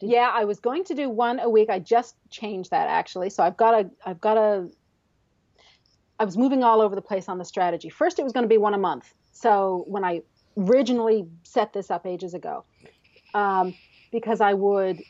Did- 0.00 0.10
Yeah, 0.10 0.30
I 0.32 0.44
was 0.44 0.60
going 0.60 0.84
to 0.84 0.94
do 0.94 1.08
one 1.08 1.38
a 1.40 1.48
week. 1.48 1.70
I 1.70 1.78
just 1.78 2.16
changed 2.30 2.70
that 2.70 2.88
actually. 2.88 3.30
So 3.30 3.42
I've 3.42 3.56
got 3.56 3.74
a 3.74 3.90
I've 4.04 4.20
got 4.20 4.36
a 4.36 4.68
I 6.18 6.24
was 6.24 6.36
moving 6.38 6.62
all 6.62 6.80
over 6.80 6.94
the 6.94 7.02
place 7.02 7.28
on 7.28 7.38
the 7.38 7.44
strategy. 7.44 7.88
First 7.90 8.18
it 8.18 8.22
was 8.22 8.32
going 8.32 8.44
to 8.44 8.48
be 8.48 8.58
one 8.58 8.74
a 8.74 8.78
month. 8.78 9.12
So 9.32 9.84
when 9.88 10.04
I 10.04 10.22
originally 10.56 11.26
set 11.42 11.72
this 11.72 11.90
up 11.90 12.06
ages 12.06 12.34
ago, 12.34 12.64
um, 13.34 13.74
because 14.10 14.40
I 14.40 14.54
would 14.54 15.02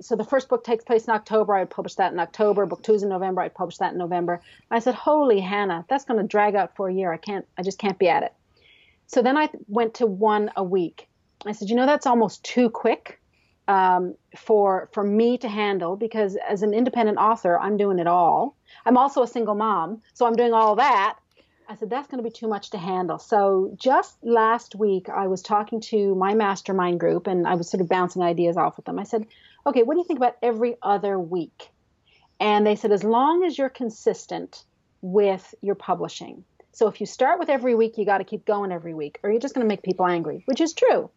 so 0.00 0.14
the 0.14 0.24
first 0.24 0.48
book 0.48 0.62
takes 0.62 0.84
place 0.84 1.06
in 1.06 1.14
October. 1.14 1.54
I 1.54 1.60
would 1.60 1.70
publish 1.70 1.94
that 1.96 2.12
in 2.12 2.20
October. 2.20 2.64
Book 2.66 2.82
two's 2.82 3.02
in 3.02 3.08
November. 3.08 3.42
I'd 3.42 3.54
publish 3.54 3.78
that 3.78 3.92
in 3.92 3.98
November. 3.98 4.40
I 4.70 4.78
said, 4.78 4.94
"Holy 4.94 5.40
Hannah, 5.40 5.84
that's 5.88 6.04
going 6.04 6.20
to 6.20 6.26
drag 6.26 6.54
out 6.54 6.76
for 6.76 6.88
a 6.88 6.94
year. 6.94 7.12
I 7.12 7.16
can't. 7.16 7.46
I 7.58 7.62
just 7.62 7.78
can't 7.78 7.98
be 7.98 8.08
at 8.08 8.22
it." 8.22 8.32
So 9.06 9.22
then 9.22 9.36
I 9.36 9.48
went 9.66 9.94
to 9.94 10.06
one 10.06 10.50
a 10.56 10.62
week. 10.62 11.08
I 11.46 11.52
said, 11.52 11.68
"You 11.70 11.76
know, 11.76 11.86
that's 11.86 12.06
almost 12.06 12.44
too 12.44 12.70
quick 12.70 13.20
um, 13.66 14.14
for 14.36 14.88
for 14.92 15.02
me 15.02 15.38
to 15.38 15.48
handle 15.48 15.96
because 15.96 16.36
as 16.48 16.62
an 16.62 16.72
independent 16.72 17.18
author, 17.18 17.58
I'm 17.58 17.76
doing 17.76 17.98
it 17.98 18.06
all. 18.06 18.56
I'm 18.86 18.96
also 18.96 19.22
a 19.22 19.28
single 19.28 19.54
mom, 19.54 20.02
so 20.14 20.26
I'm 20.26 20.36
doing 20.36 20.52
all 20.52 20.76
that." 20.76 21.18
I 21.70 21.76
said, 21.76 21.88
that's 21.88 22.08
going 22.08 22.18
to 22.18 22.28
be 22.28 22.34
too 22.34 22.48
much 22.48 22.70
to 22.70 22.78
handle. 22.78 23.20
So 23.20 23.72
just 23.76 24.16
last 24.24 24.74
week, 24.74 25.08
I 25.08 25.28
was 25.28 25.40
talking 25.40 25.80
to 25.82 26.16
my 26.16 26.34
mastermind 26.34 26.98
group 26.98 27.28
and 27.28 27.46
I 27.46 27.54
was 27.54 27.70
sort 27.70 27.80
of 27.80 27.88
bouncing 27.88 28.22
ideas 28.22 28.56
off 28.56 28.76
with 28.76 28.86
them. 28.86 28.98
I 28.98 29.04
said, 29.04 29.24
okay, 29.64 29.84
what 29.84 29.94
do 29.94 30.00
you 30.00 30.04
think 30.04 30.18
about 30.18 30.36
every 30.42 30.74
other 30.82 31.16
week? 31.16 31.70
And 32.40 32.66
they 32.66 32.74
said, 32.74 32.90
as 32.90 33.04
long 33.04 33.44
as 33.44 33.56
you're 33.56 33.68
consistent 33.68 34.64
with 35.00 35.54
your 35.60 35.76
publishing. 35.76 36.42
So 36.72 36.88
if 36.88 37.00
you 37.00 37.06
start 37.06 37.38
with 37.38 37.48
every 37.48 37.76
week, 37.76 37.98
you 37.98 38.04
got 38.04 38.18
to 38.18 38.24
keep 38.24 38.44
going 38.44 38.72
every 38.72 38.92
week, 38.92 39.20
or 39.22 39.30
you're 39.30 39.40
just 39.40 39.54
going 39.54 39.64
to 39.64 39.68
make 39.68 39.84
people 39.84 40.06
angry, 40.06 40.42
which 40.46 40.60
is 40.60 40.72
true. 40.72 41.08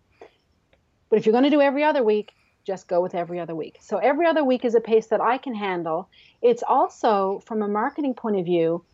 But 1.10 1.18
if 1.18 1.26
you're 1.26 1.34
going 1.34 1.46
to 1.46 1.50
do 1.50 1.62
every 1.62 1.84
other 1.84 2.04
week, 2.04 2.32
just 2.64 2.88
go 2.88 3.02
with 3.02 3.16
every 3.16 3.40
other 3.40 3.56
week. 3.56 3.80
So 3.82 3.98
every 3.98 4.28
other 4.28 4.44
week 4.44 4.66
is 4.66 4.76
a 4.76 4.80
pace 4.80 5.08
that 5.08 5.20
I 5.20 5.40
can 5.40 5.56
handle. 5.56 6.10
It's 6.44 6.64
also, 6.68 7.42
from 7.48 7.64
a 7.64 7.68
marketing 7.68 8.14
point 8.14 8.38
of 8.38 8.46
view, 8.46 8.86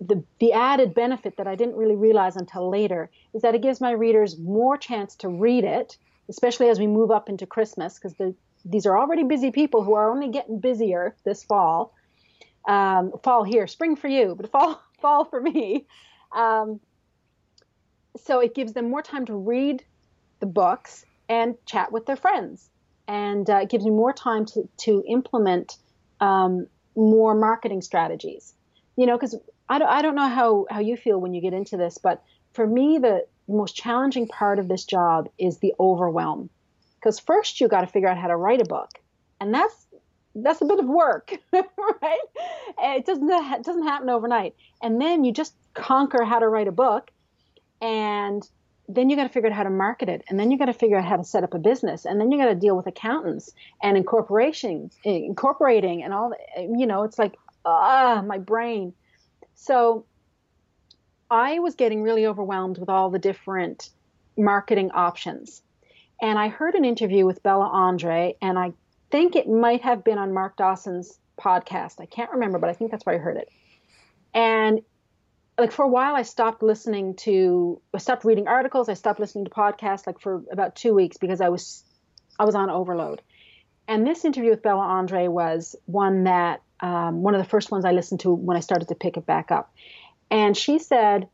the, 0.00 0.24
the, 0.38 0.52
added 0.52 0.94
benefit 0.94 1.36
that 1.36 1.46
I 1.46 1.54
didn't 1.54 1.76
really 1.76 1.96
realize 1.96 2.36
until 2.36 2.70
later 2.70 3.10
is 3.34 3.42
that 3.42 3.54
it 3.54 3.62
gives 3.62 3.80
my 3.80 3.90
readers 3.90 4.38
more 4.38 4.76
chance 4.76 5.14
to 5.16 5.28
read 5.28 5.64
it, 5.64 5.96
especially 6.28 6.68
as 6.68 6.78
we 6.78 6.86
move 6.86 7.10
up 7.10 7.28
into 7.28 7.46
Christmas, 7.46 7.94
because 7.94 8.14
the, 8.14 8.34
these 8.64 8.86
are 8.86 8.98
already 8.98 9.22
busy 9.22 9.50
people 9.50 9.82
who 9.84 9.94
are 9.94 10.10
only 10.10 10.28
getting 10.28 10.60
busier 10.60 11.14
this 11.24 11.42
fall. 11.42 11.92
Um, 12.66 13.12
fall 13.22 13.44
here, 13.44 13.66
spring 13.66 13.94
for 13.94 14.08
you, 14.08 14.34
but 14.36 14.50
fall 14.50 14.82
fall 15.00 15.24
for 15.24 15.40
me. 15.40 15.86
Um, 16.32 16.80
so 18.16 18.40
it 18.40 18.54
gives 18.54 18.72
them 18.72 18.90
more 18.90 19.02
time 19.02 19.26
to 19.26 19.34
read 19.34 19.84
the 20.40 20.46
books 20.46 21.04
and 21.28 21.54
chat 21.66 21.92
with 21.92 22.06
their 22.06 22.16
friends, 22.16 22.68
and 23.06 23.48
uh, 23.48 23.58
it 23.62 23.68
gives 23.68 23.84
me 23.84 23.90
more 23.90 24.12
time 24.12 24.46
to 24.46 24.68
to 24.78 25.04
implement 25.06 25.76
um, 26.20 26.66
more 26.96 27.34
marketing 27.34 27.82
strategies. 27.82 28.54
You 28.96 29.06
know, 29.06 29.16
because 29.16 29.36
I 29.68 29.78
don't, 29.78 29.88
I 29.88 30.02
don't 30.02 30.14
know 30.14 30.28
how 30.28 30.66
how 30.70 30.80
you 30.80 30.96
feel 30.96 31.18
when 31.20 31.34
you 31.34 31.40
get 31.40 31.52
into 31.52 31.76
this, 31.76 31.98
but 31.98 32.22
for 32.52 32.66
me 32.66 32.98
the 32.98 33.26
most 33.48 33.76
challenging 33.76 34.28
part 34.28 34.58
of 34.58 34.68
this 34.68 34.84
job 34.84 35.28
is 35.38 35.58
the 35.58 35.74
overwhelm. 35.78 36.50
Because 36.96 37.20
first 37.20 37.60
you 37.60 37.68
got 37.68 37.82
to 37.82 37.86
figure 37.86 38.08
out 38.08 38.18
how 38.18 38.28
to 38.28 38.36
write 38.36 38.60
a 38.60 38.64
book, 38.64 38.90
and 39.40 39.52
that's 39.52 39.86
that's 40.34 40.60
a 40.60 40.64
bit 40.64 40.78
of 40.78 40.86
work, 40.86 41.32
right? 41.52 42.20
It 42.78 43.06
doesn't 43.06 43.28
it 43.28 43.64
doesn't 43.64 43.84
happen 43.84 44.10
overnight. 44.10 44.54
And 44.82 45.00
then 45.00 45.24
you 45.24 45.32
just 45.32 45.54
conquer 45.74 46.24
how 46.24 46.38
to 46.38 46.48
write 46.48 46.68
a 46.68 46.72
book, 46.72 47.10
and 47.80 48.48
then 48.88 49.10
you 49.10 49.16
got 49.16 49.24
to 49.24 49.28
figure 49.28 49.50
out 49.50 49.56
how 49.56 49.64
to 49.64 49.70
market 49.70 50.08
it, 50.08 50.22
and 50.28 50.38
then 50.38 50.50
you 50.50 50.58
got 50.58 50.66
to 50.66 50.72
figure 50.72 50.96
out 50.96 51.04
how 51.04 51.16
to 51.16 51.24
set 51.24 51.42
up 51.44 51.54
a 51.54 51.58
business, 51.58 52.04
and 52.04 52.20
then 52.20 52.30
you 52.30 52.38
got 52.38 52.46
to 52.46 52.54
deal 52.54 52.76
with 52.76 52.86
accountants 52.86 53.52
and 53.82 53.96
incorporations, 53.96 54.96
incorporating, 55.04 56.02
and 56.02 56.12
all. 56.12 56.32
You 56.56 56.86
know, 56.86 57.02
it's 57.02 57.18
like 57.18 57.36
ah, 57.64 58.22
my 58.24 58.38
brain. 58.38 58.92
So 59.56 60.04
I 61.30 61.58
was 61.58 61.74
getting 61.74 62.02
really 62.02 62.26
overwhelmed 62.26 62.78
with 62.78 62.88
all 62.88 63.10
the 63.10 63.18
different 63.18 63.90
marketing 64.36 64.92
options. 64.92 65.62
And 66.22 66.38
I 66.38 66.48
heard 66.48 66.74
an 66.74 66.84
interview 66.84 67.26
with 67.26 67.42
Bella 67.42 67.66
Andre, 67.66 68.36
and 68.40 68.58
I 68.58 68.72
think 69.10 69.34
it 69.34 69.48
might 69.48 69.82
have 69.82 70.04
been 70.04 70.18
on 70.18 70.32
Mark 70.32 70.56
Dawson's 70.56 71.18
podcast. 71.38 72.00
I 72.00 72.06
can't 72.06 72.30
remember, 72.30 72.58
but 72.58 72.70
I 72.70 72.74
think 72.74 72.90
that's 72.90 73.04
where 73.04 73.16
I 73.16 73.18
heard 73.18 73.36
it. 73.36 73.50
And 74.32 74.82
like 75.58 75.72
for 75.72 75.84
a 75.84 75.88
while, 75.88 76.14
I 76.14 76.22
stopped 76.22 76.62
listening 76.62 77.14
to, 77.16 77.80
I 77.94 77.98
stopped 77.98 78.24
reading 78.24 78.48
articles, 78.48 78.88
I 78.88 78.94
stopped 78.94 79.20
listening 79.20 79.46
to 79.46 79.50
podcasts, 79.50 80.06
like 80.06 80.20
for 80.20 80.42
about 80.50 80.76
two 80.76 80.94
weeks 80.94 81.16
because 81.16 81.40
I 81.40 81.48
was, 81.48 81.82
I 82.38 82.44
was 82.44 82.54
on 82.54 82.70
overload. 82.70 83.22
And 83.88 84.06
this 84.06 84.24
interview 84.24 84.50
with 84.50 84.62
Bella 84.62 84.84
Andre 84.84 85.28
was 85.28 85.76
one 85.86 86.24
that, 86.24 86.60
um, 86.80 87.22
one 87.22 87.34
of 87.34 87.42
the 87.42 87.48
first 87.48 87.70
ones 87.70 87.84
I 87.84 87.92
listened 87.92 88.20
to 88.20 88.32
when 88.32 88.56
I 88.56 88.60
started 88.60 88.88
to 88.88 88.94
pick 88.94 89.16
it 89.16 89.26
back 89.26 89.50
up. 89.50 89.72
And 90.30 90.56
she 90.56 90.78
said, 90.78 91.28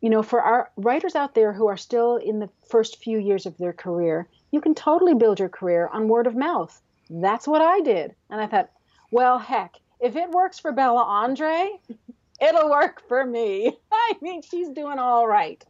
you 0.00 0.10
know, 0.10 0.22
for 0.22 0.40
our 0.40 0.70
writers 0.76 1.14
out 1.14 1.34
there 1.34 1.52
who 1.52 1.66
are 1.68 1.76
still 1.76 2.16
in 2.16 2.38
the 2.38 2.48
first 2.68 3.02
few 3.02 3.18
years 3.18 3.46
of 3.46 3.56
their 3.58 3.72
career, 3.72 4.28
you 4.50 4.60
can 4.60 4.74
totally 4.74 5.14
build 5.14 5.40
your 5.40 5.48
career 5.48 5.88
on 5.92 6.08
word 6.08 6.26
of 6.26 6.36
mouth. 6.36 6.80
That's 7.10 7.48
what 7.48 7.62
I 7.62 7.80
did. 7.80 8.14
And 8.30 8.40
I 8.40 8.46
thought, 8.46 8.70
well, 9.10 9.38
heck, 9.38 9.76
if 10.00 10.16
it 10.16 10.30
works 10.30 10.58
for 10.58 10.72
Bella 10.72 11.02
Andre, 11.02 11.70
it'll 12.40 12.70
work 12.70 13.02
for 13.08 13.24
me. 13.24 13.76
I 13.92 14.14
mean, 14.20 14.42
she's 14.42 14.68
doing 14.68 14.98
all 14.98 15.26
right. 15.26 15.62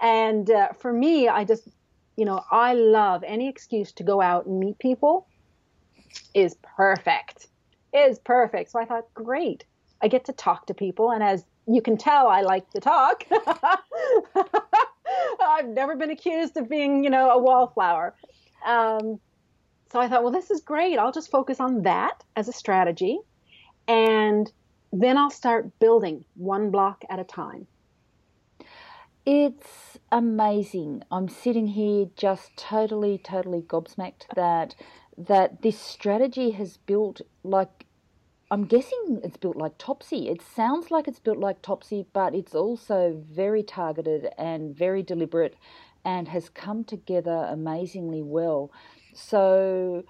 And 0.00 0.50
uh, 0.50 0.72
for 0.72 0.92
me, 0.92 1.28
I 1.28 1.44
just, 1.44 1.68
you 2.16 2.24
know, 2.24 2.42
I 2.50 2.74
love 2.74 3.24
any 3.24 3.48
excuse 3.48 3.92
to 3.92 4.02
go 4.02 4.20
out 4.20 4.46
and 4.46 4.60
meet 4.60 4.78
people 4.78 5.26
is 6.32 6.56
perfect. 6.76 7.48
Is 7.94 8.18
perfect. 8.18 8.72
So 8.72 8.80
I 8.80 8.84
thought, 8.84 9.12
great. 9.14 9.64
I 10.02 10.08
get 10.08 10.24
to 10.26 10.32
talk 10.32 10.66
to 10.66 10.74
people. 10.74 11.12
And 11.12 11.22
as 11.22 11.44
you 11.66 11.80
can 11.80 11.96
tell, 11.96 12.26
I 12.26 12.42
like 12.42 12.68
to 12.70 12.80
talk. 12.80 13.24
I've 15.40 15.68
never 15.68 15.94
been 15.96 16.10
accused 16.10 16.56
of 16.56 16.68
being, 16.68 17.04
you 17.04 17.10
know, 17.10 17.30
a 17.30 17.38
wallflower. 17.38 18.14
Um, 18.66 19.20
so 19.92 20.00
I 20.00 20.08
thought, 20.08 20.24
well, 20.24 20.32
this 20.32 20.50
is 20.50 20.60
great. 20.60 20.98
I'll 20.98 21.12
just 21.12 21.30
focus 21.30 21.60
on 21.60 21.82
that 21.82 22.24
as 22.34 22.48
a 22.48 22.52
strategy. 22.52 23.18
And 23.86 24.50
then 24.92 25.16
I'll 25.16 25.30
start 25.30 25.78
building 25.78 26.24
one 26.34 26.70
block 26.70 27.04
at 27.08 27.20
a 27.20 27.24
time. 27.24 27.68
It's 29.26 29.98
amazing. 30.12 31.02
I'm 31.10 31.28
sitting 31.28 31.68
here 31.68 32.06
just 32.16 32.56
totally, 32.56 33.18
totally 33.18 33.62
gobsmacked 33.62 34.26
that 34.36 34.74
that 35.16 35.62
this 35.62 35.78
strategy 35.78 36.50
has 36.52 36.76
built 36.76 37.20
like 37.42 37.86
I'm 38.50 38.66
guessing 38.66 39.20
it's 39.24 39.36
built 39.36 39.56
like 39.56 39.78
Topsy. 39.78 40.28
It 40.28 40.40
sounds 40.42 40.90
like 40.90 41.08
it's 41.08 41.18
built 41.18 41.38
like 41.38 41.62
Topsy, 41.62 42.06
but 42.12 42.34
it's 42.34 42.54
also 42.54 43.20
very 43.28 43.62
targeted 43.62 44.28
and 44.38 44.76
very 44.76 45.02
deliberate 45.02 45.56
and 46.04 46.28
has 46.28 46.50
come 46.50 46.84
together 46.84 47.48
amazingly 47.50 48.22
well. 48.22 48.70
So 49.14 50.04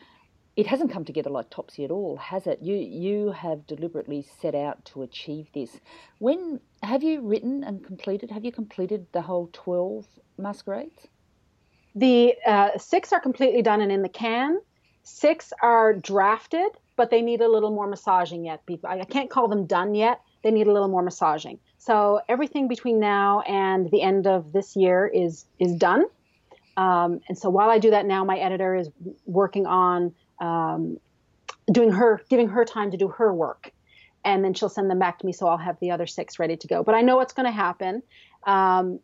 it 0.57 0.67
hasn't 0.67 0.93
come 0.93 1.05
together 1.05 1.31
like 1.31 1.49
Topsy 1.51 1.85
at 1.85 1.91
all, 1.91 2.17
has 2.17 2.47
it? 2.47 2.61
You 2.61 2.75
you 2.77 3.33
have 3.33 3.67
deliberately 3.67 4.27
set 4.41 4.55
out 4.55 4.85
to 4.87 5.03
achieve 5.03 5.49
this. 5.55 5.81
When 6.19 6.61
have 6.83 7.03
you 7.03 7.21
written 7.23 7.65
and 7.65 7.85
completed? 7.85 8.31
Have 8.31 8.45
you 8.45 8.53
completed 8.53 9.07
the 9.13 9.23
whole 9.23 9.49
twelve 9.53 10.07
masquerades? 10.39 11.09
The 11.95 12.35
uh, 12.47 12.77
six 12.79 13.13
are 13.13 13.21
completely 13.21 13.63
done 13.63 13.81
and 13.81 13.93
in 13.93 14.03
the 14.03 14.09
can. 14.09 14.61
Six 15.05 15.53
are 15.63 15.93
drafted, 15.93 16.71
but 16.97 17.11
they 17.11 17.21
need 17.21 17.41
a 17.41 17.49
little 17.49 17.71
more 17.71 17.87
massaging 17.87 18.45
yet. 18.47 18.63
I 18.85 19.05
can't 19.05 19.31
call 19.31 19.49
them 19.49 19.67
done 19.67 19.95
yet. 19.95 20.21
They 20.43 20.51
need 20.51 20.67
a 20.67 20.73
little 20.73 20.89
more 20.89 21.03
massaging. 21.03 21.59
So 21.79 22.21
everything 22.29 22.69
between 22.69 23.01
now 23.01 23.41
and 23.41 23.91
the 23.91 24.01
end 24.01 24.27
of 24.27 24.53
this 24.53 24.75
year 24.77 25.07
is 25.07 25.45
is 25.59 25.75
done. 25.75 26.07
Um, 26.77 27.21
and 27.29 27.39
so 27.39 27.51
while 27.51 27.71
I 27.71 27.79
do 27.79 27.91
that 27.91 28.07
now, 28.07 28.25
my 28.25 28.39
editor 28.39 28.75
is 28.75 28.89
working 29.27 29.67
on 29.67 30.15
um, 30.41 30.99
doing 31.71 31.93
her, 31.93 32.21
giving 32.29 32.49
her 32.49 32.65
time 32.65 32.91
to 32.91 32.97
do 32.97 33.09
her 33.09 33.33
work. 33.33 33.71
And 34.25 34.43
then 34.43 34.55
she'll 34.55 34.71
send 34.71 34.91
them 34.91 34.99
back 34.99 35.19
to 35.19 35.27
me, 35.27 35.33
so 35.33 35.47
I'll 35.47 35.59
have 35.59 35.79
the 35.81 35.91
other 35.91 36.07
six 36.07 36.39
ready 36.39 36.57
to 36.57 36.67
go. 36.67 36.83
But 36.83 36.95
I 36.95 37.03
know 37.03 37.17
what's 37.17 37.35
going 37.35 37.47
to 37.47 37.53
happen, 37.53 38.03
um, 38.45 38.99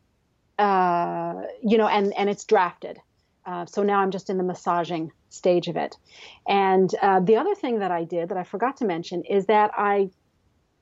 uh, 0.58 1.42
you 1.62 1.76
know, 1.76 1.86
and 1.86 2.14
and 2.14 2.30
it's 2.30 2.44
drafted. 2.44 2.98
Uh, 3.44 3.66
so 3.66 3.82
now 3.82 4.00
I'm 4.00 4.10
just 4.10 4.30
in 4.30 4.38
the 4.38 4.44
massaging 4.44 5.12
stage 5.30 5.68
of 5.68 5.76
it. 5.76 5.96
And 6.46 6.94
uh, 7.00 7.20
the 7.20 7.36
other 7.36 7.54
thing 7.54 7.78
that 7.78 7.90
I 7.90 8.04
did 8.04 8.28
that 8.28 8.36
I 8.36 8.44
forgot 8.44 8.76
to 8.78 8.84
mention 8.84 9.24
is 9.24 9.46
that 9.46 9.70
I 9.76 10.10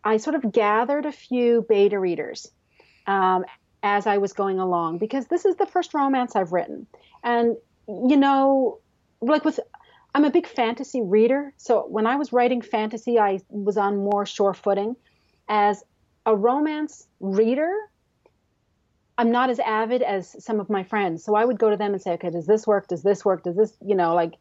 I 0.05 0.17
sort 0.17 0.37
of 0.37 0.53
gathered 0.53 1.07
a 1.07 1.13
few 1.13 1.67
beta 1.69 1.99
readers 1.99 2.51
um, 3.07 3.45
as 3.83 4.07
I 4.07 4.19
was 4.19 4.33
going 4.33 4.59
along 4.59 4.99
because 4.99 5.27
this 5.27 5.45
is 5.45 5.57
the 5.57 5.67
first 5.67 5.93
romance 5.95 6.37
I've 6.37 6.53
written. 6.53 6.87
And, 7.23 7.57
you 7.87 8.17
know, 8.17 8.79
like 9.21 9.45
with, 9.45 9.59
I'm 10.15 10.25
a 10.25 10.31
big 10.31 10.47
fantasy 10.47 11.03
reader. 11.03 11.53
So 11.57 11.87
when 11.89 12.07
I 12.07 12.17
was 12.17 12.33
writing 12.33 12.63
fantasy, 12.63 13.19
I 13.19 13.41
was 13.49 13.77
on 13.77 13.97
more 13.97 14.25
sure 14.25 14.55
footing. 14.55 14.97
As 15.49 15.83
a 16.27 16.35
romance 16.35 17.07
reader, 17.21 17.73
I'm 19.19 19.33
not 19.33 19.51
as 19.51 19.59
avid 19.59 20.03
as 20.03 20.43
some 20.43 20.61
of 20.61 20.71
my 20.71 20.85
friends. 20.85 21.25
So 21.25 21.35
I 21.35 21.45
would 21.45 21.59
go 21.59 21.71
to 21.71 21.77
them 21.77 21.93
and 21.93 22.01
say, 22.01 22.12
okay, 22.12 22.31
does 22.31 22.47
this 22.47 22.69
work? 22.69 22.87
Does 22.87 23.03
this 23.03 23.25
work? 23.25 23.43
Does 23.43 23.57
this, 23.57 23.77
you 23.85 23.97
know, 23.97 24.14
like, 24.14 24.35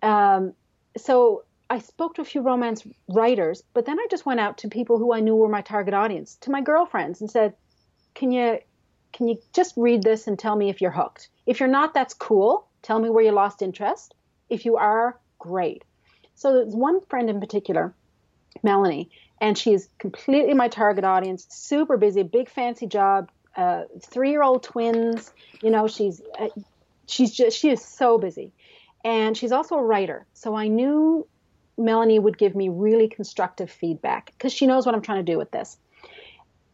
um, 0.00 0.54
so 0.96 1.42
I 1.68 1.80
spoke 1.80 2.14
to 2.14 2.22
a 2.22 2.24
few 2.24 2.40
romance 2.40 2.86
writers, 3.08 3.64
but 3.74 3.84
then 3.84 3.98
I 3.98 4.06
just 4.10 4.24
went 4.24 4.38
out 4.38 4.58
to 4.58 4.68
people 4.68 4.98
who 4.98 5.12
I 5.12 5.18
knew 5.18 5.34
were 5.34 5.48
my 5.48 5.60
target 5.62 5.92
audience, 5.92 6.36
to 6.42 6.52
my 6.52 6.60
girlfriends, 6.60 7.20
and 7.20 7.28
said, 7.28 7.54
can 8.14 8.30
you 8.30 8.60
can 9.12 9.28
you 9.28 9.38
just 9.52 9.74
read 9.76 10.02
this 10.02 10.26
and 10.26 10.38
tell 10.38 10.56
me 10.56 10.70
if 10.70 10.80
you're 10.80 10.90
hooked? 10.90 11.28
If 11.46 11.60
you're 11.60 11.68
not, 11.68 11.94
that's 11.94 12.14
cool. 12.14 12.66
Tell 12.82 12.98
me 12.98 13.10
where 13.10 13.24
you 13.24 13.30
lost 13.30 13.62
interest. 13.62 14.14
If 14.50 14.64
you 14.64 14.76
are, 14.76 15.18
great. 15.38 15.84
So 16.34 16.52
there's 16.52 16.74
one 16.74 17.00
friend 17.02 17.30
in 17.30 17.38
particular, 17.38 17.94
Melanie, 18.64 19.10
and 19.40 19.56
she 19.56 19.72
is 19.72 19.88
completely 19.98 20.54
my 20.54 20.66
target 20.68 21.04
audience, 21.04 21.46
super 21.48 21.96
busy, 21.96 22.24
big 22.24 22.50
fancy 22.50 22.86
job, 22.86 23.30
uh, 23.56 23.84
three-year-old 24.00 24.62
twins. 24.62 25.32
You 25.62 25.70
know, 25.70 25.86
she's 25.86 26.20
uh, 26.38 26.48
she's 27.06 27.32
just 27.32 27.58
she 27.58 27.70
is 27.70 27.84
so 27.84 28.18
busy, 28.18 28.52
and 29.04 29.36
she's 29.36 29.52
also 29.52 29.76
a 29.76 29.82
writer. 29.82 30.26
So 30.34 30.54
I 30.54 30.68
knew 30.68 31.26
Melanie 31.76 32.18
would 32.18 32.38
give 32.38 32.54
me 32.54 32.68
really 32.68 33.08
constructive 33.08 33.70
feedback 33.70 34.26
because 34.26 34.52
she 34.52 34.66
knows 34.66 34.86
what 34.86 34.94
I'm 34.94 35.02
trying 35.02 35.24
to 35.24 35.32
do 35.32 35.38
with 35.38 35.50
this. 35.50 35.76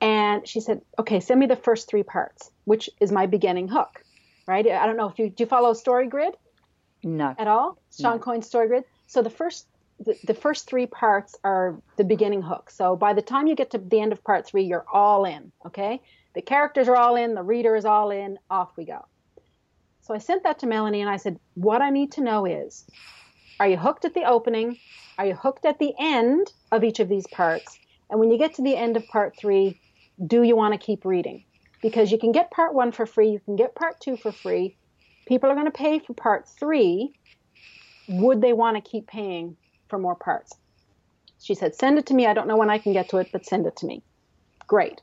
And 0.00 0.48
she 0.48 0.60
said, 0.60 0.80
okay, 0.98 1.20
send 1.20 1.38
me 1.38 1.46
the 1.46 1.56
first 1.56 1.88
three 1.88 2.02
parts, 2.02 2.50
which 2.64 2.88
is 3.00 3.12
my 3.12 3.26
beginning 3.26 3.68
hook, 3.68 4.02
right? 4.46 4.66
I 4.66 4.86
don't 4.86 4.96
know 4.96 5.08
if 5.08 5.18
you, 5.18 5.28
do 5.28 5.42
you 5.42 5.46
follow 5.46 5.74
Story 5.74 6.06
Grid? 6.06 6.34
No. 7.02 7.34
At 7.38 7.46
all? 7.46 7.78
Shawn 7.98 8.16
no. 8.16 8.22
Coyne's 8.22 8.46
Story 8.46 8.68
Grid? 8.68 8.84
So 9.06 9.22
the 9.22 9.30
first, 9.30 9.66
the, 9.98 10.16
the 10.24 10.34
first 10.34 10.66
three 10.66 10.86
parts 10.86 11.36
are 11.44 11.76
the 11.96 12.04
beginning 12.04 12.40
hook. 12.40 12.70
So 12.70 12.96
by 12.96 13.12
the 13.12 13.20
time 13.20 13.46
you 13.46 13.54
get 13.54 13.72
to 13.72 13.78
the 13.78 14.00
end 14.00 14.12
of 14.12 14.24
part 14.24 14.46
three, 14.46 14.64
you're 14.64 14.86
all 14.90 15.26
in, 15.26 15.52
okay? 15.66 16.00
The 16.34 16.42
characters 16.42 16.88
are 16.88 16.96
all 16.96 17.16
in, 17.16 17.34
the 17.34 17.42
reader 17.42 17.74
is 17.74 17.84
all 17.84 18.10
in, 18.10 18.38
off 18.48 18.70
we 18.76 18.84
go. 18.84 19.00
So 20.02 20.14
I 20.14 20.18
sent 20.18 20.44
that 20.44 20.60
to 20.60 20.66
Melanie 20.66 21.00
and 21.00 21.10
I 21.10 21.16
said, 21.16 21.38
what 21.54 21.82
I 21.82 21.90
need 21.90 22.12
to 22.12 22.22
know 22.22 22.46
is, 22.46 22.84
are 23.58 23.68
you 23.68 23.76
hooked 23.76 24.04
at 24.04 24.14
the 24.14 24.24
opening? 24.24 24.78
Are 25.18 25.26
you 25.26 25.34
hooked 25.34 25.64
at 25.66 25.78
the 25.78 25.92
end 25.98 26.52
of 26.72 26.84
each 26.84 27.00
of 27.00 27.08
these 27.08 27.26
parts? 27.28 27.78
And 28.08 28.18
when 28.18 28.30
you 28.30 28.38
get 28.38 28.54
to 28.54 28.62
the 28.62 28.76
end 28.76 28.96
of 28.96 29.06
part 29.08 29.36
three, 29.38 29.76
do 30.26 30.42
you 30.42 30.56
want 30.56 30.72
to 30.72 30.78
keep 30.78 31.04
reading? 31.04 31.44
Because 31.82 32.10
you 32.10 32.18
can 32.18 32.32
get 32.32 32.50
part 32.50 32.74
one 32.74 32.92
for 32.92 33.06
free, 33.06 33.30
you 33.30 33.40
can 33.40 33.56
get 33.56 33.74
part 33.74 34.00
two 34.00 34.16
for 34.16 34.32
free. 34.32 34.76
People 35.26 35.50
are 35.50 35.54
going 35.54 35.66
to 35.66 35.70
pay 35.70 35.98
for 35.98 36.14
part 36.14 36.48
three. 36.58 37.12
Would 38.08 38.40
they 38.40 38.52
want 38.52 38.76
to 38.76 38.90
keep 38.90 39.06
paying 39.06 39.56
for 39.88 39.98
more 39.98 40.16
parts? 40.16 40.52
She 41.40 41.54
said, 41.54 41.74
Send 41.74 41.98
it 41.98 42.06
to 42.06 42.14
me. 42.14 42.26
I 42.26 42.34
don't 42.34 42.48
know 42.48 42.56
when 42.56 42.70
I 42.70 42.78
can 42.78 42.92
get 42.92 43.08
to 43.10 43.18
it, 43.18 43.28
but 43.32 43.46
send 43.46 43.66
it 43.66 43.76
to 43.76 43.86
me. 43.86 44.02
Great. 44.66 45.00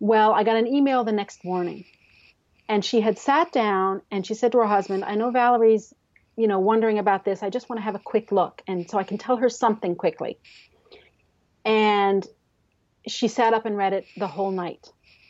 Well, 0.00 0.32
I 0.32 0.44
got 0.44 0.56
an 0.56 0.66
email 0.66 1.04
the 1.04 1.12
next 1.12 1.44
morning, 1.44 1.84
and 2.68 2.84
she 2.84 3.00
had 3.00 3.18
sat 3.18 3.52
down 3.52 4.02
and 4.10 4.26
she 4.26 4.34
said 4.34 4.52
to 4.52 4.58
her 4.58 4.66
husband, 4.66 5.04
"I 5.04 5.14
know 5.14 5.30
Valerie's, 5.30 5.92
you 6.36 6.46
know, 6.46 6.60
wondering 6.60 6.98
about 6.98 7.24
this. 7.24 7.42
I 7.42 7.50
just 7.50 7.68
want 7.68 7.78
to 7.78 7.84
have 7.84 7.94
a 7.94 8.00
quick 8.00 8.30
look, 8.30 8.62
and 8.66 8.88
so 8.88 8.98
I 8.98 9.04
can 9.04 9.18
tell 9.18 9.36
her 9.38 9.48
something 9.48 9.96
quickly." 9.96 10.38
And 11.64 12.26
she 13.06 13.28
sat 13.28 13.54
up 13.54 13.66
and 13.66 13.76
read 13.76 13.92
it 13.92 14.06
the 14.16 14.26
whole 14.26 14.50
night. 14.50 14.86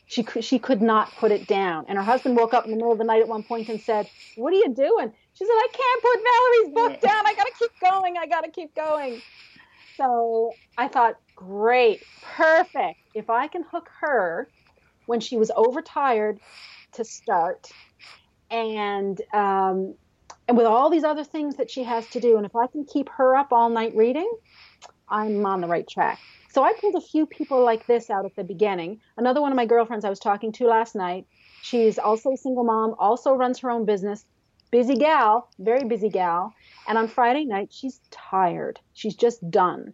She 0.07 0.25
she 0.41 0.59
could 0.59 0.81
not 0.81 1.15
put 1.17 1.33
it 1.33 1.47
down. 1.47 1.85
And 1.89 1.99
her 1.99 2.05
husband 2.05 2.37
woke 2.37 2.55
up 2.55 2.65
in 2.65 2.71
the 2.71 2.77
middle 2.77 2.93
of 2.93 2.99
the 2.99 3.05
night 3.05 3.21
at 3.21 3.29
one 3.29 3.43
point 3.43 3.69
and 3.69 3.81
said, 3.81 4.09
What 4.37 4.53
are 4.53 4.57
you 4.57 4.75
doing? 4.75 5.13
She 5.35 5.45
said, 5.45 5.53
I 5.53 5.69
can't 5.73 6.03
put 6.03 6.21
Valerie's 6.25 6.75
book 6.75 7.01
down. 7.03 7.27
I 7.27 7.35
got 7.35 7.45
to 7.45 7.53
keep 7.59 7.71
going. 7.81 8.17
I 8.19 8.27
got 8.27 8.45
to 8.45 8.51
keep 8.51 8.75
going. 8.75 9.21
So 9.97 10.55
I 10.77 10.89
thought, 10.89 11.17
great, 11.35 12.03
perfect. 12.23 12.99
If 13.15 13.31
I 13.31 13.49
can 13.49 13.65
hook 13.71 13.89
her 14.01 14.49
when 15.09 15.21
she 15.21 15.37
was 15.37 15.51
overtired 15.57 16.39
to 16.93 17.05
start 17.05 17.67
and 18.51 19.21
um, 19.33 19.95
and 20.47 20.57
with 20.57 20.67
all 20.67 20.91
these 20.91 21.05
other 21.05 21.25
things 21.25 21.57
that 21.57 21.71
she 21.71 21.83
has 21.83 22.07
to 22.09 22.21
do 22.21 22.37
and 22.37 22.47
if 22.47 22.55
i 22.55 22.67
can 22.67 22.85
keep 22.85 23.09
her 23.09 23.37
up 23.37 23.49
all 23.53 23.69
night 23.69 23.95
reading 23.95 24.31
i'm 25.09 25.45
on 25.45 25.61
the 25.61 25.67
right 25.67 25.89
track 25.89 26.19
so 26.51 26.65
I 26.65 26.73
pulled 26.81 26.95
a 26.95 27.01
few 27.01 27.27
people 27.27 27.63
like 27.63 27.87
this 27.87 28.09
out 28.11 28.25
at 28.25 28.35
the 28.35 28.43
beginning. 28.43 29.01
Another 29.17 29.41
one 29.41 29.53
of 29.53 29.57
my 29.57 29.67
girlfriends 29.67 30.05
I 30.05 30.11
was 30.11 30.19
talking 30.19 30.51
to 30.53 30.67
last 30.67 30.97
night, 30.97 31.27
she's 31.63 31.99
also 31.99 32.33
a 32.33 32.37
single 32.37 32.65
mom, 32.65 32.95
also 32.99 33.35
runs 33.35 33.59
her 33.61 33.71
own 33.71 33.85
business, 33.85 34.25
busy 34.73 34.97
gal, 34.97 35.49
very 35.59 35.85
busy 35.85 36.09
gal. 36.09 36.53
And 36.89 36.97
on 36.97 37.07
Friday 37.07 37.45
night, 37.45 37.69
she's 37.71 38.01
tired. 38.11 38.81
She's 38.95 39.15
just 39.15 39.39
done. 39.51 39.93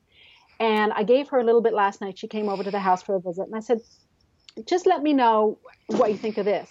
And 0.60 0.92
I 0.92 1.02
gave 1.02 1.28
her 1.28 1.38
a 1.38 1.44
little 1.44 1.60
bit 1.60 1.74
last 1.74 2.00
night. 2.00 2.18
She 2.18 2.28
came 2.28 2.48
over 2.48 2.62
to 2.62 2.70
the 2.70 2.78
house 2.78 3.02
for 3.02 3.16
a 3.16 3.20
visit, 3.20 3.46
and 3.46 3.56
I 3.56 3.60
said, 3.60 3.80
just 4.66 4.86
let 4.86 5.02
me 5.02 5.12
know 5.12 5.58
what 5.88 6.10
you 6.10 6.16
think 6.16 6.38
of 6.38 6.44
this. 6.44 6.70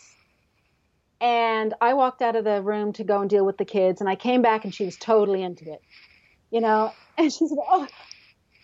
And 1.22 1.74
I 1.80 1.94
walked 1.94 2.22
out 2.22 2.36
of 2.36 2.44
the 2.44 2.62
room 2.62 2.94
to 2.94 3.04
go 3.04 3.22
and 3.22 3.30
deal 3.30 3.46
with 3.46 3.58
the 3.58 3.66
kids, 3.66 4.02
and 4.02 4.10
I 4.10 4.16
came 4.16 4.42
back 4.42 4.66
and 4.66 4.74
she 4.74 4.86
was 4.86 4.98
totally 4.98 5.42
into 5.42 5.72
it. 5.72 5.82
You 6.52 6.62
know, 6.62 6.94
and 7.18 7.32
she 7.32 7.48
said, 7.48 7.58
"Oh, 7.70 7.88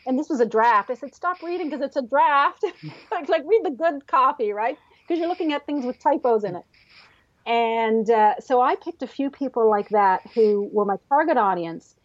and 0.06 0.18
this 0.18 0.28
was 0.30 0.40
a 0.40 0.46
draft. 0.46 0.90
I 0.90 0.96
said, 0.96 1.14
stop 1.14 1.42
reading 1.44 1.70
because 1.70 1.86
it's 1.86 1.96
a 1.96 2.02
draft. 2.02 2.64
like, 3.12 3.30
like 3.30 3.44
read 3.46 3.62
the 3.64 3.72
good 3.72 4.08
copy, 4.08 4.52
right? 4.52 4.78
Because 5.08 5.20
you're 5.20 5.30
looking 5.30 5.54
at 5.54 5.66
things 5.66 5.86
with 5.86 6.00
typos 6.00 6.44
in 6.44 6.56
it. 6.56 6.64
And 7.46 8.10
uh, 8.10 8.40
so 8.40 8.62
I 8.62 8.76
picked 8.76 9.04
a 9.04 9.08
few 9.08 9.30
people 9.30 9.70
like 9.70 9.90
that 9.90 10.22
who 10.34 10.70
were 10.74 10.86
my 10.86 10.98
target 11.10 11.38
audience. 11.38 11.96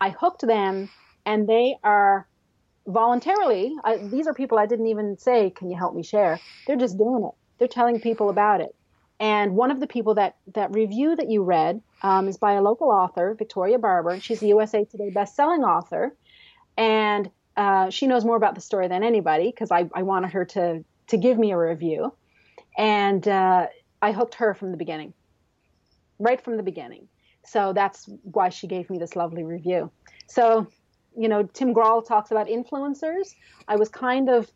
I 0.00 0.10
hooked 0.10 0.46
them, 0.46 0.88
and 1.24 1.48
they 1.48 1.76
are 1.82 2.26
voluntarily. 2.86 3.74
I, 3.84 3.96
these 3.96 4.26
are 4.26 4.34
people 4.34 4.58
I 4.58 4.66
didn't 4.66 4.86
even 4.86 5.18
say, 5.18 5.50
"Can 5.50 5.70
you 5.70 5.76
help 5.76 5.94
me 5.94 6.02
share?" 6.02 6.40
They're 6.66 6.76
just 6.76 6.98
doing 6.98 7.24
it. 7.24 7.34
They're 7.58 7.68
telling 7.68 8.00
people 8.00 8.30
about 8.30 8.60
it. 8.60 8.74
And 9.18 9.56
one 9.56 9.70
of 9.70 9.80
the 9.80 9.86
people 9.86 10.14
that 10.14 10.36
that 10.54 10.74
review 10.74 11.16
that 11.16 11.30
you 11.30 11.42
read 11.42 11.80
um, 12.02 12.28
is 12.28 12.36
by 12.36 12.52
a 12.52 12.62
local 12.62 12.90
author, 12.90 13.34
Victoria 13.38 13.78
Barbour, 13.78 14.20
she's 14.20 14.42
a 14.42 14.46
USA 14.46 14.84
Today 14.84 15.10
best-selling 15.10 15.64
author 15.64 16.14
and 16.76 17.30
uh, 17.56 17.90
she 17.90 18.06
knows 18.06 18.24
more 18.24 18.36
about 18.36 18.54
the 18.54 18.60
story 18.60 18.88
than 18.88 19.02
anybody 19.02 19.50
because 19.50 19.70
I, 19.70 19.88
I 19.94 20.02
wanted 20.02 20.32
her 20.32 20.44
to 20.46 20.84
to 21.08 21.16
give 21.16 21.38
me 21.38 21.52
a 21.52 21.58
review, 21.58 22.12
and 22.76 23.26
uh, 23.26 23.68
I 24.02 24.12
hooked 24.12 24.34
her 24.34 24.54
from 24.54 24.72
the 24.72 24.76
beginning, 24.76 25.14
right 26.18 26.42
from 26.42 26.56
the 26.56 26.62
beginning. 26.62 27.08
So 27.44 27.72
that's 27.72 28.08
why 28.22 28.48
she 28.48 28.66
gave 28.66 28.90
me 28.90 28.98
this 28.98 29.14
lovely 29.14 29.44
review. 29.44 29.92
So, 30.26 30.66
you 31.16 31.28
know, 31.28 31.44
Tim 31.44 31.74
Grahl 31.74 32.06
talks 32.06 32.30
about 32.30 32.46
influencers. 32.48 33.34
I 33.68 33.76
was 33.76 33.88
kind 33.88 34.28
of, 34.28 34.50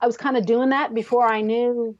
I 0.00 0.06
was 0.06 0.16
kind 0.16 0.36
of 0.36 0.46
doing 0.46 0.70
that 0.70 0.94
before 0.94 1.26
I 1.26 1.40
knew 1.40 1.96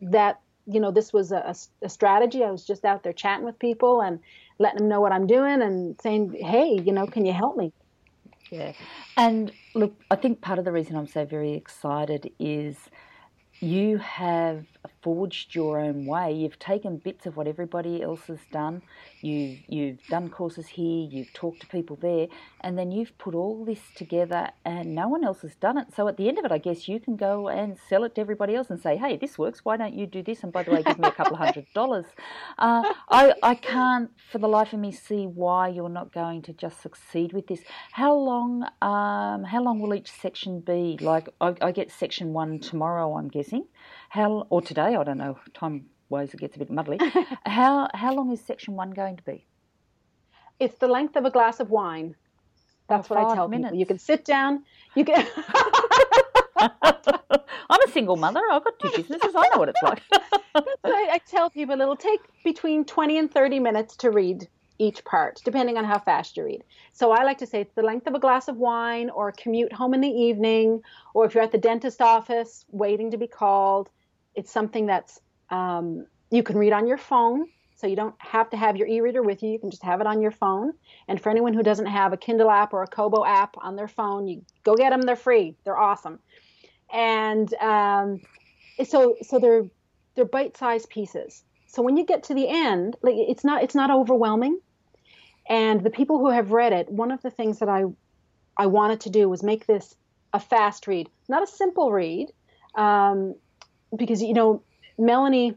that 0.00 0.40
you 0.66 0.80
know 0.80 0.90
this 0.90 1.12
was 1.12 1.32
a, 1.32 1.54
a, 1.82 1.88
strategy. 1.88 2.44
I 2.44 2.50
was 2.50 2.64
just 2.64 2.84
out 2.84 3.02
there 3.02 3.12
chatting 3.12 3.44
with 3.44 3.58
people 3.58 4.02
and 4.02 4.20
letting 4.58 4.80
them 4.80 4.88
know 4.88 5.00
what 5.00 5.12
I'm 5.12 5.26
doing 5.26 5.62
and 5.62 5.98
saying, 6.00 6.36
hey, 6.38 6.80
you 6.84 6.92
know, 6.92 7.06
can 7.06 7.24
you 7.24 7.32
help 7.32 7.56
me? 7.56 7.72
Yeah. 8.50 8.72
And 9.16 9.50
look, 9.74 9.94
I 10.10 10.16
think 10.16 10.40
part 10.40 10.58
of 10.58 10.64
the 10.64 10.72
reason 10.72 10.96
I'm 10.96 11.06
so 11.06 11.24
very 11.24 11.54
excited 11.54 12.30
is 12.38 12.76
you 13.60 13.98
have 13.98 14.66
forged 15.02 15.54
your 15.54 15.78
own 15.78 16.06
way. 16.06 16.32
You've 16.32 16.58
taken 16.58 16.98
bits 16.98 17.26
of 17.26 17.36
what 17.36 17.46
everybody 17.46 18.02
else 18.02 18.26
has 18.26 18.40
done. 18.50 18.82
You've 19.20 19.58
you've 19.68 20.06
done 20.08 20.28
courses 20.28 20.68
here. 20.68 21.08
You've 21.10 21.32
talked 21.32 21.60
to 21.60 21.66
people 21.66 21.96
there, 21.96 22.28
and 22.60 22.78
then 22.78 22.92
you've 22.92 23.16
put 23.18 23.34
all 23.34 23.64
this 23.64 23.80
together, 23.96 24.50
and 24.64 24.94
no 24.94 25.08
one 25.08 25.24
else 25.24 25.42
has 25.42 25.54
done 25.56 25.78
it. 25.78 25.88
So 25.94 26.08
at 26.08 26.16
the 26.16 26.28
end 26.28 26.38
of 26.38 26.44
it, 26.44 26.52
I 26.52 26.58
guess 26.58 26.88
you 26.88 27.00
can 27.00 27.16
go 27.16 27.48
and 27.48 27.76
sell 27.88 28.04
it 28.04 28.14
to 28.14 28.20
everybody 28.20 28.54
else 28.54 28.70
and 28.70 28.80
say, 28.80 28.96
"Hey, 28.96 29.16
this 29.16 29.38
works. 29.38 29.64
Why 29.64 29.76
don't 29.76 29.94
you 29.94 30.06
do 30.06 30.22
this?" 30.22 30.42
And 30.42 30.52
by 30.52 30.62
the 30.62 30.70
way, 30.70 30.82
give 30.82 30.98
me 30.98 31.08
a 31.08 31.12
couple 31.12 31.34
of 31.34 31.40
hundred 31.40 31.66
dollars. 31.74 32.06
Uh, 32.58 32.82
I 33.08 33.34
I 33.42 33.54
can't 33.54 34.10
for 34.30 34.38
the 34.38 34.48
life 34.48 34.72
of 34.72 34.80
me 34.80 34.92
see 34.92 35.26
why 35.26 35.68
you're 35.68 35.88
not 35.88 36.12
going 36.12 36.42
to 36.42 36.52
just 36.52 36.80
succeed 36.80 37.32
with 37.32 37.46
this. 37.46 37.62
How 37.92 38.14
long 38.14 38.64
um 38.82 39.44
how 39.44 39.62
long 39.62 39.80
will 39.80 39.94
each 39.94 40.10
section 40.10 40.60
be? 40.60 40.98
Like 41.00 41.28
I, 41.40 41.54
I 41.60 41.72
get 41.72 41.90
section 41.90 42.32
one 42.32 42.60
tomorrow. 42.60 43.16
I'm 43.16 43.28
guessing. 43.28 43.64
How 44.08 44.46
or 44.50 44.62
today? 44.62 44.96
I 44.96 45.04
don't 45.04 45.18
know. 45.18 45.38
Time 45.54 45.86
wise, 46.08 46.32
it 46.32 46.40
gets 46.40 46.56
a 46.56 46.58
bit 46.58 46.70
muddly. 46.70 46.98
how 47.46 47.88
how 47.94 48.14
long 48.14 48.32
is 48.32 48.40
section 48.40 48.74
one 48.74 48.90
going 48.90 49.16
to 49.16 49.22
be? 49.22 49.46
It's 50.58 50.78
the 50.78 50.88
length 50.88 51.16
of 51.16 51.24
a 51.24 51.30
glass 51.30 51.60
of 51.60 51.70
wine. 51.70 52.16
That's 52.88 53.10
oh, 53.10 53.14
what 53.14 53.24
I 53.24 53.34
tell 53.34 53.48
minutes. 53.48 53.70
people. 53.70 53.78
You 53.78 53.86
can 53.86 53.98
sit 53.98 54.24
down. 54.24 54.64
You 54.94 55.04
can. 55.04 55.26
I'm 57.70 57.82
a 57.86 57.90
single 57.92 58.16
mother. 58.16 58.40
I've 58.50 58.64
got 58.64 58.78
two 58.78 58.90
businesses. 58.96 59.34
I 59.36 59.48
know 59.52 59.58
what 59.58 59.68
it's 59.68 59.82
like. 59.82 60.02
I, 60.54 61.08
I 61.12 61.20
tell 61.26 61.50
people 61.50 61.80
it'll 61.80 61.96
take 61.96 62.20
between 62.42 62.84
20 62.84 63.18
and 63.18 63.30
30 63.30 63.60
minutes 63.60 63.96
to 63.96 64.10
read 64.10 64.48
each 64.78 65.04
part, 65.04 65.40
depending 65.44 65.76
on 65.76 65.84
how 65.84 65.98
fast 65.98 66.36
you 66.36 66.44
read. 66.44 66.64
So 66.92 67.10
I 67.10 67.24
like 67.24 67.38
to 67.38 67.46
say 67.46 67.60
it's 67.60 67.74
the 67.74 67.82
length 67.82 68.06
of 68.06 68.14
a 68.14 68.18
glass 68.18 68.48
of 68.48 68.56
wine 68.56 69.10
or 69.10 69.28
a 69.28 69.32
commute 69.32 69.72
home 69.72 69.92
in 69.92 70.00
the 70.00 70.08
evening, 70.08 70.82
or 71.14 71.26
if 71.26 71.34
you're 71.34 71.44
at 71.44 71.52
the 71.52 71.58
dentist 71.58 72.00
office 72.00 72.64
waiting 72.70 73.10
to 73.10 73.18
be 73.18 73.26
called, 73.26 73.90
it's 74.38 74.52
something 74.52 74.86
that's 74.86 75.20
um, 75.50 76.06
you 76.30 76.42
can 76.42 76.56
read 76.56 76.72
on 76.72 76.86
your 76.86 76.96
phone. 76.96 77.46
So 77.76 77.86
you 77.86 77.96
don't 77.96 78.14
have 78.18 78.50
to 78.50 78.56
have 78.56 78.76
your 78.76 78.88
e-reader 78.88 79.22
with 79.22 79.42
you. 79.42 79.50
You 79.50 79.58
can 79.58 79.70
just 79.70 79.84
have 79.84 80.00
it 80.00 80.06
on 80.06 80.20
your 80.20 80.32
phone. 80.32 80.72
And 81.06 81.20
for 81.20 81.30
anyone 81.30 81.54
who 81.54 81.62
doesn't 81.62 81.86
have 81.86 82.12
a 82.12 82.16
Kindle 82.16 82.50
app 82.50 82.72
or 82.72 82.82
a 82.82 82.88
Kobo 82.88 83.24
app 83.24 83.54
on 83.58 83.76
their 83.76 83.86
phone, 83.86 84.26
you 84.26 84.44
go 84.64 84.74
get 84.74 84.90
them. 84.90 85.02
They're 85.02 85.16
free. 85.16 85.56
They're 85.64 85.78
awesome. 85.78 86.18
And 86.92 87.52
um, 87.54 88.20
so 88.84 89.16
so 89.22 89.38
they're 89.38 89.64
they're 90.14 90.24
bite-sized 90.24 90.88
pieces. 90.88 91.44
So 91.66 91.82
when 91.82 91.96
you 91.96 92.04
get 92.04 92.24
to 92.24 92.34
the 92.34 92.48
end, 92.48 92.96
like 93.02 93.14
it's 93.16 93.44
not 93.44 93.62
it's 93.62 93.74
not 93.74 93.90
overwhelming. 93.90 94.60
And 95.48 95.82
the 95.82 95.90
people 95.90 96.18
who 96.18 96.30
have 96.30 96.50
read 96.52 96.72
it, 96.72 96.90
one 96.90 97.10
of 97.10 97.22
the 97.22 97.30
things 97.30 97.58
that 97.60 97.68
I 97.68 97.84
I 98.56 98.66
wanted 98.66 99.00
to 99.00 99.10
do 99.10 99.28
was 99.28 99.42
make 99.42 99.66
this 99.66 99.94
a 100.32 100.40
fast 100.40 100.86
read, 100.86 101.08
not 101.28 101.42
a 101.42 101.46
simple 101.46 101.92
read, 101.92 102.28
um, 102.74 103.34
because 103.96 104.22
you 104.22 104.34
know 104.34 104.62
Melanie. 104.98 105.56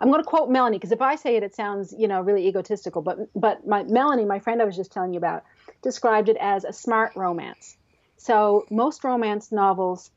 I'm 0.00 0.12
going 0.12 0.22
to 0.22 0.28
quote 0.28 0.48
Melanie 0.48 0.76
because 0.76 0.92
if 0.92 1.02
I 1.02 1.16
say 1.16 1.34
it, 1.36 1.42
it 1.42 1.56
sounds 1.56 1.92
you 1.98 2.06
know 2.06 2.20
really 2.20 2.46
egotistical. 2.46 3.02
But 3.02 3.18
but 3.34 3.66
my 3.66 3.82
Melanie, 3.82 4.24
my 4.24 4.38
friend 4.38 4.62
I 4.62 4.64
was 4.64 4.76
just 4.76 4.92
telling 4.92 5.12
you 5.12 5.18
about, 5.18 5.44
described 5.82 6.28
it 6.28 6.36
as 6.40 6.64
a 6.64 6.72
smart 6.72 7.12
romance. 7.16 7.76
So 8.16 8.64
most 8.70 9.02
romance 9.04 9.50
novels 9.50 10.10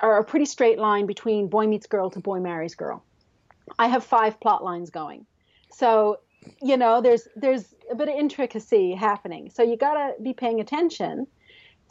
are 0.00 0.18
a 0.18 0.24
pretty 0.24 0.46
straight 0.46 0.78
line 0.78 1.06
between 1.06 1.48
boy 1.48 1.66
meets 1.66 1.86
girl 1.86 2.10
to 2.10 2.20
boy 2.20 2.40
marries 2.40 2.74
girl. 2.74 3.02
I 3.78 3.88
have 3.88 4.04
five 4.04 4.38
plot 4.40 4.62
lines 4.62 4.90
going. 4.90 5.26
So 5.70 6.20
you 6.62 6.76
know 6.76 7.00
there's 7.00 7.28
there's 7.36 7.74
a 7.90 7.94
bit 7.94 8.08
of 8.08 8.14
intricacy 8.14 8.92
happening 8.92 9.50
so 9.50 9.62
you 9.62 9.76
got 9.76 9.94
to 9.94 10.22
be 10.22 10.32
paying 10.32 10.60
attention 10.60 11.26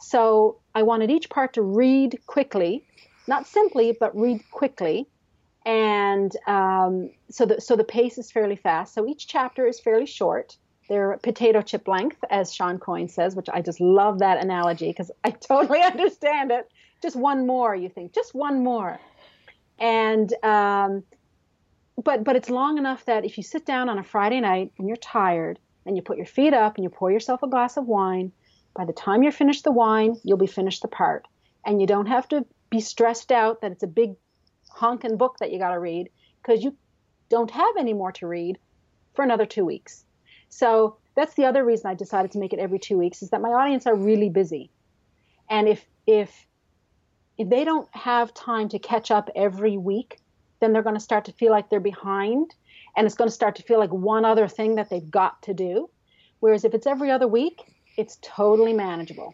so 0.00 0.58
i 0.74 0.82
wanted 0.82 1.10
each 1.10 1.28
part 1.30 1.52
to 1.52 1.62
read 1.62 2.18
quickly 2.26 2.84
not 3.26 3.46
simply 3.46 3.96
but 3.98 4.16
read 4.16 4.42
quickly. 4.50 5.08
And 5.66 6.36
um, 6.46 7.10
so 7.30 7.46
the 7.46 7.60
so 7.60 7.74
the 7.76 7.84
pace 7.84 8.18
is 8.18 8.30
fairly 8.30 8.56
fast. 8.56 8.94
So 8.94 9.06
each 9.06 9.26
chapter 9.26 9.66
is 9.66 9.80
fairly 9.80 10.06
short. 10.06 10.56
They're 10.88 11.18
potato 11.22 11.62
chip 11.62 11.88
length 11.88 12.22
as 12.28 12.52
Shawn 12.52 12.78
Coyne 12.78 13.08
says 13.08 13.34
which 13.34 13.48
i 13.50 13.62
just 13.62 13.80
love 13.80 14.18
that 14.18 14.42
analogy 14.44 14.88
because 14.88 15.10
i 15.24 15.30
totally 15.48 15.80
understand 15.80 16.50
it. 16.50 16.70
Just 17.00 17.16
one 17.16 17.46
more 17.46 17.74
you 17.74 17.88
think 17.88 18.12
just 18.12 18.34
one 18.34 18.62
more. 18.62 19.00
And 19.78 20.32
um, 20.44 21.02
but 22.02 22.24
but 22.24 22.36
it's 22.36 22.50
long 22.50 22.78
enough 22.78 23.04
that 23.06 23.24
if 23.24 23.36
you 23.36 23.42
sit 23.42 23.64
down 23.64 23.88
on 23.88 23.98
a 23.98 24.02
Friday 24.02 24.40
night 24.40 24.72
and 24.78 24.88
you're 24.88 24.96
tired 24.96 25.58
and 25.86 25.96
you 25.96 26.02
put 26.02 26.16
your 26.16 26.26
feet 26.26 26.54
up 26.54 26.76
and 26.76 26.84
you 26.84 26.90
pour 26.90 27.10
yourself 27.10 27.42
a 27.42 27.48
glass 27.48 27.76
of 27.76 27.86
wine, 27.86 28.32
by 28.74 28.84
the 28.84 28.92
time 28.92 29.22
you're 29.22 29.32
finished 29.32 29.64
the 29.64 29.72
wine, 29.72 30.16
you'll 30.24 30.38
be 30.38 30.46
finished 30.46 30.82
the 30.82 30.88
part. 30.88 31.26
And 31.64 31.80
you 31.80 31.86
don't 31.86 32.06
have 32.06 32.28
to 32.28 32.44
be 32.74 32.80
stressed 32.80 33.30
out 33.30 33.60
that 33.60 33.70
it's 33.70 33.84
a 33.84 33.86
big 34.02 34.16
honking 34.68 35.16
book 35.16 35.36
that 35.38 35.52
you 35.52 35.60
got 35.60 35.70
to 35.70 35.78
read 35.78 36.10
because 36.42 36.64
you 36.64 36.76
don't 37.28 37.52
have 37.52 37.76
any 37.78 37.92
more 37.92 38.10
to 38.10 38.26
read 38.26 38.58
for 39.14 39.22
another 39.24 39.46
two 39.46 39.64
weeks. 39.64 40.04
So 40.48 40.96
that's 41.14 41.34
the 41.34 41.44
other 41.44 41.64
reason 41.64 41.88
I 41.88 41.94
decided 41.94 42.32
to 42.32 42.38
make 42.38 42.52
it 42.52 42.58
every 42.58 42.80
two 42.80 42.98
weeks 42.98 43.22
is 43.22 43.30
that 43.30 43.40
my 43.40 43.50
audience 43.50 43.86
are 43.86 43.94
really 43.94 44.28
busy. 44.28 44.70
And 45.48 45.68
if 45.68 45.84
if 46.04 46.46
if 47.38 47.48
they 47.48 47.64
don't 47.64 47.88
have 47.94 48.34
time 48.34 48.68
to 48.70 48.80
catch 48.80 49.12
up 49.12 49.30
every 49.36 49.76
week, 49.76 50.18
then 50.60 50.72
they're 50.72 50.82
going 50.82 50.96
to 50.96 51.08
start 51.10 51.26
to 51.26 51.32
feel 51.32 51.52
like 51.52 51.70
they're 51.70 51.78
behind 51.78 52.54
and 52.96 53.06
it's 53.06 53.14
going 53.14 53.28
to 53.28 53.34
start 53.34 53.54
to 53.56 53.62
feel 53.62 53.78
like 53.78 53.92
one 53.92 54.24
other 54.24 54.48
thing 54.48 54.74
that 54.76 54.90
they've 54.90 55.10
got 55.10 55.40
to 55.42 55.54
do. 55.54 55.90
Whereas 56.40 56.64
if 56.64 56.74
it's 56.74 56.88
every 56.88 57.12
other 57.12 57.28
week, 57.28 57.62
it's 57.96 58.18
totally 58.20 58.72
manageable. 58.72 59.32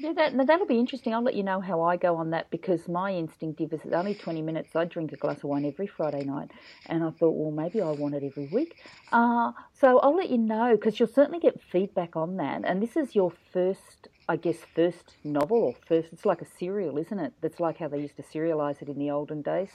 Yeah, 0.00 0.12
that, 0.12 0.46
that'll 0.46 0.66
be 0.66 0.78
interesting. 0.78 1.12
I'll 1.12 1.24
let 1.24 1.34
you 1.34 1.42
know 1.42 1.60
how 1.60 1.82
I 1.82 1.96
go 1.96 2.14
on 2.14 2.30
that 2.30 2.50
because 2.50 2.86
my 2.86 3.10
instinctive 3.10 3.72
is 3.72 3.80
it's 3.84 3.92
only 3.92 4.14
20 4.14 4.42
minutes. 4.42 4.76
I 4.76 4.84
drink 4.84 5.12
a 5.12 5.16
glass 5.16 5.38
of 5.38 5.44
wine 5.44 5.64
every 5.64 5.88
Friday 5.88 6.22
night. 6.24 6.52
And 6.86 7.02
I 7.02 7.10
thought, 7.10 7.32
well, 7.32 7.50
maybe 7.50 7.82
I 7.82 7.90
want 7.90 8.14
it 8.14 8.22
every 8.22 8.46
week. 8.46 8.76
Uh, 9.10 9.50
so 9.72 9.98
I'll 9.98 10.14
let 10.14 10.30
you 10.30 10.38
know 10.38 10.76
because 10.76 11.00
you'll 11.00 11.08
certainly 11.08 11.40
get 11.40 11.60
feedback 11.60 12.14
on 12.14 12.36
that. 12.36 12.62
And 12.64 12.80
this 12.80 12.96
is 12.96 13.16
your 13.16 13.32
first, 13.52 14.06
I 14.28 14.36
guess, 14.36 14.58
first 14.76 15.16
novel 15.24 15.58
or 15.58 15.74
first, 15.88 16.12
it's 16.12 16.24
like 16.24 16.42
a 16.42 16.46
serial, 16.46 16.96
isn't 16.98 17.18
it? 17.18 17.32
That's 17.40 17.58
like 17.58 17.78
how 17.78 17.88
they 17.88 17.98
used 17.98 18.16
to 18.18 18.22
serialize 18.22 18.80
it 18.80 18.88
in 18.88 18.98
the 19.00 19.10
olden 19.10 19.42
days. 19.42 19.70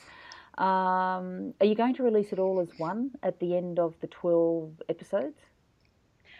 Um, 0.57 1.53
are 1.59 1.65
you 1.65 1.75
going 1.75 1.95
to 1.95 2.03
release 2.03 2.31
it 2.31 2.39
all 2.39 2.61
as 2.61 2.69
one 2.77 3.11
at 3.23 3.41
the 3.41 3.57
end 3.57 3.77
of 3.77 3.95
the 3.99 4.07
12 4.07 4.83
episodes? 4.87 5.37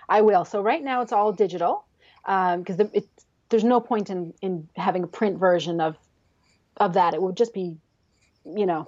I 0.08 0.22
will. 0.22 0.46
So 0.46 0.62
right 0.62 0.82
now 0.82 1.02
it's 1.02 1.12
all 1.12 1.34
digital 1.34 1.84
because 2.24 2.80
um, 2.80 2.90
it's 2.94 3.26
there's 3.54 3.64
no 3.64 3.80
point 3.80 4.10
in 4.10 4.34
in 4.42 4.68
having 4.76 5.04
a 5.04 5.08
print 5.08 5.38
version 5.38 5.80
of 5.80 5.96
of 6.78 6.96
that. 6.96 7.14
It 7.14 7.22
would 7.22 7.38
just 7.38 7.54
be, 7.54 7.78
you 8.44 8.66
know, 8.66 8.88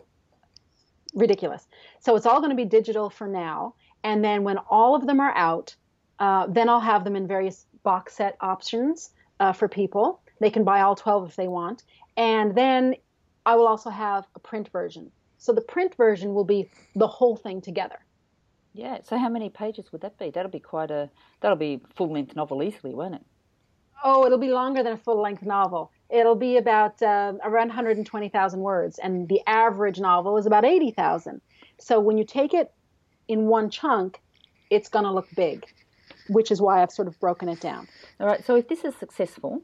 ridiculous. 1.14 1.68
So 2.00 2.16
it's 2.16 2.26
all 2.26 2.40
going 2.40 2.50
to 2.50 2.56
be 2.56 2.66
digital 2.66 3.12
for 3.12 3.28
now, 3.28 3.76
and 4.04 4.24
then 4.24 4.44
when 4.44 4.58
all 4.58 4.96
of 4.96 5.06
them 5.06 5.20
are 5.20 5.36
out, 5.38 5.76
uh, 6.18 6.48
then 6.48 6.68
I'll 6.68 6.80
have 6.80 7.04
them 7.04 7.16
in 7.16 7.28
various 7.28 7.68
box 7.84 8.16
set 8.16 8.38
options 8.42 9.12
uh, 9.40 9.54
for 9.54 9.68
people. 9.68 10.20
They 10.40 10.50
can 10.50 10.64
buy 10.64 10.82
all 10.82 10.96
12 10.96 11.30
if 11.30 11.36
they 11.36 11.48
want, 11.48 11.84
and 12.18 12.56
then 12.56 12.96
I 13.46 13.58
will 13.58 13.68
also 13.68 13.92
have 13.92 14.26
a 14.34 14.40
print 14.40 14.70
version. 14.70 15.12
So 15.38 15.54
the 15.54 15.62
print 15.62 15.94
version 15.94 16.34
will 16.34 16.44
be 16.44 16.72
the 16.96 17.08
whole 17.08 17.36
thing 17.36 17.62
together. 17.62 18.00
Yeah. 18.74 18.98
So 19.04 19.16
how 19.16 19.30
many 19.30 19.52
pages 19.52 19.92
would 19.92 20.02
that 20.02 20.18
be? 20.18 20.32
That'll 20.32 20.50
be 20.50 20.60
quite 20.60 20.90
a 20.90 21.12
that'll 21.42 21.56
be 21.56 21.82
full 21.96 22.12
length 22.12 22.36
novel 22.36 22.64
easily, 22.64 22.96
won't 22.96 23.14
it? 23.14 23.22
Oh, 24.04 24.26
it'll 24.26 24.38
be 24.38 24.50
longer 24.50 24.84
than 24.84 24.94
a 24.94 24.98
full 24.98 25.22
length 25.22 25.44
novel. 25.44 25.92
It'll 26.10 26.36
be 26.36 26.58
about 26.58 27.02
uh, 27.02 27.34
around 27.44 27.70
120,000 27.70 28.60
words, 28.60 29.00
and 29.00 29.28
the 29.28 29.42
average 29.48 30.00
novel 30.00 30.38
is 30.38 30.46
about 30.46 30.66
80,000. 30.66 31.42
So 31.80 32.00
when 32.00 32.18
you 32.18 32.26
take 32.26 32.54
it 32.54 32.72
in 33.28 33.48
one 33.48 33.70
chunk, 33.70 34.22
it's 34.70 34.90
going 34.90 35.06
to 35.06 35.12
look 35.12 35.28
big, 35.36 35.66
which 36.28 36.52
is 36.52 36.62
why 36.62 36.82
I've 36.82 36.92
sort 36.92 37.08
of 37.08 37.20
broken 37.20 37.50
it 37.50 37.60
down. 37.60 37.88
All 38.20 38.28
right. 38.28 38.46
So 38.46 38.56
if 38.56 38.68
this 38.68 38.84
is 38.84 38.96
successful, 38.96 39.62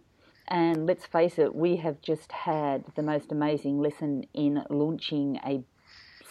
and 0.47 0.85
let's 0.85 1.05
face 1.05 1.39
it, 1.39 1.55
we 1.55 1.77
have 1.77 2.01
just 2.01 2.31
had 2.31 2.83
the 2.95 3.03
most 3.03 3.31
amazing 3.31 3.79
lesson 3.79 4.25
in 4.33 4.63
launching 4.69 5.39
a 5.45 5.63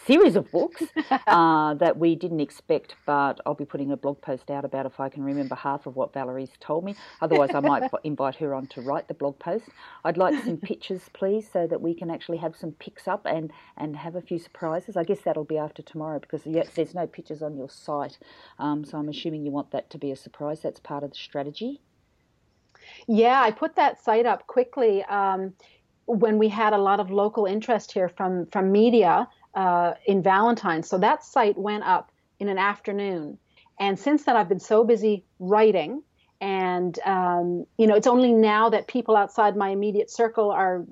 series 0.05 0.35
of 0.35 0.51
books 0.51 0.83
uh, 1.27 1.73
that 1.75 1.97
we 1.97 2.15
didn't 2.15 2.39
expect, 2.39 2.95
but 3.05 3.39
I'll 3.45 3.53
be 3.53 3.65
putting 3.65 3.91
a 3.91 3.97
blog 3.97 4.21
post 4.21 4.49
out 4.49 4.65
about 4.65 4.85
if 4.85 4.99
I 4.99 5.09
can 5.09 5.23
remember 5.23 5.55
half 5.55 5.85
of 5.85 5.95
what 5.95 6.13
Valerie's 6.13 6.51
told 6.59 6.83
me. 6.83 6.95
Otherwise, 7.21 7.51
I 7.53 7.59
might 7.59 7.89
invite 8.03 8.35
her 8.35 8.53
on 8.53 8.67
to 8.67 8.81
write 8.81 9.07
the 9.07 9.13
blog 9.13 9.39
post. 9.39 9.65
I'd 10.03 10.17
like 10.17 10.43
some 10.43 10.57
pictures, 10.57 11.09
please, 11.13 11.49
so 11.51 11.67
that 11.67 11.81
we 11.81 11.93
can 11.93 12.09
actually 12.09 12.37
have 12.37 12.55
some 12.55 12.71
pics 12.73 13.07
up 13.07 13.25
and, 13.25 13.51
and 13.77 13.95
have 13.95 14.15
a 14.15 14.21
few 14.21 14.39
surprises. 14.39 14.97
I 14.97 15.03
guess 15.03 15.21
that'll 15.21 15.43
be 15.43 15.57
after 15.57 15.81
tomorrow 15.81 16.19
because 16.19 16.43
there's 16.43 16.95
no 16.95 17.07
pictures 17.07 17.41
on 17.41 17.55
your 17.55 17.69
site. 17.69 18.17
Um, 18.59 18.83
so 18.83 18.97
I'm 18.97 19.09
assuming 19.09 19.45
you 19.45 19.51
want 19.51 19.71
that 19.71 19.89
to 19.91 19.97
be 19.97 20.11
a 20.11 20.15
surprise. 20.15 20.61
That's 20.61 20.79
part 20.79 21.03
of 21.03 21.11
the 21.11 21.17
strategy. 21.17 21.81
Yeah, 23.07 23.41
I 23.41 23.51
put 23.51 23.75
that 23.75 24.03
site 24.03 24.25
up 24.25 24.47
quickly. 24.47 25.03
Um, 25.03 25.53
when 26.05 26.37
we 26.37 26.49
had 26.49 26.73
a 26.73 26.77
lot 26.77 26.99
of 26.99 27.09
local 27.09 27.45
interest 27.45 27.91
here 27.91 28.09
from 28.09 28.45
from 28.47 28.71
media 28.71 29.27
uh, 29.55 29.93
in 30.05 30.23
Valentine's. 30.23 30.87
So 30.87 30.97
that 30.99 31.23
site 31.23 31.57
went 31.57 31.83
up 31.83 32.11
in 32.39 32.47
an 32.47 32.57
afternoon. 32.57 33.37
And 33.79 33.97
since 33.97 34.23
then, 34.23 34.35
I've 34.35 34.49
been 34.49 34.59
so 34.59 34.83
busy 34.83 35.23
writing. 35.39 36.03
And, 36.39 36.97
um, 37.05 37.65
you 37.77 37.87
know, 37.87 37.95
it's 37.95 38.07
only 38.07 38.33
now 38.33 38.69
that 38.69 38.87
people 38.87 39.15
outside 39.15 39.55
my 39.55 39.69
immediate 39.69 40.09
circle 40.09 40.51
are 40.51 40.85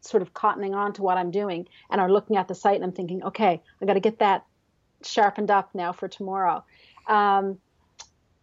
sort 0.00 0.22
of 0.22 0.32
cottoning 0.32 0.74
on 0.74 0.92
to 0.94 1.02
what 1.02 1.18
I'm 1.18 1.30
doing 1.30 1.68
and 1.90 2.00
are 2.00 2.10
looking 2.10 2.36
at 2.36 2.48
the 2.48 2.54
site 2.54 2.76
and 2.76 2.84
I'm 2.84 2.92
thinking, 2.92 3.22
okay, 3.24 3.62
I 3.80 3.86
got 3.86 3.94
to 3.94 4.00
get 4.00 4.18
that 4.20 4.44
sharpened 5.04 5.50
up 5.50 5.74
now 5.74 5.92
for 5.92 6.08
tomorrow. 6.08 6.64
Um, 7.06 7.58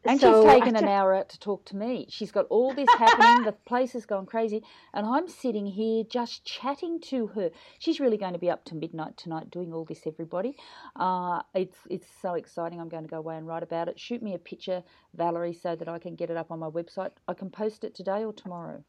and 0.06 0.20
so 0.20 0.43
she's 0.43 0.51
taken 0.51 0.76
an 0.76 0.88
hour 0.88 1.14
out 1.14 1.30
to 1.30 1.39
talk 1.39 1.66
to 1.66 1.76
me. 1.76 2.06
She's 2.10 2.32
got 2.32 2.45
all 2.49 2.74
this 2.74 2.89
happening. 2.97 3.43
the 3.43 3.51
place 3.66 3.93
has 3.93 4.06
gone 4.06 4.26
crazy. 4.26 4.64
And 4.93 5.06
I'm 5.06 5.28
sitting 5.28 5.66
here 5.66 6.03
just 6.03 6.45
chatting 6.45 6.99
to 7.01 7.28
her. 7.28 7.51
She's 7.80 7.99
really 7.99 8.18
going 8.18 8.34
to 8.34 8.39
be 8.39 8.49
up 8.49 8.66
to 8.66 8.76
midnight 8.76 9.18
tonight 9.18 9.51
doing 9.51 9.74
all 9.74 9.86
this, 9.86 10.01
everybody. 10.06 10.58
Uh, 10.95 11.41
it's, 11.53 11.78
it's 11.89 12.08
so 12.22 12.36
exciting. 12.36 12.80
I'm 12.80 12.89
going 12.89 13.03
to 13.03 13.10
go 13.10 13.18
away 13.18 13.38
and 13.38 13.47
write 13.47 13.64
about 13.64 13.88
it. 13.88 13.99
Shoot 13.99 14.22
me 14.22 14.34
a 14.34 14.39
picture, 14.39 14.84
Valerie, 15.16 15.53
so 15.53 15.76
that 15.76 15.88
I 15.88 15.99
can 15.99 16.16
get 16.16 16.30
it 16.30 16.38
up 16.38 16.51
on 16.51 16.60
my 16.60 16.70
website. 16.70 17.12
I 17.28 17.34
can 17.34 17.49
post 17.49 17.84
it 17.84 17.95
today 17.95 18.24
or 18.24 18.34
tomorrow. 18.34 18.84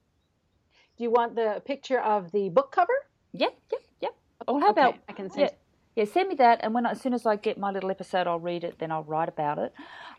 Do 0.96 1.04
you 1.04 1.10
want 1.10 1.34
the 1.34 1.62
picture 1.64 2.00
of 2.00 2.32
the 2.32 2.48
book 2.48 2.72
cover? 2.72 2.92
Yep, 3.32 3.54
yep, 3.70 3.80
yep. 4.00 4.14
Or 4.48 4.60
how 4.60 4.70
okay, 4.70 4.80
about 4.80 4.94
I 5.08 5.12
can 5.12 5.30
send 5.30 5.50
yeah, 5.50 5.56
yeah, 5.96 6.04
send 6.04 6.28
me 6.28 6.34
that, 6.34 6.60
and 6.62 6.74
when 6.74 6.84
as 6.84 7.00
soon 7.00 7.14
as 7.14 7.24
I 7.24 7.36
get 7.36 7.56
my 7.56 7.70
little 7.70 7.90
episode, 7.90 8.26
I'll 8.26 8.38
read 8.38 8.64
it. 8.64 8.78
Then 8.78 8.92
I'll 8.92 9.04
write 9.04 9.30
about 9.30 9.58
it. 9.58 9.72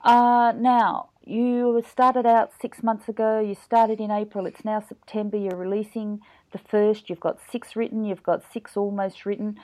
Uh, 0.03 0.51
now 0.57 1.09
you 1.23 1.83
started 1.87 2.25
out 2.25 2.51
six 2.59 2.81
months 2.81 3.07
ago. 3.07 3.39
You 3.39 3.53
started 3.53 3.99
in 3.99 4.09
April. 4.09 4.47
It's 4.47 4.65
now 4.65 4.79
September. 4.79 5.37
You're 5.37 5.55
releasing 5.55 6.19
the 6.51 6.57
first. 6.57 7.11
You've 7.11 7.19
got 7.19 7.37
six 7.51 7.75
written. 7.75 8.03
You've 8.03 8.23
got 8.23 8.41
six 8.51 8.75
almost 8.75 9.23
written. 9.23 9.59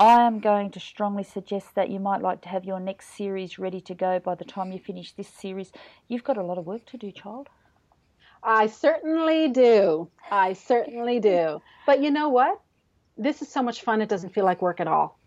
I 0.00 0.22
am 0.22 0.40
going 0.40 0.70
to 0.70 0.80
strongly 0.80 1.24
suggest 1.24 1.74
that 1.74 1.90
you 1.90 2.00
might 2.00 2.22
like 2.22 2.40
to 2.42 2.48
have 2.48 2.64
your 2.64 2.80
next 2.80 3.14
series 3.14 3.58
ready 3.58 3.82
to 3.82 3.94
go 3.94 4.18
by 4.18 4.36
the 4.36 4.46
time 4.46 4.72
you 4.72 4.78
finish 4.78 5.12
this 5.12 5.28
series. 5.28 5.72
You've 6.08 6.24
got 6.24 6.38
a 6.38 6.42
lot 6.42 6.56
of 6.56 6.64
work 6.64 6.86
to 6.86 6.96
do, 6.96 7.12
child. 7.12 7.50
I 8.42 8.68
certainly 8.68 9.48
do. 9.48 10.08
I 10.30 10.54
certainly 10.54 11.20
do. 11.20 11.60
But 11.84 12.02
you 12.02 12.10
know 12.10 12.30
what? 12.30 12.62
This 13.18 13.42
is 13.42 13.48
so 13.48 13.62
much 13.62 13.82
fun, 13.82 14.00
it 14.00 14.08
doesn't 14.08 14.32
feel 14.32 14.46
like 14.46 14.62
work 14.62 14.80
at 14.80 14.88
all. 14.88 15.19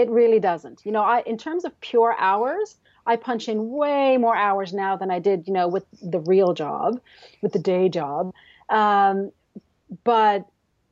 It 0.00 0.08
really 0.08 0.40
doesn't. 0.40 0.80
You 0.86 0.92
know, 0.92 1.02
I 1.02 1.20
in 1.26 1.36
terms 1.36 1.66
of 1.66 1.78
pure 1.82 2.16
hours, 2.18 2.76
I 3.06 3.16
punch 3.16 3.50
in 3.50 3.70
way 3.70 4.16
more 4.16 4.34
hours 4.34 4.72
now 4.72 4.96
than 4.96 5.10
I 5.10 5.18
did, 5.18 5.46
you 5.46 5.52
know, 5.52 5.68
with 5.68 5.84
the 6.00 6.20
real 6.20 6.54
job, 6.54 7.00
with 7.42 7.52
the 7.52 7.58
day 7.58 7.90
job. 7.90 8.32
Um, 8.70 9.30
but 10.02 10.46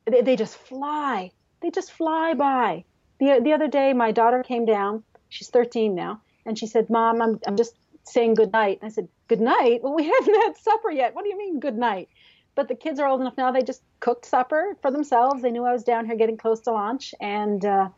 they, 0.05 0.21
they 0.21 0.37
just 0.37 0.59
fly. 0.59 1.31
They 1.63 1.71
just 1.71 1.91
fly 1.91 2.35
by. 2.35 2.85
The 3.19 3.41
the 3.43 3.55
other 3.55 3.67
day, 3.69 3.95
my 3.95 4.13
daughter 4.13 4.43
came 4.43 4.67
down. 4.67 5.05
She's 5.31 5.49
13 5.49 5.95
now, 5.95 6.21
and 6.45 6.59
she 6.59 6.67
said, 6.67 6.91
"Mom, 6.91 7.23
I'm 7.23 7.41
I'm 7.47 7.57
just 7.57 7.75
saying 8.05 8.35
good 8.35 8.53
night." 8.53 8.79
And 8.83 8.91
I 8.91 8.93
said, 8.93 9.09
"Good 9.29 9.41
night? 9.41 9.83
Well, 9.83 9.95
we 9.95 10.05
haven't 10.19 10.43
had 10.43 10.59
supper 10.59 10.91
yet. 10.91 11.15
What 11.15 11.25
do 11.25 11.31
you 11.31 11.39
mean 11.39 11.61
good 11.61 11.79
night?" 11.79 12.11
But 12.55 12.69
the 12.69 12.75
kids 12.75 13.01
are 13.01 13.09
old 13.09 13.23
enough 13.23 13.39
now; 13.39 13.53
they 13.53 13.63
just 13.63 13.83
cooked 14.01 14.27
supper 14.27 14.77
for 14.83 14.91
themselves. 14.91 15.41
They 15.41 15.51
knew 15.51 15.65
I 15.65 15.73
was 15.73 15.85
down 15.85 16.05
here 16.05 16.17
getting 16.17 16.37
close 16.37 16.61
to 16.63 16.73
lunch, 16.73 17.15
and 17.21 17.65
uh, 17.65 17.89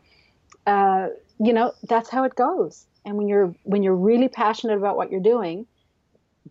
uh, 0.65 1.07
you 1.39 1.53
know 1.53 1.73
that's 1.83 2.09
how 2.09 2.23
it 2.23 2.35
goes. 2.35 2.87
And 3.05 3.17
when 3.17 3.27
you're 3.27 3.55
when 3.63 3.83
you're 3.83 3.95
really 3.95 4.27
passionate 4.27 4.77
about 4.77 4.95
what 4.95 5.11
you're 5.11 5.21
doing 5.21 5.65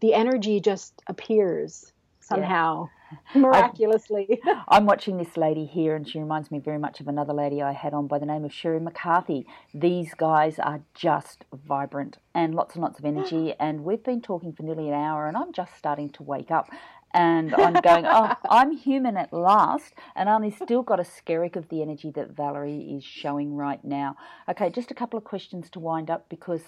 the 0.01 0.15
energy 0.15 0.61
just 0.61 1.03
appears 1.07 1.93
somehow 2.21 2.89
yeah. 3.35 3.41
miraculously. 3.41 4.41
I'm 4.69 4.87
watching 4.87 5.17
this 5.17 5.37
lady 5.37 5.67
here 5.67 5.97
and 5.97 6.09
she 6.09 6.19
reminds 6.19 6.51
me 6.51 6.59
very 6.59 6.79
much 6.79 7.01
of 7.01 7.09
another 7.09 7.33
lady 7.33 7.61
i 7.61 7.73
had 7.73 7.93
on 7.93 8.07
by 8.07 8.19
the 8.19 8.27
name 8.27 8.45
of 8.45 8.53
sherry 8.53 8.81
mccarthy. 8.81 9.47
These 9.75 10.15
guys 10.15 10.59
are 10.59 10.81
just 10.95 11.45
vibrant 11.53 12.19
and 12.35 12.55
lots 12.55 12.75
and 12.75 12.83
lots 12.83 12.99
of 12.99 13.05
energy 13.05 13.55
and 13.59 13.85
we've 13.85 14.05
been 14.05 14.21
talking 14.21 14.53
for 14.53 14.63
nearly 14.63 14.89
an 14.89 14.95
hour 14.95 15.27
and 15.27 15.37
i'm 15.37 15.53
just 15.53 15.77
starting 15.77 16.11
to 16.11 16.23
wake 16.23 16.51
up 16.51 16.71
and 17.13 17.55
I'm 17.55 17.75
going, 17.75 18.05
oh, 18.07 18.35
I'm 18.49 18.77
human 18.77 19.17
at 19.17 19.33
last, 19.33 19.95
and 20.15 20.29
only 20.29 20.51
still 20.51 20.83
got 20.83 21.01
a 21.01 21.05
skerrick 21.05 21.57
of 21.57 21.69
the 21.69 21.83
energy 21.83 22.11
that 22.13 22.31
Valerie 22.31 22.95
is 22.97 23.05
showing 23.05 23.57
right 23.57 23.85
now. 23.85 24.17
Okay, 24.49 24.71
just 24.71 24.91
a 24.91 24.95
couple 24.95 25.19
of 25.19 25.25
questions 25.25 25.71
to 25.71 25.81
wind 25.81 26.11
up 26.11 26.29
because, 26.29 26.63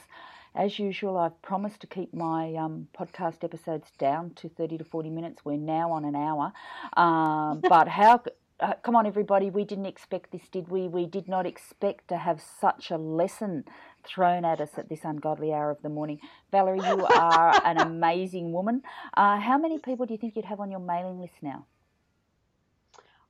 as 0.54 0.78
usual, 0.78 1.16
I've 1.16 1.40
promised 1.42 1.80
to 1.82 1.86
keep 1.86 2.12
my 2.12 2.54
um, 2.54 2.88
podcast 2.98 3.44
episodes 3.44 3.88
down 3.98 4.32
to 4.36 4.48
30 4.48 4.78
to 4.78 4.84
40 4.84 5.10
minutes. 5.10 5.44
We're 5.44 5.56
now 5.56 5.92
on 5.92 6.04
an 6.04 6.16
hour, 6.16 6.52
um, 6.96 7.60
but 7.68 7.88
how? 7.88 8.22
Uh, 8.60 8.74
come 8.84 8.94
on, 8.94 9.06
everybody, 9.06 9.50
we 9.50 9.64
didn't 9.64 9.86
expect 9.86 10.30
this, 10.30 10.48
did 10.48 10.68
we? 10.68 10.86
We 10.86 11.04
did 11.04 11.26
not 11.26 11.46
expect 11.46 12.06
to 12.08 12.16
have 12.16 12.40
such 12.40 12.92
a 12.92 12.96
lesson 12.96 13.64
thrown 14.04 14.44
at 14.44 14.60
us 14.60 14.70
at 14.78 14.88
this 14.88 15.00
ungodly 15.04 15.52
hour 15.52 15.70
of 15.70 15.82
the 15.82 15.90
morning. 15.90 16.20
Valerie, 16.52 16.80
you 16.80 17.06
are 17.06 17.60
an 17.66 17.78
amazing 17.78 18.52
woman. 18.52 18.82
Uh, 19.16 19.40
how 19.40 19.58
many 19.58 19.78
people 19.78 20.06
do 20.06 20.14
you 20.14 20.18
think 20.18 20.36
you'd 20.36 20.46
have 20.46 20.60
on 20.60 20.70
your 20.70 20.80
mailing 20.80 21.20
list 21.20 21.34
now? 21.42 21.66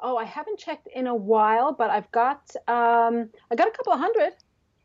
Oh, 0.01 0.17
I 0.19 0.25
haven't 0.25 0.59
checked 0.59 0.89
in 0.95 1.07
a 1.09 1.15
while, 1.17 1.73
but 1.73 1.91
I've 1.91 2.11
got 2.13 2.55
um, 2.69 3.31
I 3.51 3.57
got 3.57 3.69
a 3.69 3.73
couple 3.73 3.95
of 3.95 4.01
hundred. 4.01 4.35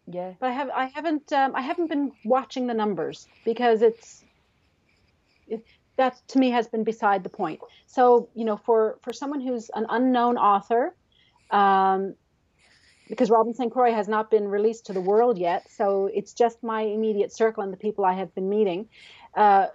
Yeah. 0.08 0.34
But 0.40 0.50
I 0.50 0.54
have 0.54 0.70
I 0.72 0.86
haven't 0.96 1.34
um, 1.34 1.56
I 1.56 1.62
haven't 1.62 1.90
been 1.90 2.14
watching 2.26 2.68
the 2.68 2.76
numbers 2.76 3.30
because 3.46 3.82
it's 3.84 4.26
it, 5.48 5.66
that 5.98 6.22
to 6.30 6.40
me 6.40 6.52
has 6.52 6.68
been 6.68 6.84
beside 6.84 7.24
the 7.24 7.30
point. 7.30 7.62
So 7.88 8.30
you 8.36 8.46
know, 8.46 8.58
for 8.58 9.00
for 9.04 9.14
someone 9.14 9.42
who's 9.42 9.70
an 9.76 9.86
unknown 9.90 10.38
author 10.38 10.96
Um, 11.52 12.16
because 13.08 13.30
Robin 13.30 13.54
St. 13.54 13.72
Croix 13.72 13.94
has 13.94 14.08
not 14.08 14.30
been 14.30 14.48
released 14.48 14.86
to 14.88 14.94
the 14.94 15.02
world 15.02 15.38
yet, 15.38 15.70
so 15.70 16.10
it's 16.14 16.34
just 16.34 16.64
my 16.64 16.82
immediate 16.82 17.32
circle 17.32 17.64
and 17.64 17.72
the 17.72 17.78
people 17.78 18.06
I 18.06 18.14
have 18.14 18.34
been 18.36 18.50
meeting. 18.50 18.88
Uh, 19.36 19.68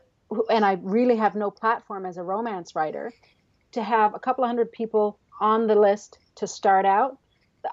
and 0.51 0.65
I 0.65 0.79
really 0.83 1.17
have 1.17 1.35
no 1.35 1.51
platform 1.51 2.07
as 2.07 2.17
a 2.17 2.23
romance 2.23 2.75
writer. 2.75 3.13
To 3.73 3.83
have 3.83 4.15
a 4.15 4.19
couple 4.19 4.45
of 4.45 4.49
hundred 4.49 4.71
people 4.71 5.19
on 5.41 5.67
the 5.67 5.75
list 5.75 6.19
to 6.37 6.47
start 6.47 6.85
out, 6.85 7.19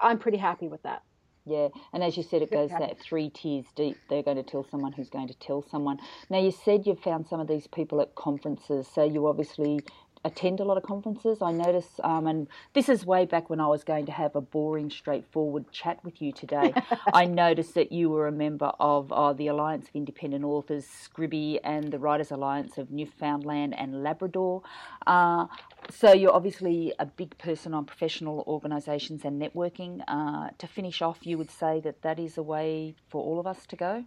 I'm 0.00 0.18
pretty 0.18 0.38
happy 0.38 0.68
with 0.68 0.82
that. 0.82 1.02
Yeah, 1.46 1.68
and 1.92 2.04
as 2.04 2.16
you 2.16 2.22
said, 2.22 2.42
it 2.42 2.50
goes 2.50 2.70
that 2.70 3.00
three 3.00 3.30
tiers 3.30 3.64
deep. 3.74 3.96
They're 4.08 4.22
going 4.22 4.36
to 4.36 4.42
tell 4.42 4.64
someone 4.70 4.92
who's 4.92 5.08
going 5.08 5.28
to 5.28 5.38
tell 5.38 5.62
someone. 5.62 5.98
Now, 6.28 6.38
you 6.38 6.52
said 6.52 6.86
you've 6.86 7.00
found 7.00 7.26
some 7.28 7.40
of 7.40 7.48
these 7.48 7.66
people 7.66 8.00
at 8.00 8.14
conferences, 8.14 8.86
so 8.86 9.04
you 9.04 9.26
obviously 9.26 9.80
attend 10.24 10.60
a 10.60 10.64
lot 10.64 10.76
of 10.76 10.82
conferences. 10.82 11.40
I 11.40 11.52
notice, 11.52 11.88
um, 12.04 12.26
and 12.26 12.46
this 12.74 12.88
is 12.88 13.06
way 13.06 13.24
back 13.24 13.48
when 13.48 13.60
I 13.60 13.66
was 13.66 13.84
going 13.84 14.06
to 14.06 14.12
have 14.12 14.36
a 14.36 14.40
boring, 14.40 14.90
straightforward 14.90 15.70
chat 15.72 16.04
with 16.04 16.20
you 16.20 16.32
today. 16.32 16.74
I 17.14 17.24
noticed 17.24 17.74
that 17.74 17.90
you 17.90 18.10
were 18.10 18.26
a 18.26 18.32
member 18.32 18.72
of 18.78 19.10
uh, 19.12 19.32
the 19.32 19.46
Alliance 19.46 19.88
of 19.88 19.96
Independent 19.96 20.44
Authors, 20.44 20.86
SCBWI, 20.86 21.60
and 21.64 21.90
the 21.90 21.98
Writers 21.98 22.30
Alliance 22.30 22.76
of 22.76 22.90
Newfoundland 22.90 23.74
and 23.78 24.02
Labrador. 24.02 24.62
Uh, 25.06 25.46
so 25.90 26.12
you're 26.12 26.34
obviously 26.34 26.92
a 26.98 27.06
big 27.06 27.36
person 27.38 27.72
on 27.72 27.86
professional 27.86 28.44
organisations 28.46 29.24
and 29.24 29.40
networking. 29.40 30.02
Uh, 30.06 30.50
to 30.58 30.66
finish 30.66 31.00
off, 31.00 31.26
you 31.26 31.38
would 31.38 31.50
say 31.50 31.80
that 31.80 32.02
that 32.02 32.18
is 32.18 32.36
a 32.36 32.42
way 32.42 32.94
for 33.08 33.22
all 33.22 33.40
of 33.40 33.46
us 33.46 33.66
to 33.66 33.76
go. 33.76 34.04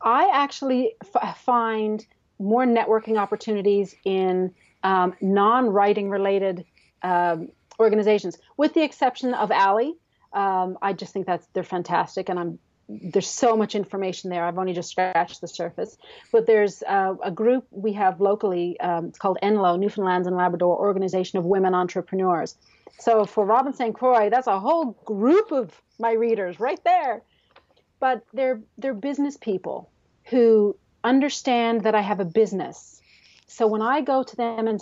I 0.00 0.30
actually 0.32 0.94
f- 1.14 1.38
find 1.38 2.04
more 2.42 2.64
networking 2.64 3.18
opportunities 3.18 3.94
in 4.04 4.54
um, 4.82 5.14
non-writing 5.20 6.10
related 6.10 6.64
um, 7.02 7.48
organizations, 7.78 8.38
with 8.56 8.74
the 8.74 8.82
exception 8.82 9.34
of 9.34 9.50
ALLi. 9.50 9.94
Um, 10.32 10.78
I 10.80 10.92
just 10.92 11.12
think 11.12 11.26
that's 11.26 11.46
they're 11.52 11.62
fantastic, 11.62 12.28
and 12.28 12.38
I'm 12.38 12.58
there's 12.88 13.28
so 13.28 13.56
much 13.56 13.74
information 13.74 14.30
there. 14.30 14.44
I've 14.44 14.58
only 14.58 14.72
just 14.72 14.90
scratched 14.90 15.40
the 15.40 15.48
surface. 15.48 15.96
But 16.30 16.46
there's 16.46 16.82
uh, 16.82 17.14
a 17.22 17.30
group 17.30 17.66
we 17.70 17.92
have 17.94 18.20
locally. 18.20 18.78
Um, 18.80 19.06
it's 19.06 19.18
called 19.18 19.38
NLO, 19.42 19.78
Newfoundland 19.78 20.26
and 20.26 20.36
Labrador 20.36 20.78
Organization 20.78 21.38
of 21.38 21.44
Women 21.44 21.74
Entrepreneurs. 21.74 22.56
So 22.98 23.24
for 23.24 23.44
Robin 23.44 23.72
St. 23.72 23.94
Croix, 23.94 24.30
that's 24.30 24.46
a 24.46 24.58
whole 24.58 24.96
group 25.04 25.52
of 25.52 25.80
my 25.98 26.12
readers 26.12 26.60
right 26.60 26.82
there. 26.84 27.22
But 28.00 28.24
they're 28.32 28.60
they're 28.78 28.94
business 28.94 29.36
people 29.36 29.90
who 30.24 30.76
understand 31.04 31.82
that 31.82 31.94
I 31.94 32.00
have 32.00 32.20
a 32.20 32.24
business. 32.24 33.00
So 33.46 33.66
when 33.66 33.82
I 33.82 34.00
go 34.00 34.22
to 34.22 34.36
them 34.36 34.68
and 34.68 34.80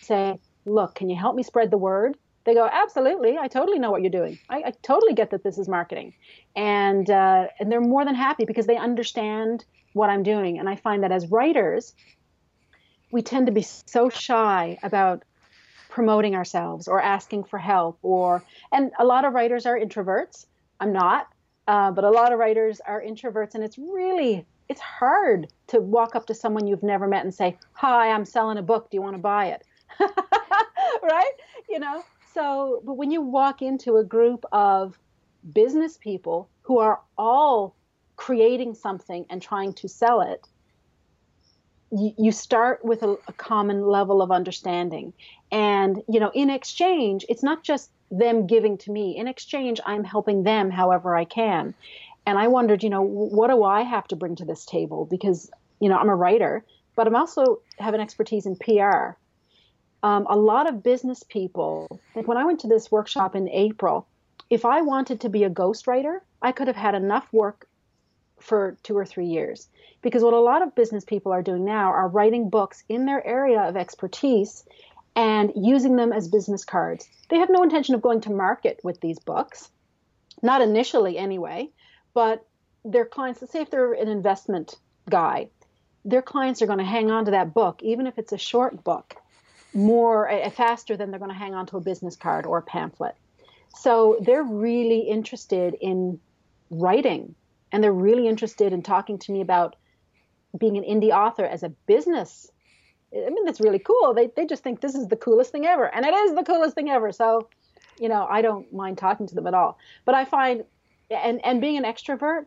say, 0.00 0.38
look, 0.64 0.94
can 0.94 1.10
you 1.10 1.16
help 1.16 1.34
me 1.34 1.42
spread 1.42 1.70
the 1.70 1.78
word? 1.78 2.16
They 2.44 2.54
go, 2.54 2.68
absolutely. 2.70 3.38
I 3.38 3.48
totally 3.48 3.78
know 3.78 3.90
what 3.90 4.02
you're 4.02 4.10
doing. 4.10 4.38
I, 4.50 4.56
I 4.66 4.72
totally 4.82 5.14
get 5.14 5.30
that 5.30 5.42
this 5.42 5.56
is 5.56 5.66
marketing, 5.66 6.12
and 6.54 7.08
uh, 7.08 7.46
and 7.58 7.72
they're 7.72 7.80
more 7.80 8.04
than 8.04 8.14
happy 8.14 8.44
because 8.44 8.66
they 8.66 8.76
understand 8.76 9.64
what 9.94 10.10
I'm 10.10 10.22
doing. 10.22 10.58
And 10.58 10.68
I 10.68 10.76
find 10.76 11.02
that 11.04 11.12
as 11.12 11.26
writers, 11.28 11.94
we 13.10 13.22
tend 13.22 13.46
to 13.46 13.52
be 13.52 13.62
so 13.62 14.10
shy 14.10 14.78
about 14.82 15.22
promoting 15.88 16.34
ourselves 16.34 16.86
or 16.86 17.00
asking 17.00 17.44
for 17.44 17.58
help, 17.58 17.98
or 18.02 18.44
and 18.70 18.92
a 18.98 19.06
lot 19.06 19.24
of 19.24 19.32
writers 19.32 19.64
are 19.64 19.78
introverts. 19.78 20.44
I'm 20.80 20.92
not, 20.92 21.28
uh, 21.66 21.92
but 21.92 22.04
a 22.04 22.10
lot 22.10 22.32
of 22.32 22.38
writers 22.38 22.78
are 22.86 23.00
introverts, 23.00 23.54
and 23.54 23.64
it's 23.64 23.78
really 23.78 24.44
it's 24.68 24.80
hard 24.80 25.48
to 25.68 25.80
walk 25.80 26.14
up 26.16 26.26
to 26.26 26.34
someone 26.34 26.66
you've 26.66 26.82
never 26.82 27.06
met 27.06 27.24
and 27.24 27.34
say, 27.34 27.56
"Hi, 27.74 28.10
I'm 28.10 28.24
selling 28.24 28.58
a 28.58 28.62
book. 28.62 28.90
Do 28.90 28.96
you 28.96 29.02
want 29.02 29.14
to 29.14 29.22
buy 29.22 29.46
it?" 29.46 29.64
right? 31.02 31.32
You 31.68 31.78
know. 31.78 32.02
So, 32.32 32.82
but 32.84 32.94
when 32.94 33.10
you 33.10 33.20
walk 33.20 33.62
into 33.62 33.96
a 33.96 34.04
group 34.04 34.44
of 34.50 34.98
business 35.52 35.96
people 35.96 36.48
who 36.62 36.78
are 36.78 37.00
all 37.16 37.76
creating 38.16 38.74
something 38.74 39.26
and 39.30 39.40
trying 39.40 39.72
to 39.74 39.88
sell 39.88 40.20
it, 40.20 40.48
you, 41.90 42.32
start 42.32 42.84
with 42.84 43.02
a, 43.02 43.16
a 43.28 43.32
common 43.34 43.86
level 43.86 44.20
of 44.20 44.32
understanding. 44.32 45.12
And, 45.52 46.02
you 46.08 46.18
know, 46.18 46.32
in 46.34 46.50
exchange, 46.50 47.24
it's 47.28 47.42
not 47.42 47.62
just 47.62 47.90
them 48.10 48.46
giving 48.46 48.78
to 48.78 48.90
me. 48.90 49.16
In 49.16 49.28
exchange, 49.28 49.80
I'm 49.86 50.02
helping 50.02 50.42
them 50.42 50.70
however 50.70 51.14
I 51.14 51.24
can 51.24 51.74
and 52.26 52.38
I 52.38 52.48
wondered, 52.48 52.82
you 52.82 52.90
know, 52.90 53.02
what 53.02 53.48
do 53.48 53.64
I 53.64 53.82
have 53.82 54.08
to 54.08 54.16
bring 54.16 54.36
to 54.36 54.44
this 54.44 54.64
table? 54.64 55.04
Because, 55.04 55.50
you 55.80 55.88
know, 55.88 55.96
I'm 55.96 56.08
a 56.08 56.16
writer, 56.16 56.64
but 56.96 57.06
I'm 57.06 57.16
also 57.16 57.60
have 57.78 57.94
an 57.94 58.00
expertise 58.00 58.46
in 58.46 58.56
PR. 58.56 59.16
Um, 60.02 60.26
a 60.28 60.36
lot 60.36 60.68
of 60.68 60.82
business 60.82 61.22
people, 61.22 62.00
like 62.14 62.26
when 62.26 62.38
I 62.38 62.44
went 62.44 62.60
to 62.60 62.68
this 62.68 62.90
workshop 62.90 63.34
in 63.34 63.48
April, 63.48 64.06
if 64.48 64.64
I 64.64 64.82
wanted 64.82 65.20
to 65.20 65.28
be 65.28 65.44
a 65.44 65.50
ghostwriter, 65.50 66.20
I 66.40 66.52
could 66.52 66.66
have 66.66 66.76
had 66.76 66.94
enough 66.94 67.30
work 67.32 67.66
for 68.40 68.76
two 68.82 68.96
or 68.96 69.04
three 69.04 69.26
years. 69.26 69.68
Because 70.02 70.22
what 70.22 70.34
a 70.34 70.40
lot 70.40 70.62
of 70.62 70.74
business 70.74 71.04
people 71.04 71.32
are 71.32 71.42
doing 71.42 71.64
now 71.64 71.90
are 71.90 72.08
writing 72.08 72.50
books 72.50 72.84
in 72.88 73.06
their 73.06 73.26
area 73.26 73.60
of 73.62 73.76
expertise 73.76 74.64
and 75.16 75.52
using 75.56 75.96
them 75.96 76.12
as 76.12 76.28
business 76.28 76.64
cards. 76.64 77.08
They 77.30 77.38
have 77.38 77.48
no 77.50 77.62
intention 77.62 77.94
of 77.94 78.02
going 78.02 78.20
to 78.22 78.32
market 78.32 78.80
with 78.82 79.00
these 79.00 79.18
books, 79.18 79.70
not 80.42 80.60
initially 80.60 81.16
anyway 81.16 81.70
but 82.14 82.46
their 82.84 83.04
clients, 83.04 83.40
let's 83.42 83.52
say 83.52 83.60
if 83.60 83.70
they're 83.70 83.92
an 83.92 84.08
investment 84.08 84.76
guy, 85.10 85.48
their 86.04 86.22
clients 86.22 86.62
are 86.62 86.66
going 86.66 86.78
to 86.78 86.84
hang 86.84 87.10
on 87.10 87.24
to 87.24 87.30
that 87.32 87.54
book, 87.54 87.82
even 87.82 88.06
if 88.06 88.18
it's 88.18 88.32
a 88.32 88.38
short 88.38 88.84
book, 88.84 89.16
more 89.72 90.30
uh, 90.30 90.50
faster 90.50 90.96
than 90.96 91.10
they're 91.10 91.18
going 91.18 91.30
to 91.30 91.36
hang 91.36 91.54
on 91.54 91.66
to 91.66 91.76
a 91.76 91.80
business 91.80 92.16
card 92.16 92.46
or 92.46 92.58
a 92.58 92.62
pamphlet. 92.62 93.16
So 93.76 94.18
they're 94.20 94.44
really 94.44 95.00
interested 95.00 95.74
in 95.80 96.20
writing 96.70 97.34
and 97.72 97.82
they're 97.82 97.92
really 97.92 98.28
interested 98.28 98.72
in 98.72 98.82
talking 98.82 99.18
to 99.18 99.32
me 99.32 99.40
about 99.40 99.76
being 100.56 100.76
an 100.76 100.84
indie 100.84 101.10
author 101.10 101.44
as 101.44 101.62
a 101.62 101.70
business. 101.86 102.50
I 103.12 103.30
mean, 103.30 103.44
that's 103.44 103.60
really 103.60 103.80
cool. 103.80 104.14
They, 104.14 104.28
they 104.28 104.46
just 104.46 104.62
think 104.62 104.80
this 104.80 104.94
is 104.94 105.08
the 105.08 105.16
coolest 105.16 105.50
thing 105.50 105.66
ever. 105.66 105.92
And 105.92 106.06
it 106.06 106.14
is 106.14 106.34
the 106.34 106.44
coolest 106.44 106.74
thing 106.76 106.90
ever. 106.90 107.10
So, 107.10 107.48
you 107.98 108.08
know, 108.08 108.26
I 108.28 108.42
don't 108.42 108.72
mind 108.72 108.98
talking 108.98 109.26
to 109.26 109.34
them 109.34 109.46
at 109.46 109.54
all. 109.54 109.78
But 110.04 110.14
I 110.14 110.24
find 110.24 110.64
and 111.18 111.44
and 111.44 111.60
being 111.60 111.76
an 111.76 111.84
extrovert, 111.84 112.46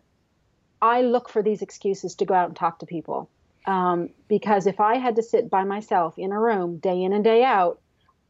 I 0.81 1.01
look 1.01 1.29
for 1.29 1.41
these 1.41 1.61
excuses 1.61 2.15
to 2.15 2.25
go 2.25 2.33
out 2.33 2.47
and 2.47 2.55
talk 2.55 2.79
to 2.79 2.85
people. 2.85 3.29
Um, 3.65 4.09
because 4.29 4.65
if 4.65 4.79
I 4.79 4.95
had 4.97 5.17
to 5.17 5.23
sit 5.23 5.49
by 5.49 5.65
myself 5.65 6.17
in 6.17 6.31
a 6.31 6.39
room 6.39 6.77
day 6.77 7.03
in 7.03 7.11
and 7.11 7.23
day 7.23 7.43
out, 7.43 7.81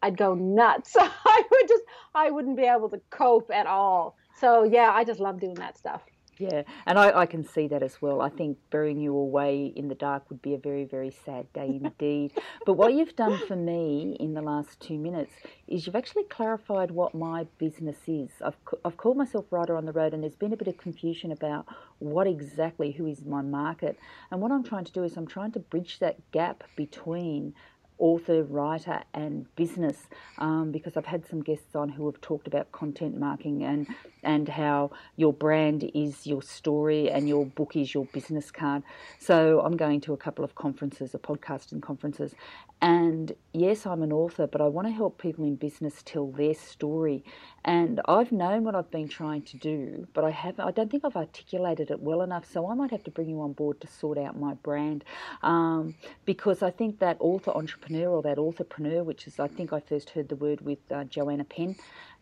I'd 0.01 0.17
go 0.17 0.33
nuts. 0.33 0.95
I 0.99 1.43
would 1.51 1.67
just 1.67 1.83
I 2.15 2.31
wouldn't 2.31 2.57
be 2.57 2.63
able 2.63 2.89
to 2.89 3.01
cope 3.09 3.51
at 3.51 3.67
all. 3.67 4.15
So 4.39 4.63
yeah, 4.63 4.91
I 4.93 5.03
just 5.03 5.19
love 5.19 5.39
doing 5.39 5.55
that 5.55 5.77
stuff. 5.77 6.01
Yeah, 6.39 6.63
and 6.85 6.99
I, 6.99 7.21
I 7.21 7.25
can 7.25 7.43
see 7.43 7.67
that 7.69 7.81
as 7.81 8.01
well. 8.01 8.21
I 8.21 8.29
think 8.29 8.57
burying 8.69 8.99
you 8.99 9.15
away 9.15 9.73
in 9.75 9.87
the 9.87 9.95
dark 9.95 10.29
would 10.29 10.41
be 10.41 10.53
a 10.53 10.57
very, 10.57 10.85
very 10.85 11.09
sad 11.25 11.51
day 11.53 11.67
indeed. 11.83 12.33
but 12.65 12.73
what 12.73 12.93
you've 12.93 13.15
done 13.15 13.39
for 13.47 13.55
me 13.55 14.15
in 14.19 14.33
the 14.33 14.41
last 14.41 14.79
two 14.79 14.97
minutes 14.97 15.33
is 15.67 15.87
you've 15.87 15.95
actually 15.95 16.25
clarified 16.25 16.91
what 16.91 17.15
my 17.15 17.47
business 17.57 17.97
is. 18.07 18.29
I've, 18.43 18.57
I've 18.85 18.97
called 18.97 19.17
myself 19.17 19.45
Writer 19.49 19.75
on 19.75 19.85
the 19.85 19.91
Road, 19.93 20.13
and 20.13 20.21
there's 20.21 20.35
been 20.35 20.53
a 20.53 20.57
bit 20.57 20.67
of 20.67 20.77
confusion 20.77 21.31
about 21.31 21.65
what 21.99 22.27
exactly, 22.27 22.91
who 22.91 23.07
is 23.07 23.25
my 23.25 23.41
market. 23.41 23.97
And 24.29 24.39
what 24.39 24.51
I'm 24.51 24.63
trying 24.63 24.85
to 24.85 24.91
do 24.91 25.03
is 25.03 25.17
I'm 25.17 25.27
trying 25.27 25.51
to 25.53 25.59
bridge 25.59 25.97
that 25.99 26.31
gap 26.31 26.63
between 26.75 27.55
author, 27.99 28.43
writer, 28.43 29.01
and 29.13 29.53
business 29.55 30.07
um, 30.37 30.71
because 30.71 30.97
I've 30.97 31.05
had 31.05 31.27
some 31.27 31.41
guests 31.41 31.75
on 31.75 31.89
who 31.89 32.05
have 32.05 32.21
talked 32.21 32.47
about 32.47 32.71
content 32.71 33.17
marketing 33.17 33.63
and 33.63 33.87
and 34.27 34.49
how 34.49 34.91
your 35.15 35.33
brand 35.33 35.89
is 35.95 36.27
your 36.27 36.43
story 36.43 37.09
and 37.09 37.27
your 37.29 37.45
book 37.45 37.75
is 37.75 37.93
your 37.93 38.05
business 38.07 38.51
card. 38.51 38.83
So 39.17 39.61
I'm 39.61 39.77
going 39.77 40.01
to 40.01 40.13
a 40.13 40.17
couple 40.17 40.43
of 40.43 40.53
conferences, 40.53 41.15
a 41.15 41.17
podcasting 41.17 41.81
conferences, 41.81 42.35
and 42.81 43.31
yes, 43.53 43.87
I'm 43.87 44.03
an 44.03 44.13
author, 44.13 44.45
but 44.45 44.61
I 44.61 44.67
want 44.67 44.87
to 44.87 44.93
help 44.93 45.19
people 45.19 45.45
in 45.45 45.55
business 45.55 46.03
tell 46.05 46.27
their 46.27 46.53
story. 46.53 47.23
And 47.65 47.99
I've 48.05 48.31
known 48.31 48.65
what 48.65 48.75
I've 48.75 48.91
been 48.91 49.07
trying 49.09 49.41
to 49.43 49.57
do, 49.57 50.07
but 50.13 50.23
I 50.23 50.29
haven't. 50.29 50.63
I 50.63 50.71
don't 50.71 50.91
think 50.91 51.03
I've 51.03 51.15
articulated 51.15 51.89
it 51.89 51.99
well 52.01 52.21
enough. 52.21 52.45
So 52.51 52.69
I 52.69 52.75
might 52.75 52.91
have 52.91 53.03
to 53.05 53.11
bring 53.11 53.29
you 53.29 53.41
on 53.41 53.53
board 53.53 53.81
to 53.81 53.87
sort 53.87 54.17
out 54.19 54.39
my 54.39 54.53
brand, 54.53 55.03
um, 55.41 55.95
because 56.25 56.61
I 56.61 56.69
think 56.69 56.99
that 56.99 57.17
author 57.19 57.51
entrepreneur 57.51 58.09
or 58.09 58.21
that 58.21 58.37
authorpreneur, 58.37 59.03
which 59.03 59.25
is 59.25 59.39
I 59.39 59.47
think 59.47 59.73
I 59.73 59.79
first 59.79 60.11
heard 60.11 60.29
the 60.29 60.35
word 60.35 60.61
with 60.61 60.79
uh, 60.91 61.03
Joanna 61.05 61.45
Penn, 61.45 61.75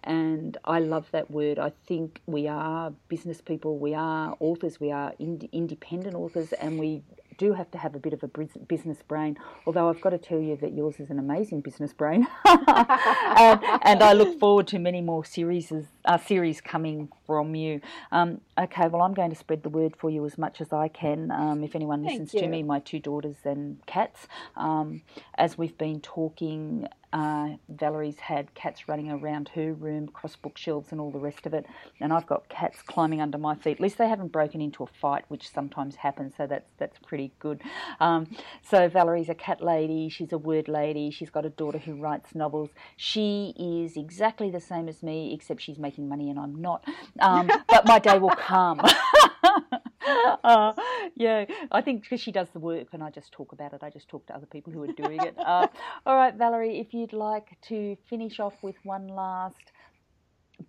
and 0.05 0.57
I 0.63 0.79
love 0.79 1.07
that 1.11 1.29
word. 1.31 1.59
I 1.59 1.71
think 1.87 2.21
we 2.27 2.47
are 2.47 2.93
business 3.09 3.41
people, 3.41 3.77
we 3.77 3.93
are 3.93 4.37
authors, 4.39 4.79
we 4.79 4.91
are 4.91 5.13
ind- 5.19 5.49
independent 5.51 6.15
authors, 6.15 6.53
and 6.53 6.79
we 6.79 7.01
do 7.37 7.53
have 7.53 7.69
to 7.71 7.77
have 7.77 7.95
a 7.95 7.99
bit 7.99 8.13
of 8.13 8.23
a 8.23 8.27
business 8.27 9.01
brain, 9.07 9.37
although 9.65 9.89
I've 9.89 10.01
got 10.01 10.11
to 10.11 10.17
tell 10.17 10.39
you 10.39 10.55
that 10.57 10.73
yours 10.73 10.99
is 10.99 11.09
an 11.09 11.19
amazing 11.19 11.61
business 11.61 11.93
brain. 11.93 12.25
um, 12.45 13.59
and 13.81 14.01
I 14.01 14.13
look 14.13 14.39
forward 14.39 14.67
to 14.67 14.79
many 14.79 15.01
more 15.01 15.25
series, 15.25 15.71
uh, 16.05 16.17
series 16.17 16.61
coming 16.61 17.09
from 17.25 17.55
you. 17.55 17.81
Um, 18.11 18.41
okay, 18.57 18.87
well, 18.87 19.01
I'm 19.01 19.13
going 19.13 19.31
to 19.31 19.35
spread 19.35 19.63
the 19.63 19.69
word 19.69 19.95
for 19.97 20.09
you 20.09 20.25
as 20.25 20.37
much 20.37 20.61
as 20.61 20.71
I 20.71 20.87
can. 20.87 21.31
Um, 21.31 21.63
if 21.63 21.75
anyone 21.75 22.03
listens 22.03 22.31
to 22.31 22.47
me, 22.47 22.63
my 22.63 22.79
two 22.79 22.99
daughters 22.99 23.37
and 23.43 23.85
cats, 23.85 24.27
um, 24.55 25.01
as 25.37 25.57
we've 25.57 25.77
been 25.77 25.99
talking 26.01 26.87
Uh, 27.15 27.55
Valerie's 27.69 28.19
had 28.19 28.53
cats 28.55 28.89
running 28.89 29.09
around 29.09 29.47
her 29.55 29.71
room, 29.73 30.09
across 30.09 30.35
bookshelves, 30.35 30.91
and 30.91 30.99
all 30.99 31.11
the 31.11 31.17
rest 31.17 31.45
of 31.45 31.53
it. 31.53 31.65
And 32.01 32.11
I've 32.11 32.27
got 32.27 32.49
cats 32.49 32.81
climbing 32.81 33.21
under 33.21 33.37
my 33.37 33.55
feet. 33.55 33.77
At 33.77 33.79
least 33.79 33.97
they 33.97 34.09
haven't 34.09 34.33
broken 34.33 34.59
into 34.59 34.83
a 34.83 34.87
fight, 34.87 35.23
which 35.29 35.49
sometimes 35.49 35.95
happens. 35.95 36.33
So 36.35 36.45
that's 36.45 36.69
that's 36.77 36.97
pretty 36.99 37.31
good. 37.39 37.61
Um, 38.01 38.27
so 38.61 38.89
Valerie's 38.89 39.29
a 39.29 39.33
cat 39.33 39.63
lady. 39.63 40.09
She's 40.09 40.33
a 40.33 40.37
word 40.37 40.67
lady. 40.67 41.09
She's 41.09 41.29
got 41.29 41.45
a 41.45 41.49
daughter 41.49 41.77
who 41.77 41.95
writes 41.95 42.35
novels. 42.35 42.71
She 42.97 43.53
is 43.57 43.95
exactly 43.95 44.51
the 44.51 44.59
same 44.59 44.89
as 44.89 45.01
me, 45.01 45.33
except 45.33 45.61
she's 45.61 45.79
making 45.79 46.09
money 46.09 46.29
and 46.29 46.37
I'm 46.37 46.61
not. 46.61 46.83
Um, 47.21 47.49
but 47.69 47.87
my 47.87 47.97
day 47.97 48.19
will 48.19 48.35
come. 48.35 48.81
uh, 50.43 50.73
yeah, 51.15 51.45
I 51.71 51.81
think 51.81 52.03
because 52.03 52.21
she 52.21 52.31
does 52.31 52.49
the 52.51 52.59
work 52.59 52.87
and 52.93 53.03
I 53.03 53.09
just 53.09 53.31
talk 53.31 53.51
about 53.51 53.73
it. 53.73 53.83
I 53.83 53.89
just 53.89 54.07
talk 54.07 54.25
to 54.27 54.35
other 54.35 54.45
people 54.45 54.71
who 54.71 54.83
are 54.83 54.93
doing 54.93 55.19
it. 55.21 55.35
Uh, 55.37 55.67
all 56.05 56.15
right, 56.15 56.33
Valerie, 56.35 56.79
if 56.79 56.93
you'd 56.93 57.13
like 57.13 57.57
to 57.69 57.97
finish 58.09 58.39
off 58.39 58.53
with 58.61 58.75
one 58.83 59.07
last 59.07 59.71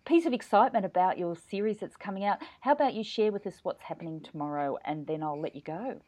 piece 0.04 0.26
of 0.26 0.32
excitement 0.32 0.84
about 0.84 1.18
your 1.18 1.36
series 1.36 1.78
that's 1.78 1.96
coming 1.96 2.24
out, 2.24 2.38
how 2.60 2.72
about 2.72 2.94
you 2.94 3.04
share 3.04 3.32
with 3.32 3.46
us 3.46 3.60
what's 3.62 3.82
happening 3.82 4.20
tomorrow 4.20 4.78
and 4.84 5.06
then 5.06 5.22
I'll 5.22 5.40
let 5.40 5.54
you 5.54 5.62
go. 5.62 6.00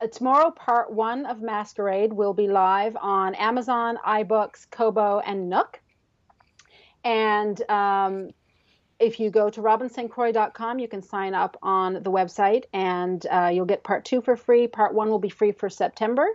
Uh, 0.00 0.06
tomorrow, 0.08 0.50
part 0.50 0.92
one 0.92 1.26
of 1.26 1.42
Masquerade 1.42 2.12
will 2.12 2.34
be 2.34 2.48
live 2.48 2.96
on 3.00 3.34
Amazon, 3.36 3.98
iBooks, 4.06 4.68
Kobo, 4.70 5.20
and 5.20 5.48
Nook. 5.48 5.80
And 7.04 7.60
um, 7.70 8.30
if 9.02 9.18
you 9.18 9.30
go 9.30 9.50
to 9.50 9.60
robinstcroix.com, 9.60 10.78
you 10.78 10.86
can 10.86 11.02
sign 11.02 11.34
up 11.34 11.56
on 11.60 11.94
the 11.94 12.10
website 12.10 12.64
and 12.72 13.26
uh, 13.26 13.50
you'll 13.52 13.66
get 13.66 13.82
part 13.82 14.04
two 14.04 14.22
for 14.22 14.36
free. 14.36 14.68
Part 14.68 14.94
one 14.94 15.10
will 15.10 15.18
be 15.18 15.28
free 15.28 15.50
for 15.50 15.68
September. 15.68 16.26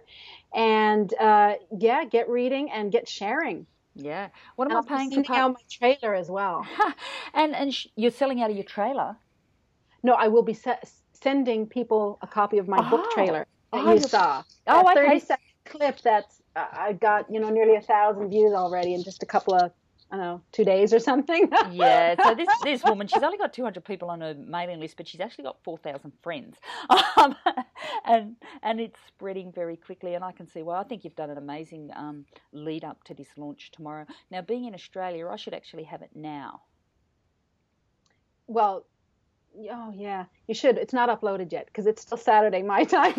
And 0.53 1.11
uh, 1.19 1.53
yeah, 1.79 2.03
get 2.03 2.29
reading 2.29 2.69
and 2.69 2.91
get 2.91 3.07
sharing. 3.07 3.65
Yeah. 3.95 4.27
What 4.57 4.69
am 4.69 4.77
I 4.77 4.81
paying 4.81 5.11
for? 5.11 5.23
Part... 5.23 5.39
out 5.39 5.53
my 5.53 5.59
trailer 5.69 6.13
as 6.13 6.29
well. 6.29 6.67
and 7.33 7.55
and 7.55 7.73
sh- 7.73 7.87
you're 7.95 8.11
selling 8.11 8.41
out 8.41 8.49
of 8.49 8.55
your 8.55 8.65
trailer? 8.65 9.15
No, 10.03 10.13
I 10.13 10.27
will 10.27 10.43
be 10.43 10.53
se- 10.53 10.83
sending 11.13 11.67
people 11.67 12.19
a 12.21 12.27
copy 12.27 12.57
of 12.57 12.67
my 12.67 12.79
oh. 12.79 12.89
book 12.89 13.11
trailer 13.11 13.47
that 13.71 13.85
oh, 13.85 13.93
you 13.93 13.99
saw. 14.01 14.43
Oh, 14.67 14.81
a 14.81 14.91
okay. 14.91 15.05
30 15.07 15.19
second 15.21 15.45
clip 15.65 16.01
that's 16.01 16.41
uh, 16.55 16.65
I 16.71 16.93
got 16.93 17.31
you 17.31 17.39
know 17.39 17.49
nearly 17.49 17.75
a 17.75 17.81
thousand 17.81 18.29
views 18.29 18.53
already 18.53 18.93
in 18.93 19.03
just 19.03 19.23
a 19.23 19.25
couple 19.25 19.55
of 19.55 19.71
I 20.09 20.15
don't 20.15 20.25
know, 20.25 20.41
two 20.53 20.63
days 20.63 20.93
or 20.93 20.99
something. 20.99 21.49
yeah. 21.71 22.15
So 22.23 22.33
this 22.37 22.47
this 22.63 22.83
woman, 22.83 23.07
she's 23.07 23.23
only 23.23 23.37
got 23.37 23.53
200 23.53 23.83
people 23.83 24.09
on 24.09 24.21
her 24.21 24.33
mailing 24.35 24.79
list, 24.79 24.95
but 24.95 25.07
she's 25.07 25.19
actually 25.19 25.43
got 25.43 25.57
4,000 25.63 26.11
friends, 26.23 26.57
um, 27.17 27.35
and 28.05 28.35
and 28.63 28.79
it's 28.79 28.99
spreading 29.07 29.51
very 29.51 29.75
quickly. 29.75 30.13
And 30.15 30.23
I 30.23 30.31
can 30.31 30.47
see, 30.47 30.63
well, 30.63 30.77
I 30.77 30.83
think 30.83 31.03
you've 31.03 31.15
done 31.15 31.29
an 31.29 31.37
amazing 31.37 31.91
um, 31.95 32.25
lead 32.53 32.85
up 32.85 33.03
to 33.05 33.13
this 33.13 33.27
launch 33.37 33.71
tomorrow. 33.71 34.05
Now, 34.31 34.41
being 34.41 34.65
in 34.65 34.73
Australia, 34.73 35.27
I 35.27 35.35
should 35.35 35.53
actually 35.53 35.83
have 35.83 36.01
it 36.01 36.11
now. 36.15 36.61
Well, 38.47 38.85
oh 39.71 39.93
yeah, 39.93 40.25
you 40.47 40.53
should. 40.53 40.77
It's 40.77 40.93
not 40.93 41.09
uploaded 41.09 41.51
yet 41.51 41.65
because 41.65 41.85
it's 41.85 42.01
still 42.01 42.17
Saturday 42.17 42.61
my 42.61 42.83
time. 42.85 43.15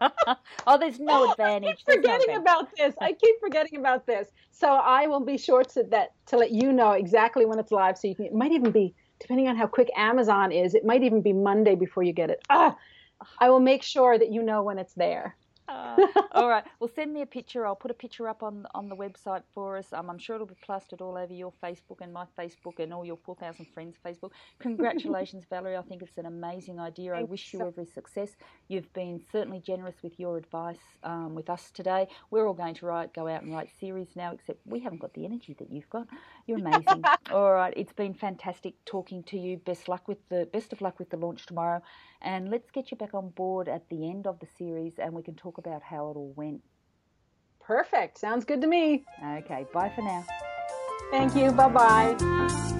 oh, 0.66 0.78
there's 0.78 0.98
no 1.00 1.24
advantage. 1.24 1.84
I 1.88 1.92
keep 1.92 1.96
forgetting 1.96 2.34
no 2.34 2.40
about 2.40 2.68
this. 2.76 2.94
I 3.00 3.12
keep 3.12 3.36
forgetting 3.40 3.78
about 3.78 4.06
this. 4.06 4.28
So 4.50 4.68
I 4.68 5.06
will 5.06 5.24
be 5.24 5.38
sure 5.38 5.62
to 5.64 5.84
that 5.90 6.10
to 6.26 6.36
let 6.36 6.50
you 6.50 6.72
know 6.72 6.92
exactly 6.92 7.46
when 7.46 7.58
it's 7.58 7.72
live. 7.72 7.98
So 7.98 8.08
you 8.08 8.14
can. 8.14 8.26
It 8.26 8.34
might 8.34 8.52
even 8.52 8.70
be 8.70 8.94
depending 9.20 9.48
on 9.48 9.56
how 9.56 9.66
quick 9.66 9.90
Amazon 9.96 10.52
is. 10.52 10.74
It 10.74 10.84
might 10.84 11.02
even 11.02 11.22
be 11.22 11.32
Monday 11.32 11.74
before 11.74 12.02
you 12.02 12.12
get 12.12 12.30
it. 12.30 12.40
Ah, 12.50 12.76
I 13.40 13.50
will 13.50 13.60
make 13.60 13.82
sure 13.82 14.18
that 14.18 14.32
you 14.32 14.42
know 14.42 14.62
when 14.62 14.78
it's 14.78 14.94
there. 14.94 15.36
Uh, 15.68 15.96
all 16.32 16.48
right. 16.48 16.64
Well, 16.80 16.90
send 16.94 17.12
me 17.12 17.22
a 17.22 17.26
picture. 17.26 17.66
I'll 17.66 17.76
put 17.76 17.90
a 17.90 17.94
picture 17.94 18.28
up 18.28 18.42
on 18.42 18.66
on 18.74 18.88
the 18.88 18.96
website 18.96 19.42
for 19.54 19.76
us. 19.76 19.92
Um, 19.92 20.10
I'm 20.10 20.18
sure 20.18 20.36
it'll 20.36 20.46
be 20.46 20.54
plastered 20.62 21.00
all 21.00 21.16
over 21.16 21.32
your 21.32 21.52
Facebook 21.62 22.00
and 22.00 22.12
my 22.12 22.26
Facebook 22.38 22.78
and 22.78 22.92
all 22.92 23.04
your 23.04 23.16
4,000 23.16 23.66
friends' 23.74 23.96
Facebook. 24.04 24.30
Congratulations, 24.60 25.44
Valerie. 25.50 25.76
I 25.76 25.82
think 25.82 26.02
it's 26.02 26.18
an 26.18 26.26
amazing 26.26 26.78
idea. 26.80 27.12
Thanks 27.12 27.28
I 27.28 27.30
wish 27.30 27.52
you 27.52 27.66
every 27.66 27.86
success. 27.86 28.36
You've 28.68 28.92
been 28.92 29.20
certainly 29.32 29.60
generous 29.60 29.96
with 30.02 30.18
your 30.20 30.36
advice 30.36 30.80
um, 31.02 31.34
with 31.34 31.50
us 31.50 31.70
today. 31.72 32.08
We're 32.30 32.46
all 32.46 32.54
going 32.54 32.74
to 32.76 32.86
write, 32.86 33.14
go 33.14 33.28
out 33.28 33.42
and 33.42 33.52
write 33.52 33.70
series 33.80 34.08
now, 34.16 34.32
except 34.32 34.60
we 34.66 34.80
haven't 34.80 35.00
got 35.00 35.14
the 35.14 35.24
energy 35.24 35.54
that 35.58 35.70
you've 35.70 35.90
got. 35.90 36.06
You're 36.46 36.58
amazing. 36.58 37.02
all 37.32 37.52
right. 37.52 37.72
It's 37.76 37.92
been 37.92 38.14
fantastic 38.14 38.74
talking 38.84 39.22
to 39.24 39.38
you. 39.38 39.58
Best 39.58 39.88
luck 39.88 40.08
with 40.08 40.18
the 40.28 40.48
best 40.52 40.72
of 40.72 40.80
luck 40.80 40.98
with 40.98 41.10
the 41.10 41.16
launch 41.16 41.46
tomorrow. 41.46 41.82
And 42.22 42.50
let's 42.50 42.70
get 42.70 42.90
you 42.90 42.96
back 42.96 43.14
on 43.14 43.30
board 43.30 43.68
at 43.68 43.88
the 43.88 44.08
end 44.08 44.26
of 44.26 44.38
the 44.38 44.46
series 44.46 44.94
and 44.98 45.12
we 45.12 45.22
can 45.22 45.34
talk 45.34 45.58
about 45.58 45.82
how 45.82 46.10
it 46.10 46.16
all 46.16 46.32
went. 46.36 46.62
Perfect. 47.60 48.18
Sounds 48.18 48.44
good 48.44 48.60
to 48.60 48.66
me. 48.66 49.04
Okay. 49.24 49.66
Bye 49.72 49.90
for 49.94 50.02
now. 50.02 50.24
Thank 51.10 51.34
you. 51.34 51.50
Bye 51.52 51.68
bye. 51.68 52.76